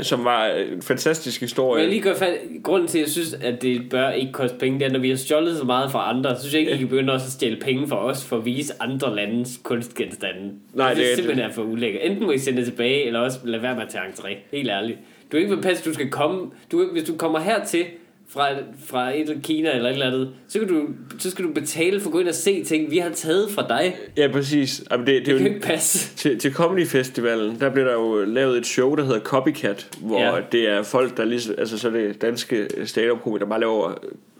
Som 0.00 0.24
var 0.24 0.46
en 0.46 0.82
fantastisk 0.82 1.40
historie... 1.40 1.82
jeg 1.82 1.90
lige 1.90 2.02
gøre 2.02 2.16
fat, 2.16 2.38
grunden 2.62 2.88
til, 2.88 2.98
at 2.98 3.02
jeg 3.02 3.10
synes, 3.10 3.34
at 3.34 3.62
det 3.62 3.90
bør 3.90 4.10
ikke 4.10 4.32
koste 4.32 4.56
penge, 4.58 4.78
det 4.78 4.86
er, 4.86 4.92
når 4.92 4.98
vi 4.98 5.08
har 5.08 5.16
stjålet 5.16 5.56
så 5.56 5.64
meget 5.64 5.92
fra 5.92 6.10
andre, 6.10 6.36
så 6.36 6.40
synes 6.40 6.54
jeg 6.54 6.60
ikke, 6.60 6.72
I 6.72 6.76
kan 6.76 6.88
begynde 6.88 7.12
også 7.12 7.26
at 7.26 7.32
stjæle 7.32 7.56
penge 7.56 7.88
fra 7.88 8.04
os, 8.04 8.24
for 8.24 8.36
at 8.36 8.44
vise 8.44 8.72
andre 8.80 9.16
landes 9.16 9.60
kunstgenstande. 9.62 10.52
Nej, 10.74 10.88
det, 10.88 10.96
det 10.96 11.12
er 11.12 11.16
simpelthen 11.16 11.50
er 11.50 11.52
for 11.52 11.62
ulækkert. 11.62 12.02
Enten 12.04 12.26
må 12.26 12.32
I 12.32 12.38
sende 12.38 12.58
det 12.58 12.66
tilbage, 12.66 13.06
eller 13.06 13.20
også 13.20 13.38
lade 13.44 13.62
være 13.62 13.74
med 13.74 13.82
at 13.82 13.88
tage 13.88 14.04
entré. 14.04 14.36
Helt 14.52 14.70
ærligt. 14.70 14.98
Du 15.32 15.36
er 15.36 15.40
ikke 15.40 15.54
vil 15.54 15.62
passe, 15.62 15.90
du 15.90 15.94
skal 15.94 16.10
komme, 16.10 16.50
du, 16.72 16.88
hvis 16.92 17.04
du 17.04 17.16
kommer 17.16 17.40
hertil, 17.40 17.84
fra, 18.28 18.48
fra 18.86 19.16
et 19.18 19.40
Kina 19.42 19.70
eller 19.76 19.88
et 19.88 19.92
eller 19.92 20.06
andet, 20.06 20.30
så, 20.48 20.58
kan 20.58 20.68
du, 20.68 20.86
så 21.18 21.30
skal 21.30 21.44
du 21.44 21.52
betale 21.52 22.00
for 22.00 22.08
at 22.08 22.12
gå 22.12 22.18
ind 22.20 22.28
og 22.28 22.34
se 22.34 22.64
ting, 22.64 22.90
vi 22.90 22.98
har 22.98 23.10
taget 23.10 23.50
fra 23.50 23.66
dig. 23.68 23.96
Ja, 24.16 24.28
præcis. 24.32 24.82
Jamen, 24.90 25.06
det, 25.06 25.14
det, 25.14 25.26
Det 25.26 25.34
er 25.34 25.38
kan 25.38 25.46
jo, 25.46 25.54
ikke 25.54 25.66
passe. 25.66 26.16
til, 26.16 26.38
til 26.38 26.52
Comedy 26.52 26.86
Festivalen, 26.86 27.60
der 27.60 27.70
blev 27.70 27.84
der 27.84 27.92
jo 27.92 28.24
lavet 28.24 28.58
et 28.58 28.66
show, 28.66 28.94
der 28.94 29.04
hedder 29.04 29.20
Copycat, 29.20 29.88
hvor 30.00 30.20
Ja. 30.20 30.40
det 30.52 30.68
er 30.68 30.82
folk, 30.82 31.16
der 31.16 31.24
ligesom, 31.24 31.54
altså 31.58 31.78
så 31.78 31.88
er 31.88 31.92
det 31.92 32.22
danske 32.22 32.68
stand-up 32.84 33.40
der 33.40 33.46
bare 33.46 33.60
laver 33.60 33.94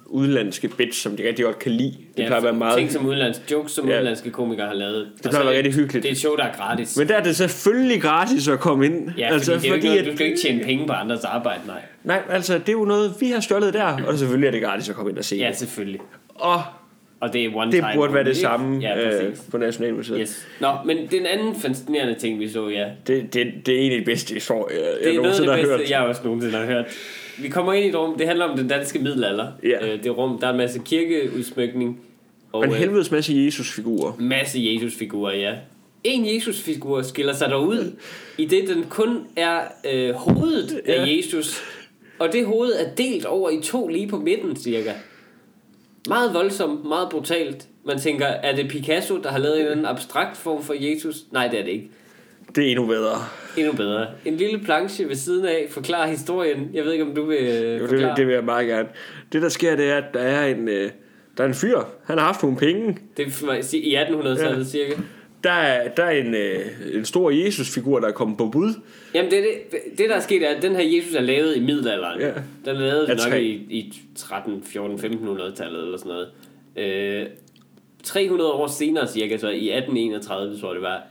udenlandske 0.08 0.68
bits, 0.68 0.96
som 0.98 1.16
de 1.16 1.28
rigtig 1.28 1.44
godt 1.44 1.58
kan 1.58 1.72
lide. 1.72 1.90
Det 2.16 2.22
Ja, 2.22 2.26
plejer 2.26 2.36
at 2.36 2.44
være 2.44 2.52
meget... 2.52 2.78
Ting 2.78 2.92
som 2.92 3.06
udenlands, 3.06 3.42
jokes 3.52 3.72
som 3.72 3.88
Ja. 3.88 3.92
udenlandske 3.94 4.30
komikere 4.30 4.66
har 4.66 4.74
lavet. 4.74 5.08
Det 5.14 5.22
plejer 5.30 5.38
at 5.40 5.46
være 5.46 5.56
rigtig 5.56 5.74
hyggeligt. 5.74 6.02
Det 6.02 6.08
er 6.08 6.12
et 6.12 6.18
show, 6.18 6.36
der 6.36 6.44
er 6.44 6.56
gratis. 6.56 6.96
Men 6.98 7.08
der 7.08 7.14
er 7.16 7.22
det 7.22 7.36
selvfølgelig 7.36 8.02
gratis 8.02 8.48
at 8.48 8.60
komme 8.60 8.86
ind. 8.86 9.10
Ja, 9.18 9.32
altså, 9.32 9.52
fordi, 9.52 9.62
det 9.62 9.68
er 9.68 9.76
fordi, 9.76 9.86
noget, 9.88 10.06
du 10.06 10.14
skal 10.16 10.26
ikke 10.26 10.38
tjene 10.38 10.64
penge 10.64 10.86
på 10.86 10.92
andres 10.92 11.24
arbejde, 11.24 11.60
nej. 11.66 11.80
Nej, 12.04 12.22
altså 12.30 12.58
det 12.58 12.68
er 12.68 12.72
jo 12.72 12.84
noget, 12.84 13.14
vi 13.20 13.26
har 13.30 13.40
stjålet 13.40 13.74
der, 13.74 13.96
og 14.06 14.18
selvfølgelig 14.18 14.46
er 14.46 14.50
det 14.50 14.62
gratis 14.62 14.88
at 14.88 14.94
komme 14.94 15.10
ind 15.10 15.18
og 15.18 15.24
se 15.24 15.36
Ja, 15.36 15.52
selvfølgelig. 15.52 16.00
Og 16.34 16.62
Og 17.20 17.32
det 17.32 17.44
er 17.44 17.48
one 17.54 17.72
det 17.72 17.80
time 17.80 17.88
burde 17.94 18.14
være 18.14 18.24
det 18.24 18.36
samme 18.36 18.80
Ja, 18.80 19.22
øh, 19.24 19.36
på 19.50 19.58
Nationalmuseet. 19.58 20.18
Yes. 20.20 20.46
Nå, 20.60 20.68
men 20.86 20.96
den 21.10 21.26
anden 21.26 21.54
fascinerende 21.60 22.14
ting, 22.14 22.40
vi 22.40 22.48
så, 22.48 22.68
ja. 22.68 22.84
Det, 23.06 23.34
det, 23.34 23.46
det 23.66 23.74
er 23.74 23.80
en 23.80 23.92
af 23.92 23.98
de 23.98 24.04
bedste 24.04 24.34
historier, 24.34 24.76
jeg 24.78 24.86
Det 25.04 25.08
er 25.14 25.16
noget 25.16 25.16
af 25.16 25.22
nogensinde 25.22 25.48
det 25.48 25.56
har 25.56 25.62
bedste, 25.62 25.76
hørt. 25.78 25.90
jeg 25.90 26.00
også 26.00 26.20
nogensinde 26.24 26.56
har 26.58 26.66
hørt. 26.66 26.84
Vi 27.38 27.48
kommer 27.48 27.72
ind 27.72 27.84
i 27.86 27.88
et 27.88 27.94
rum, 27.96 28.18
det 28.18 28.26
handler 28.26 28.44
om 28.44 28.56
den 28.58 28.68
danske 28.68 28.98
middelalder. 28.98 29.46
Ja. 29.62 29.86
Øh, 29.86 30.04
det 30.04 30.16
rum, 30.16 30.38
der 30.38 30.46
er 30.46 30.50
en 30.50 30.56
masse 30.56 30.80
kirkeudsmykning. 30.84 32.00
Og 32.52 32.60
Men 32.60 32.70
øh, 32.70 32.76
helvedes 32.76 33.10
masse 33.10 33.34
Jesus-figurer. 33.36 34.12
masse 34.18 34.58
Jesusfigurer, 34.62 35.34
ja. 35.34 35.54
En 36.04 36.26
Jesusfigur 36.34 37.02
skiller 37.02 37.32
sig 37.32 37.50
dog 37.50 37.66
ud, 37.66 37.96
i 38.38 38.44
det 38.44 38.68
den 38.68 38.84
kun 38.90 39.26
er 39.36 39.60
øh, 39.92 40.14
hovedet 40.14 40.80
af 40.86 41.06
Ja. 41.06 41.16
Jesus. 41.16 41.60
Og 42.18 42.32
det 42.32 42.46
hoved 42.46 42.72
er 42.72 42.94
delt 42.94 43.24
over 43.24 43.50
i 43.50 43.60
to 43.62 43.88
lige 43.88 44.08
på 44.08 44.16
midten, 44.18 44.56
cirka. 44.56 44.92
Meget 46.08 46.34
voldsomt, 46.34 46.84
meget 46.84 47.08
brutalt. 47.10 47.66
Man 47.84 47.98
tænker, 47.98 48.26
er 48.26 48.56
det 48.56 48.68
Picasso, 48.68 49.16
der 49.22 49.30
har 49.30 49.38
lavet 49.38 49.72
en 49.72 49.86
abstrakt 49.86 50.36
form 50.36 50.62
for 50.62 50.74
Jesus? 50.78 51.16
Nej, 51.32 51.48
det 51.48 51.58
er 51.60 51.64
det 51.64 51.70
ikke. 51.72 51.90
Det 52.54 52.64
er 52.66 52.68
endnu 52.70 52.86
bedre. 52.86 53.16
Endnu 53.56 53.72
bedre. 53.72 54.06
En 54.24 54.36
lille 54.36 54.58
planche 54.58 55.08
ved 55.08 55.14
siden 55.16 55.44
af 55.46 55.66
forklarer 55.70 56.06
historien. 56.10 56.70
Jeg 56.74 56.84
ved 56.84 56.92
ikke, 56.92 57.04
om 57.04 57.14
du 57.14 57.24
vil 57.24 57.38
øh, 57.38 57.80
Jo, 57.80 57.86
det, 57.86 58.12
det 58.16 58.26
vil 58.26 58.34
jeg 58.34 58.44
meget 58.44 58.66
gerne. 58.68 58.88
Det 59.32 59.42
der 59.42 59.48
sker, 59.48 59.76
det 59.76 59.90
er, 59.90 59.96
at 59.96 60.04
der 60.14 60.20
er 60.20 60.46
en, 60.46 60.68
øh, 60.68 60.90
der 61.36 61.44
er 61.44 61.48
en 61.48 61.54
fyr. 61.54 61.78
Han 62.04 62.18
har 62.18 62.26
haft 62.26 62.42
nogle 62.42 62.56
penge. 62.58 62.98
Det 63.16 63.26
er 63.26 63.74
i 63.74 63.96
1800-tallet 63.96 64.58
Ja. 64.58 64.64
cirka. 64.64 64.92
Der 65.44 65.52
er, 65.52 65.88
der 65.88 66.04
er 66.04 66.10
en, 66.10 66.34
øh, 66.34 66.60
en 66.94 67.04
stor 67.04 67.30
Jesus-figur, 67.30 68.00
der 68.00 68.08
er 68.08 68.12
kommet 68.12 68.38
på 68.38 68.46
bud. 68.48 68.72
Jamen, 69.14 69.30
det, 69.30 69.44
det, 69.70 69.78
det 69.98 70.08
der 70.08 70.16
er 70.16 70.20
sket, 70.20 70.42
er, 70.50 70.56
at 70.56 70.62
den 70.62 70.76
her 70.76 70.96
Jesus 70.96 71.14
er 71.14 71.20
lavet 71.20 71.56
i 71.56 71.60
middelalderen. 71.60 72.20
Ja. 72.20 72.30
Den 72.64 72.76
er 72.76 72.80
lavet 72.80 73.08
nok 73.08 73.40
i, 73.40 73.50
i 73.50 73.92
13, 74.16 74.62
14, 74.66 74.96
1500-tallet 74.98 75.82
eller 75.84 75.98
sådan 75.98 76.12
noget. 76.12 77.20
Øh, 77.22 77.26
300 78.02 78.52
år 78.52 78.66
senere 78.66 79.08
cirka, 79.08 79.36
så 79.38 79.48
i 79.48 79.70
1831, 79.70 80.58
tror 80.60 80.68
jeg 80.68 80.74
det 80.74 80.82
var, 80.82 81.02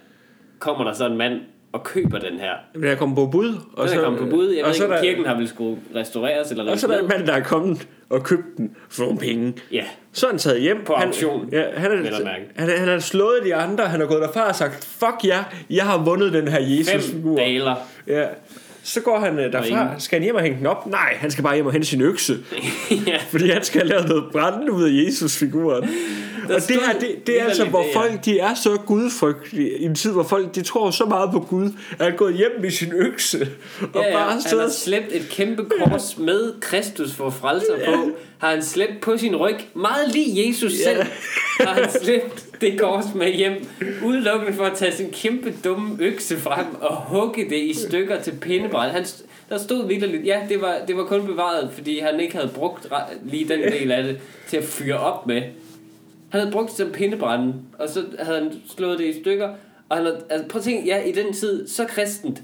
kommer 0.59 0.83
der 0.83 0.93
så 0.93 1.05
en 1.05 1.17
mand 1.17 1.39
og 1.75 1.83
køber 1.83 2.19
den 2.19 2.39
her. 2.39 2.51
Den 2.73 2.83
er 2.83 2.95
kommet 2.95 3.15
på 3.15 3.25
bud. 3.25 3.53
Og 3.73 3.89
Den 3.89 3.97
er 3.97 4.03
kommet 4.03 4.21
på 4.21 4.27
bud. 4.29 4.49
Jeg 4.49 4.63
og 4.63 4.67
ved 4.67 4.75
så 4.75 4.83
ikke, 4.83 4.93
er 4.93 4.97
om 4.97 5.03
der, 5.03 5.09
kirken 5.11 5.25
har 5.25 5.35
vel 5.37 5.47
skulle 5.47 5.77
restaureres 5.95 6.51
eller 6.51 6.71
og 6.71 6.79
så 6.79 6.87
er 6.87 6.91
der 6.91 6.97
en 6.97 7.01
rives 7.03 7.09
ned. 7.11 7.17
mand, 7.17 7.27
der 7.27 7.33
er 7.33 7.43
kommet 7.43 7.87
og 8.09 8.23
købt 8.23 8.57
den 8.57 8.71
for 8.89 9.03
nogle 9.03 9.17
penge. 9.19 9.53
Ja, 9.71 9.83
Så 10.13 10.25
er 10.25 10.31
han 10.31 10.39
taget 10.39 10.61
hjem. 10.61 10.77
På 10.85 10.93
han, 10.93 11.07
auktion, 11.07 11.49
Ja, 11.51 11.63
han, 11.77 11.91
vel 11.91 12.07
at 12.07 12.13
er, 12.13 12.27
han, 12.55 12.69
er- 12.69 12.77
han 12.79 12.87
har 12.87 12.99
slået 12.99 13.39
de 13.45 13.55
andre. 13.55 13.83
Han 13.87 13.99
har 13.99 14.07
gået 14.07 14.21
derfra 14.21 14.47
og 14.47 14.55
sagt, 14.55 14.85
fuck 14.99 15.15
ja, 15.25 15.43
jeg 15.69 15.85
har 15.85 16.03
vundet 16.03 16.33
den 16.33 16.47
her 16.47 16.57
fem 16.59 16.67
Jesus-figur. 16.97 17.37
daler. 17.37 17.75
Ja. 18.07 18.25
Så 18.83 19.01
går 19.01 19.19
han 19.19 19.39
øh, 19.39 19.51
derfra. 19.51 19.99
Skal 19.99 20.15
han 20.19 20.23
hjem 20.23 20.35
og 20.35 20.41
hænge 20.41 20.57
den 20.57 20.65
op? 20.67 20.87
Nej, 20.87 21.13
han 21.17 21.31
skal 21.31 21.43
bare 21.43 21.55
hjem 21.55 21.65
og 21.65 21.71
hente 21.71 21.87
sin 21.87 22.01
økse. 22.01 22.37
ja. 23.07 23.17
Fordi 23.29 23.49
han 23.49 23.63
skal 23.63 23.81
have 23.81 23.89
lavet 23.89 24.07
noget 24.09 24.23
brændende 24.31 24.71
ud 24.71 24.83
af 24.83 25.05
Jesus-figuren. 25.05 25.89
Og 26.49 26.55
det 26.55 26.63
stod 26.63 26.75
her, 26.75 26.99
det, 26.99 27.27
det 27.27 27.41
er 27.41 27.45
altså, 27.45 27.65
hvor 27.65 27.81
det, 27.81 27.89
ja. 27.95 27.99
folk 27.99 28.25
de 28.25 28.39
er 28.39 28.53
så 28.53 28.77
gudfrygtige. 28.85 29.77
I 29.77 29.85
en 29.85 29.95
tid, 29.95 30.11
hvor 30.11 30.23
folk 30.23 30.55
de 30.55 30.61
tror 30.61 30.91
så 30.91 31.05
meget 31.05 31.31
på 31.31 31.39
Gud, 31.39 31.71
at 31.99 32.05
han 32.05 32.15
gået 32.15 32.33
hjem 32.33 32.51
med 32.61 32.71
sin 32.71 32.93
økse. 32.93 33.47
Og 33.81 33.87
Ja, 33.95 34.07
ja, 34.07 34.13
bare 34.13 34.31
han 34.31 34.59
har 34.59 34.69
slæbt 34.69 35.11
et 35.11 35.29
kæmpe 35.29 35.65
kors 35.65 36.17
med 36.17 36.53
Kristus 36.61 37.13
for 37.13 37.29
frelser 37.29 37.85
på. 37.85 38.11
Har 38.37 38.49
han 38.49 38.63
slæbt 38.63 39.01
på 39.01 39.17
sin 39.17 39.35
ryg, 39.35 39.55
meget 39.73 40.11
lige 40.11 40.47
Jesus 40.47 40.73
selv, 40.73 41.03
har 41.59 41.73
han 41.73 41.91
slæbt 42.01 42.61
det 42.61 42.79
kors 42.79 43.05
med 43.15 43.33
hjem, 43.33 43.67
udelukkende 44.03 44.53
for 44.53 44.63
at 44.63 44.77
tage 44.77 44.91
sin 44.91 45.11
kæmpe 45.11 45.53
dumme 45.63 45.97
økse 45.99 46.37
frem 46.37 46.65
og 46.81 46.95
hugge 46.95 47.49
det 47.49 47.57
i 47.57 47.73
stykker 47.73 48.21
til 48.21 48.31
pindebræt. 48.31 48.91
Han, 48.91 49.05
der 49.49 49.57
stod 49.57 49.87
vildt 49.87 50.25
ja, 50.25 50.39
det 50.49 50.61
var, 50.61 50.77
det 50.87 50.97
var 50.97 51.03
kun 51.03 51.25
bevaret, 51.25 51.69
fordi 51.73 51.99
han 51.99 52.19
ikke 52.19 52.35
havde 52.35 52.51
brugt 52.55 52.87
lige 53.23 53.47
den 53.47 53.61
del 53.71 53.91
af 53.91 54.03
det 54.03 54.17
til 54.49 54.57
at 54.57 54.63
fyre 54.63 54.99
op 54.99 55.27
med. 55.27 55.41
Han 56.29 56.39
havde 56.41 56.51
brugt 56.51 56.69
det 56.69 56.77
som 56.77 56.91
pindebrænde, 56.91 57.53
og 57.79 57.89
så 57.89 58.03
havde 58.19 58.39
han 58.43 58.51
slået 58.75 58.99
det 58.99 59.05
i 59.05 59.21
stykker. 59.21 59.49
Og 59.89 59.97
han 59.97 60.05
havde, 60.05 60.21
altså, 60.29 60.47
prøv 60.47 60.59
at 60.59 60.63
tænke, 60.63 60.85
ja, 60.87 61.03
i 61.03 61.11
den 61.11 61.33
tid, 61.33 61.67
så 61.67 61.85
kristent, 61.85 62.41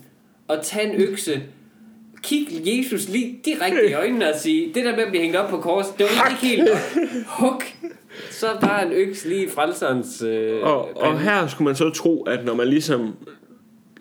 at 0.49 0.59
tage 0.63 0.93
en 0.93 1.01
økse, 1.01 1.41
kig 2.23 2.47
Jesus 2.65 3.09
lige 3.09 3.39
direkte 3.45 3.89
i 3.89 3.93
øjnene 3.93 4.29
og 4.34 4.39
sige, 4.39 4.73
det 4.73 4.86
der 4.86 4.95
med 4.95 5.03
at 5.03 5.09
blive 5.09 5.21
hængt 5.21 5.38
op 5.38 5.49
på 5.49 5.57
kors, 5.57 5.86
det 5.88 6.05
var 6.05 6.29
ikke 6.29 6.55
helt. 6.55 6.69
Huk! 7.27 7.63
Så 8.32 8.47
bare 8.61 8.86
en 8.86 8.91
økse 8.91 9.29
lige 9.29 9.45
i 9.45 9.49
frelserens... 9.49 10.21
Øh, 10.21 10.63
Og, 10.63 10.97
og 10.97 11.19
her 11.19 11.47
skulle 11.47 11.65
man 11.65 11.75
så 11.75 11.89
tro, 11.89 12.23
at 12.23 12.45
når 12.45 12.55
man 12.55 12.67
ligesom 12.67 13.15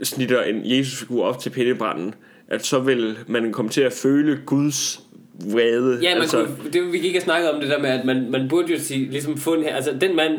snitter 0.03 0.43
en 0.43 0.61
Jesus-figur 0.64 1.24
op 1.24 1.39
til 1.39 1.51
pindebranden, 1.51 2.14
at 2.49 2.66
så 2.66 2.78
vil 2.78 3.18
man 3.26 3.53
komme 3.53 3.70
til 3.70 3.81
at 3.81 3.93
føle 3.93 4.41
Guds 4.47 5.01
vrede. 5.35 5.99
Ja, 6.03 6.14
man 6.14 6.22
altså, 6.22 6.45
kunne, 6.45 6.70
det, 6.72 6.93
vi 6.93 6.99
gik 6.99 7.16
og 7.16 7.22
snakke 7.22 7.51
om 7.51 7.61
det 7.61 7.70
der 7.70 7.78
med, 7.78 7.91
at 7.91 8.05
man, 8.05 8.31
man 8.31 8.49
burde 8.49 8.72
jo 8.72 8.78
sige, 8.78 9.11
ligesom 9.11 9.37
få 9.37 9.55
en 9.55 9.62
her, 9.62 9.74
altså 9.74 9.93
den 10.01 10.16
mand, 10.16 10.33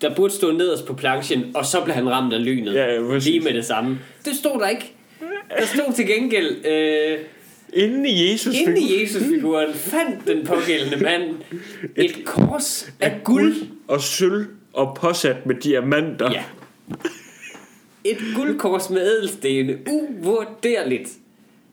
der 0.00 0.14
burde 0.14 0.32
stå 0.32 0.52
nederst 0.52 0.86
på 0.86 0.94
planchen, 0.94 1.44
og 1.54 1.66
så 1.66 1.80
blev 1.84 1.94
han 1.94 2.10
ramt 2.10 2.34
af 2.34 2.44
lynet. 2.44 2.74
Ja, 2.74 2.94
ja, 2.94 3.00
præcis. 3.00 3.28
lige 3.30 3.40
med 3.40 3.54
det 3.54 3.64
samme. 3.64 3.98
Det 4.24 4.34
stod 4.34 4.60
der 4.60 4.68
ikke. 4.68 4.92
Der 5.58 5.66
stod 5.66 5.94
til 5.94 6.06
gengæld, 6.06 6.66
øh, 6.66 7.18
Inde 7.72 8.10
i 8.10 8.32
Jesus 8.32 8.54
inde 8.54 8.80
i 8.80 9.02
Jesus-figuren 9.02 9.74
fandt 9.74 10.26
den 10.26 10.46
pågældende 10.46 10.96
mand 11.04 11.22
et 12.04 12.24
kors 12.24 12.92
af 13.00 13.20
guld. 13.24 13.56
og 13.88 14.00
sølv 14.00 14.46
og 14.72 14.96
påsat 15.00 15.46
med 15.46 15.54
diamanter. 15.54 16.30
Ja. 16.32 16.42
Et 18.04 18.18
guldkors 18.36 18.90
med 18.90 19.00
ædelstene, 19.00 19.78
uvurderligt, 19.90 21.08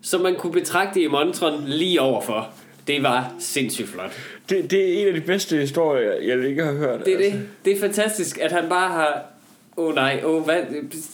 som 0.04 0.22
man 0.22 0.36
kunne 0.36 0.54
betragte 0.54 1.02
i 1.02 1.08
montren 1.08 1.64
lige 1.68 2.02
overfor. 2.02 2.50
Det 2.88 3.04
var 3.04 3.34
sindssygt 3.40 3.90
flot. 3.90 4.12
Det, 4.50 4.72
det 4.72 4.80
er 4.80 5.02
en 5.02 5.08
af 5.08 5.14
de 5.14 5.22
bedste 5.22 5.58
historier, 5.58 6.12
jeg 6.22 6.50
ikke 6.50 6.64
har 6.64 6.74
hørt. 6.74 7.06
Det 7.06 7.14
er 7.14 7.18
altså. 7.18 7.38
det. 7.38 7.48
Det 7.66 7.74
er 7.74 7.80
fantastisk, 7.80 8.38
at 8.42 8.52
han 8.52 8.70
bare 8.70 8.90
har... 8.90 9.26
Åh 9.78 9.88
oh, 9.88 9.96
nej, 9.96 10.22
oh, 10.26 10.44
hvad, 10.44 10.62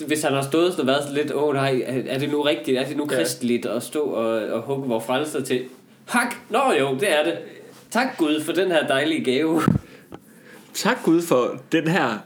hvis 0.07 0.21
han 0.21 0.33
har 0.33 0.41
stået 0.41 0.79
og 0.79 0.87
været 0.87 1.03
sådan 1.03 1.17
lidt, 1.17 1.33
åh 1.33 1.43
oh, 1.43 1.53
nej, 1.53 1.81
er 2.07 2.19
det 2.19 2.31
nu 2.31 2.41
rigtigt, 2.41 2.77
er 2.77 2.85
det 2.85 2.97
nu 2.97 3.07
Ja. 3.11 3.17
kristeligt 3.17 3.65
at 3.65 3.83
stå 3.83 4.01
og, 4.03 4.47
og 4.49 4.61
hugge 4.61 4.87
vores 4.89 5.05
frelser 5.05 5.41
til? 5.43 5.61
Hak! 6.05 6.35
Nå 6.49 6.59
jo, 6.79 6.97
det 6.99 7.19
er 7.19 7.23
det. 7.23 7.37
Tak 7.91 8.17
Gud 8.17 8.41
for 8.41 8.53
den 8.53 8.71
her 8.71 8.87
dejlige 8.87 9.23
gave. 9.23 9.61
Tak 10.73 11.03
Gud 11.03 11.21
for 11.21 11.61
den 11.71 11.87
her 11.87 12.17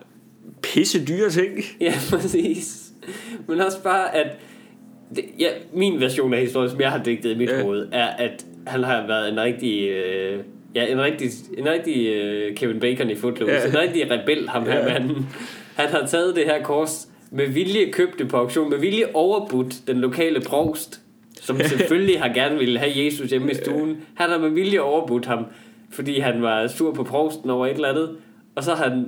pisse 0.61 1.05
dyre 1.05 1.29
ting. 1.29 1.59
Ja, 1.81 1.93
præcis. 2.09 2.83
Men 3.47 3.61
også 3.61 3.81
bare, 3.83 4.15
at... 4.15 4.27
Det, 5.15 5.25
ja, 5.39 5.47
min 5.73 5.99
version 5.99 6.33
af 6.33 6.39
historien, 6.41 6.69
som 6.71 6.81
jeg 6.81 6.91
har 6.91 7.03
digtet 7.03 7.31
i 7.31 7.37
mit 7.37 7.49
Ja. 7.49 7.61
hoved, 7.63 7.87
er, 7.91 8.07
at 8.07 8.45
han 8.67 8.83
har 8.83 9.07
været 9.07 9.29
en 9.31 9.39
rigtig... 9.39 9.89
Øh, 9.89 10.39
ja, 10.75 10.85
en 10.91 11.01
rigtig, 11.01 11.29
en 11.57 11.65
rigtig 11.69 12.07
øh, 12.07 12.55
Kevin 12.55 12.79
Bacon 12.79 13.09
i 13.09 13.15
Footloose. 13.15 13.53
Ja. 13.53 13.67
En 13.67 13.77
rigtig 13.77 14.11
rebel, 14.11 14.49
ham 14.49 14.63
her 14.65 14.79
Ja. 14.79 14.93
manden. 14.99 15.27
Han 15.75 15.89
har 15.89 16.05
taget 16.07 16.35
det 16.35 16.45
her 16.45 16.63
kors 16.63 17.07
med 17.31 17.47
vilje 17.47 17.91
købt 17.91 18.19
det 18.19 18.27
på 18.27 18.37
auktion, 18.37 18.69
med 18.69 18.77
vilje 18.77 19.05
overbudt 19.13 19.87
den 19.87 19.97
lokale 19.97 20.41
provst, 20.41 21.01
som 21.41 21.59
selvfølgelig 21.77 22.21
har 22.21 22.33
gerne 22.33 22.57
ville 22.59 22.79
have 22.79 22.91
Jesus 23.05 23.29
hjemme 23.29 23.51
i 23.51 23.55
stuen. 23.55 23.97
Han 24.15 24.29
har 24.29 24.37
med 24.37 24.49
vilje 24.49 24.79
overbudt 24.81 25.25
ham, 25.25 25.45
fordi 25.91 26.19
han 26.19 26.41
var 26.41 26.67
sur 26.67 26.93
på 26.93 27.03
provsten 27.03 27.49
over 27.49 27.67
et 27.67 27.73
eller 27.73 27.87
andet. 27.89 28.09
Og 28.55 28.63
så 28.63 28.73
har 28.75 28.89
han 28.89 29.05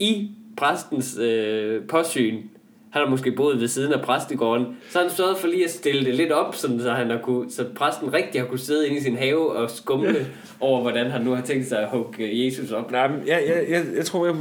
i 0.00 0.28
præstens 0.56 1.18
øh, 1.18 1.82
påsyn, 1.88 2.38
han 2.94 3.02
har 3.02 3.10
måske 3.10 3.32
boet 3.32 3.60
ved 3.60 3.68
siden 3.68 3.92
af 3.92 4.00
præstegården, 4.02 4.66
så 4.90 4.98
han 4.98 5.10
sørget 5.10 5.36
for 5.36 5.46
lige 5.48 5.64
at 5.64 5.70
stille 5.70 6.04
det 6.04 6.14
lidt 6.14 6.32
op, 6.32 6.54
sådan, 6.54 6.80
så, 6.80 6.90
han 6.90 7.10
har 7.10 7.18
kunne, 7.18 7.50
så 7.52 7.64
præsten 7.76 8.12
rigtig 8.14 8.40
har 8.40 8.48
kunne 8.48 8.58
sidde 8.58 8.86
inde 8.88 8.98
i 8.98 9.02
sin 9.02 9.16
have 9.16 9.56
og 9.56 9.70
skumle 9.70 10.26
over, 10.60 10.80
hvordan 10.82 11.10
han 11.10 11.22
nu 11.22 11.34
har 11.34 11.42
tænkt 11.42 11.68
sig 11.68 11.78
at 11.78 11.88
hugge 11.92 12.44
Jesus 12.46 12.70
op. 12.72 12.90
Nej, 12.92 13.08
men 13.08 13.18
jeg, 13.26 13.42
jeg, 13.46 13.64
jeg, 13.70 13.84
jeg, 13.96 14.04
tror, 14.04 14.26
jeg, 14.26 14.34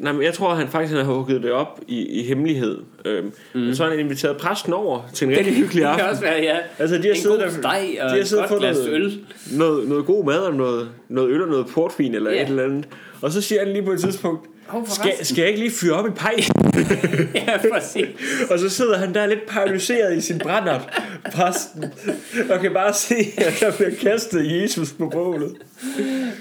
nej, 0.00 0.12
men 0.12 0.22
jeg 0.22 0.34
tror, 0.34 0.54
han 0.54 0.68
faktisk 0.68 0.94
har 0.96 1.02
hugget 1.04 1.42
det 1.42 1.52
op 1.52 1.80
i, 1.88 2.06
i 2.20 2.22
hemmelighed. 2.22 2.78
Øhm, 3.04 3.32
mm. 3.54 3.74
Så 3.74 3.82
har 3.84 3.90
han 3.90 4.00
inviteret 4.00 4.36
præsten 4.36 4.72
over 4.72 5.00
til 5.14 5.28
en 5.28 5.36
rigtig 5.38 5.54
hyggelig 5.54 5.82
Det 5.84 5.90
kan 5.96 6.00
aften. 6.00 6.08
også 6.10 6.22
være, 6.22 6.42
ja. 6.42 6.56
Altså, 6.78 6.96
de 6.98 7.02
har 7.02 7.10
en 7.10 7.16
siddet 7.16 7.40
god 7.42 7.50
steg 7.50 7.98
og 8.02 8.08
de 8.08 8.14
har 8.14 8.16
et 8.16 8.28
siddet 8.28 8.48
godt 8.48 8.60
noget- 8.62 8.88
øl. 8.88 9.20
Noget, 9.56 9.88
noget 9.88 10.06
god 10.06 10.24
mad 10.24 10.38
og 10.38 10.54
noget, 10.54 10.88
noget 11.08 11.30
øl 11.30 11.42
og 11.42 11.48
noget 11.48 11.66
portvin 11.66 12.14
eller 12.14 12.30
Ja. 12.30 12.42
et 12.42 12.48
eller 12.48 12.62
andet. 12.64 12.84
Og 13.22 13.32
så 13.32 13.40
siger 13.40 13.64
han 13.64 13.72
lige 13.72 13.82
på 13.82 13.90
et 13.92 14.00
tidspunkt, 14.00 14.46
Skal, 14.86 15.26
skal 15.26 15.42
jeg 15.42 15.48
ikke 15.48 15.60
lige 15.60 15.72
fyre 15.72 15.92
op 15.94 16.06
i 16.06 16.10
pej? 16.10 16.34
ja, 17.34 17.58
præcis. 17.72 18.06
og 18.50 18.58
så 18.58 18.68
sidder 18.68 18.98
han 18.98 19.14
der 19.14 19.26
lidt 19.26 19.46
paralyseret 19.46 20.16
i 20.16 20.20
sin 20.20 20.38
brændert, 20.38 21.00
præsten, 21.32 21.84
og 22.50 22.60
kan 22.60 22.72
bare 22.72 22.92
se, 22.92 23.14
at 23.36 23.56
der 23.60 23.72
bliver 23.76 23.90
kastet 24.02 24.62
Jesus 24.62 24.92
på 24.92 25.08
bålet. 25.08 25.56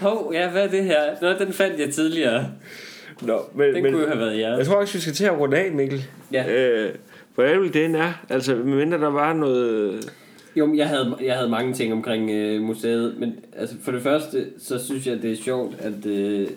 Hov, 0.01 0.31
ja, 0.33 0.49
hvad 0.49 0.63
er 0.63 0.67
det 0.67 0.83
her? 0.83 1.01
Nå, 1.21 1.45
den 1.45 1.53
fandt 1.53 1.79
jeg 1.79 1.93
tidligere. 1.93 2.47
Nå, 3.21 3.41
men, 3.55 3.73
Den 3.75 3.83
men 3.83 3.93
kunne 3.93 4.03
jo 4.03 4.07
have 4.09 4.19
været 4.19 4.39
jeres. 4.39 4.57
jeg 4.57 4.65
tror 4.67 4.75
også, 4.75 4.93
vi 4.93 4.99
skal 4.99 5.13
til 5.13 5.25
at 5.25 5.39
runde 5.39 5.57
af, 5.57 5.71
Mikkel. 5.71 6.05
Ja. 6.33 6.49
Øh, 6.51 6.89
hvor 7.35 7.43
ærgerligt 7.43 7.73
den 7.73 7.95
er. 7.95 8.13
Altså, 8.29 8.55
medmindre 8.55 8.97
der 8.97 9.09
var 9.09 9.33
noget... 9.33 10.11
Jo, 10.55 10.65
men 10.65 10.77
jeg 10.77 10.87
havde, 10.87 11.15
jeg 11.23 11.35
havde 11.35 11.49
mange 11.49 11.73
ting 11.73 11.93
omkring 11.93 12.31
øh, 12.31 12.61
museet, 12.61 13.15
men 13.17 13.35
altså 13.57 13.75
for 13.83 13.91
det 13.91 14.01
første, 14.01 14.45
så 14.59 14.85
synes 14.85 15.07
jeg, 15.07 15.21
det 15.21 15.31
er 15.31 15.35
sjovt, 15.43 15.75
at 15.79 16.05
øh, 16.05 16.47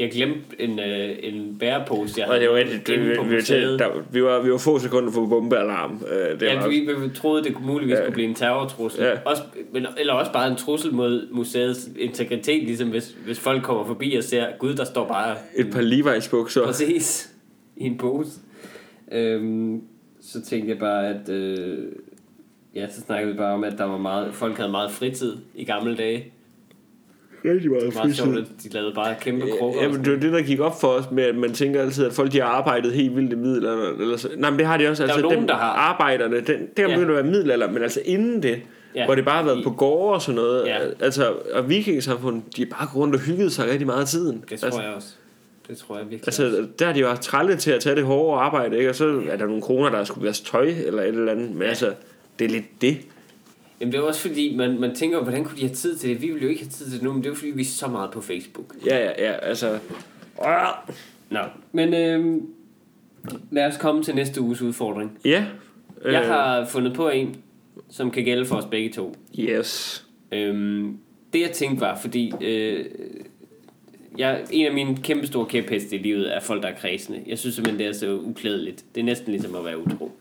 jeg 0.00 0.10
glemte 0.12 0.40
en, 0.58 0.78
øh, 0.78 1.16
en 1.22 1.56
bærepose, 1.58 2.14
jeg 2.20 2.26
Og 2.26 2.32
havde 2.34 2.44
det 2.44 2.50
var 2.50 2.56
rigtigt, 2.56 2.86
det, 2.86 3.00
vi, 3.00 3.08
vi, 3.08 3.34
var 3.34 3.40
til, 3.40 3.78
der, 3.78 3.88
vi, 4.12 4.22
var, 4.22 4.42
vi 4.42 4.52
var 4.52 4.58
få 4.58 4.78
sekunder 4.78 5.12
fra 5.12 5.26
bombealarm. 5.26 6.02
Øh, 6.12 6.40
det 6.40 6.46
Ja, 6.46 6.58
var, 6.60 6.68
vi, 6.68 6.80
vi 6.80 7.14
troede, 7.14 7.44
det 7.44 7.56
muligvis 7.62 7.94
Ja. 7.96 8.04
kunne 8.04 8.12
blive 8.14 8.28
en 8.28 8.34
terrortrussel. 8.34 9.04
Ja. 9.04 9.12
Også, 9.24 9.42
men, 9.72 9.86
eller 9.98 10.12
også 10.12 10.32
bare 10.32 10.50
en 10.50 10.56
trussel 10.56 10.94
mod 10.94 11.28
museets 11.32 11.88
integritet, 11.98 12.62
ligesom 12.62 12.88
hvis, 12.88 13.16
hvis 13.24 13.40
folk 13.40 13.62
kommer 13.62 13.84
forbi 13.86 14.14
og 14.14 14.24
ser, 14.24 14.46
gud, 14.58 14.74
der 14.74 14.84
står 14.84 15.08
bare 15.08 15.36
et 15.56 15.70
par 15.72 15.80
Levi's 15.80 16.30
bukser. 16.30 16.64
præcis 16.66 17.30
i 17.76 17.84
en 17.86 17.98
pose. 17.98 18.30
Øhm, 19.12 19.80
så 20.20 20.42
tænkte 20.42 20.70
jeg 20.70 20.78
bare, 20.78 21.08
at... 21.08 21.28
Øh, 21.28 21.78
ja, 22.74 22.88
så 22.88 23.00
snakkede 23.00 23.32
vi 23.32 23.38
bare 23.38 23.54
om, 23.54 23.64
at 23.64 23.72
der 23.78 23.84
var 23.84 23.98
meget, 23.98 24.34
folk 24.34 24.56
havde 24.56 24.70
meget 24.70 24.90
fritid 24.90 25.36
i 25.54 25.64
gamle 25.64 25.96
dage. 25.96 26.32
Rigtig 27.44 27.70
meget 27.70 27.84
Det 27.86 27.94
var 27.94 28.02
meget 28.02 28.16
sjovt, 28.16 28.36
at 28.38 28.44
de 28.62 28.68
lavede 28.68 28.92
bare 28.94 29.14
kæmpe 29.20 29.46
krukker. 29.58 29.82
Ja, 29.82 29.88
men 29.88 30.04
det 30.04 30.12
var 30.12 30.18
det, 30.18 30.32
der 30.32 30.42
gik 30.42 30.60
op 30.60 30.80
for 30.80 30.88
os 30.88 31.10
med, 31.10 31.24
at 31.24 31.34
man 31.34 31.52
tænker 31.52 31.80
altid, 31.82 32.04
at 32.06 32.12
folk 32.12 32.32
de 32.32 32.40
har 32.40 32.48
arbejdet 32.48 32.92
helt 32.92 33.16
vildt 33.16 33.32
i 33.32 33.36
middelalderen. 33.36 34.00
Eller 34.00 34.16
så. 34.16 34.28
Nej, 34.36 34.50
men 34.50 34.58
det 34.58 34.66
har 34.66 34.76
de 34.76 34.88
også. 34.88 35.02
er 35.02 35.06
Altså, 35.08 35.22
nogen, 35.22 35.38
dem, 35.38 35.46
der 35.46 35.54
har. 35.54 35.72
Arbejderne, 35.72 36.36
den, 36.36 36.46
det 36.46 36.68
har 36.78 36.88
Ja. 36.88 36.94
begyndt 36.94 37.10
at 37.10 37.16
være 37.24 37.32
middelalder, 37.32 37.70
men 37.70 37.82
altså 37.82 38.00
inden 38.04 38.42
det, 38.42 38.60
Ja. 38.94 39.04
hvor 39.04 39.14
det 39.14 39.24
bare 39.24 39.36
har 39.36 39.44
været 39.44 39.64
på 39.64 39.70
gårde 39.70 40.14
og 40.14 40.22
sådan 40.22 40.34
noget. 40.36 40.66
Ja. 40.66 40.78
Altså, 41.00 41.32
og 41.52 41.68
vikingesamfund, 41.68 42.42
de 42.56 42.62
er 42.62 42.66
bare 42.66 42.88
gået 42.92 43.02
rundt 43.02 43.14
og 43.14 43.20
hygget 43.20 43.52
sig 43.52 43.70
rigtig 43.70 43.86
meget 43.86 44.00
af 44.00 44.06
tiden. 44.06 44.44
Det 44.50 44.60
tror 44.60 44.66
altså, 44.66 44.80
jeg 44.82 44.90
også. 44.96 45.08
Det 45.68 45.78
tror 45.78 45.96
jeg 45.98 46.04
virkelig 46.10 46.28
også. 46.28 46.44
Altså, 46.44 46.66
der 46.78 46.86
har 46.86 46.92
de 46.92 47.00
jo 47.00 47.08
haft 47.08 47.22
trælle 47.22 47.56
til 47.56 47.70
at 47.70 47.80
tage 47.80 47.96
det 47.96 48.04
hårde 48.04 48.40
arbejde, 48.40 48.76
ikke? 48.78 48.90
Og 48.90 48.94
så 48.94 49.22
er 49.30 49.36
der 49.36 49.46
nogle 49.46 49.62
kroner, 49.62 49.90
der 49.90 50.04
skulle 50.04 50.26
vaske 50.26 50.46
tøj 50.46 50.72
eller 50.86 51.02
et 51.02 51.08
eller 51.08 51.32
andet. 51.32 51.50
Men 51.50 51.62
ja. 51.62 51.68
altså, 51.68 51.92
det 52.38 52.44
er 52.44 52.48
lidt 52.48 52.64
det. 52.80 52.96
Jamen 53.80 53.92
det 53.92 53.98
er 53.98 54.02
også 54.02 54.28
fordi, 54.28 54.56
man, 54.56 54.80
man 54.80 54.94
tænker, 54.94 55.22
hvordan 55.22 55.44
kunne 55.44 55.56
de 55.56 55.62
have 55.62 55.74
tid 55.74 55.96
til 55.96 56.10
det? 56.10 56.22
Vi 56.22 56.30
vil 56.30 56.42
jo 56.42 56.48
ikke 56.48 56.60
have 56.62 56.70
tid 56.70 56.84
til 56.86 56.94
det 56.94 57.02
nu, 57.02 57.12
men 57.12 57.22
det 57.22 57.26
er 57.26 57.30
jo 57.30 57.36
fordi, 57.36 57.50
vi 57.50 57.60
er 57.62 57.64
så 57.66 57.88
meget 57.88 58.10
på 58.10 58.20
Facebook. 58.20 58.74
Ja, 58.86 58.98
ja, 59.04 59.10
ja, 59.26 59.32
altså... 59.32 59.78
Nå, 61.30 61.40
men 61.72 61.94
øhm, 61.94 62.46
lad 63.50 63.66
os 63.66 63.76
komme 63.76 64.02
til 64.02 64.14
næste 64.14 64.40
uges 64.40 64.62
udfordring. 64.62 65.18
Ja. 65.24 65.44
Jeg 66.04 66.26
har 66.26 66.66
fundet 66.66 66.94
på 66.94 67.08
en, 67.08 67.36
som 67.88 68.10
kan 68.10 68.24
gælde 68.24 68.46
for 68.46 68.56
os 68.56 68.64
begge 68.64 68.90
to. 68.92 69.14
Yes. 69.38 70.06
Øhm, 70.32 70.96
det 71.32 71.40
jeg 71.40 71.50
tænkte 71.50 71.80
var, 71.80 71.96
fordi 71.98 72.32
øh, 72.40 72.84
jeg, 74.18 74.44
en 74.50 74.66
af 74.66 74.72
mine 74.74 74.96
kæmpe 74.96 75.26
store 75.26 75.46
kæpheste 75.46 75.96
i 75.96 75.98
livet 76.02 76.36
er 76.36 76.40
folk, 76.40 76.62
der 76.62 76.68
er 76.68 76.76
kredsende. 76.76 77.22
Jeg 77.26 77.38
synes 77.38 77.54
simpelthen, 77.54 77.78
det 77.80 77.86
er 77.86 77.92
så 77.92 78.18
uklædeligt. 78.18 78.84
Det 78.94 79.00
er 79.00 79.04
næsten 79.04 79.32
ligesom 79.32 79.54
at 79.54 79.64
være 79.64 79.78
utro. 79.78 80.12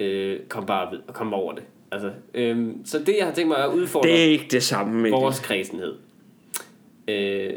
øh, 0.00 0.40
kom 0.48 0.66
bare 0.66 0.90
vid- 0.92 1.12
kom 1.12 1.34
over 1.34 1.52
det. 1.54 1.62
Altså, 2.04 2.10
øh, 2.34 2.66
så 2.84 2.98
det, 2.98 3.16
jeg 3.18 3.26
har 3.26 3.32
tænkt 3.34 3.48
mig 3.48 3.58
at 3.64 3.68
udfordre 3.74 4.08
Det 4.08 4.20
er 4.20 4.24
ikke 4.24 4.46
det 4.50 4.62
samme, 4.62 4.94
Mikkel. 5.02 5.20
vores 5.20 5.40
kredsenhed. 5.40 5.94
Øh, 7.08 7.50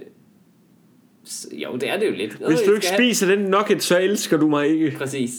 jo, 1.52 1.76
det 1.76 1.90
er 1.90 1.98
det 2.00 2.08
jo 2.08 2.12
lidt. 2.12 2.40
Nå, 2.42 2.48
Hvis 2.48 2.60
jeg 2.60 2.68
du 2.68 2.74
ikke 2.74 2.86
skal 2.86 3.00
have- 3.00 3.14
spiser 3.14 3.36
den 3.36 3.40
nugget, 3.46 3.84
så 3.84 4.00
elsker 4.00 4.38
du 4.38 4.48
mig 4.48 4.68
ikke. 4.68 4.94
Præcis. 4.98 5.32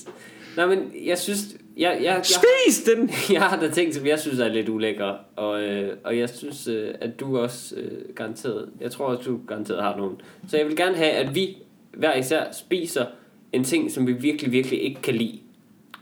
Nej, 0.57 0.67
men 0.67 0.93
jeg 1.05 1.19
synes... 1.19 1.41
Jeg, 1.77 1.93
jeg, 2.03 2.05
jeg, 2.05 2.21
Spis 2.25 2.83
den! 2.83 3.11
jeg 3.37 3.43
har 3.43 3.61
da 3.61 3.71
ting, 3.71 3.95
som 3.95 4.07
jeg 4.07 4.19
synes 4.19 4.39
er 4.39 4.49
lidt 4.49 4.69
ulækre, 4.69 5.17
og, 5.37 5.63
øh, 5.63 5.97
og 6.05 6.19
jeg 6.19 6.29
synes, 6.29 6.69
øh, 6.69 6.89
at 7.01 7.21
du 7.21 7.39
også 7.39 7.77
øh, 7.77 8.15
garanteret, 8.15 8.69
jeg 8.81 8.91
tror 8.91 9.05
også, 9.07 9.31
du 9.31 9.41
garanteret 9.47 9.83
har 9.83 9.97
nogen. 9.97 10.17
Så 10.49 10.57
jeg 10.57 10.67
vil 10.67 10.77
gerne 10.77 10.97
have, 10.97 11.11
at 11.11 11.35
vi 11.35 11.57
hver 11.95 12.15
især 12.17 12.45
spiser 12.53 13.07
en 13.53 13.65
ting, 13.65 13.91
som 13.91 14.07
vi 14.07 14.13
virkelig, 14.13 14.53
virkelig 14.53 14.83
ikke 14.83 15.01
kan 15.03 15.15
lide. 15.15 15.39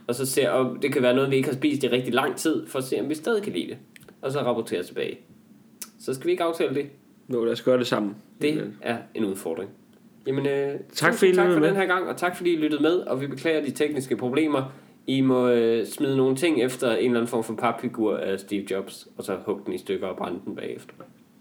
Og 0.09 0.15
så 0.15 0.25
ser, 0.25 0.49
og 0.49 0.77
det 0.81 0.93
kan 0.93 1.01
være 1.01 1.13
noget, 1.15 1.31
vi 1.31 1.35
ikke 1.35 1.49
har 1.49 1.55
spist 1.55 1.83
i 1.83 1.87
rigtig 1.87 2.13
lang 2.13 2.35
tid, 2.35 2.67
for 2.67 2.79
at 2.79 2.85
se, 2.85 2.99
om 3.01 3.09
vi 3.09 3.15
stadig 3.15 3.43
kan 3.43 3.53
lide 3.53 3.67
det. 3.67 3.77
Og 4.21 4.31
så 4.31 4.39
rapportere 4.39 4.83
tilbage. 4.83 5.19
Så 5.99 6.13
skal 6.13 6.25
vi 6.25 6.31
ikke 6.31 6.43
aftale 6.43 6.75
det? 6.75 6.85
Nå, 7.27 7.43
lad 7.45 7.51
os 7.53 7.61
gøre 7.61 7.77
det 7.77 7.87
sammen. 7.87 8.15
Det 8.41 8.71
er 8.81 8.97
en 9.15 9.25
udfordring. 9.25 9.69
Jamen, 10.27 10.45
øh, 10.45 10.51
Tak 10.69 10.73
I 10.73 10.81
tak 10.93 11.13
for 11.19 11.25
lyttede 11.25 11.51
den 11.53 11.61
med. 11.61 11.75
her 11.75 11.85
gang, 11.85 12.07
og 12.07 12.17
tak 12.17 12.37
fordi 12.37 12.53
I 12.53 12.57
lyttede 12.57 12.81
med, 12.81 12.91
og 12.99 13.21
vi 13.21 13.27
beklager 13.27 13.65
de 13.65 13.71
tekniske 13.71 14.17
problemer. 14.17 14.71
I 15.07 15.21
må 15.21 15.49
øh, 15.49 15.87
smide 15.87 16.17
nogle 16.17 16.35
ting 16.35 16.61
efter 16.61 16.91
en 16.91 16.97
eller 17.05 17.19
anden 17.19 17.27
form 17.27 17.43
for 17.43 17.55
papfigur 17.55 18.17
af 18.17 18.39
Steve 18.39 18.65
Jobs, 18.71 19.07
og 19.17 19.23
så 19.23 19.37
hugge 19.45 19.61
den 19.65 19.73
i 19.73 19.77
stykker 19.77 20.07
og 20.07 20.17
brænde 20.17 20.39
den 20.45 20.55
bagefter. 20.55 20.93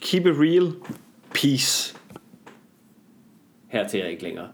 Keep 0.03 0.27
it 0.27 0.33
real. 0.39 0.73
Peace. 1.35 1.97
Her 3.69 3.89
til 3.89 4.01
jeg 4.01 4.11
ikke 4.11 4.23
længere. 4.23 4.49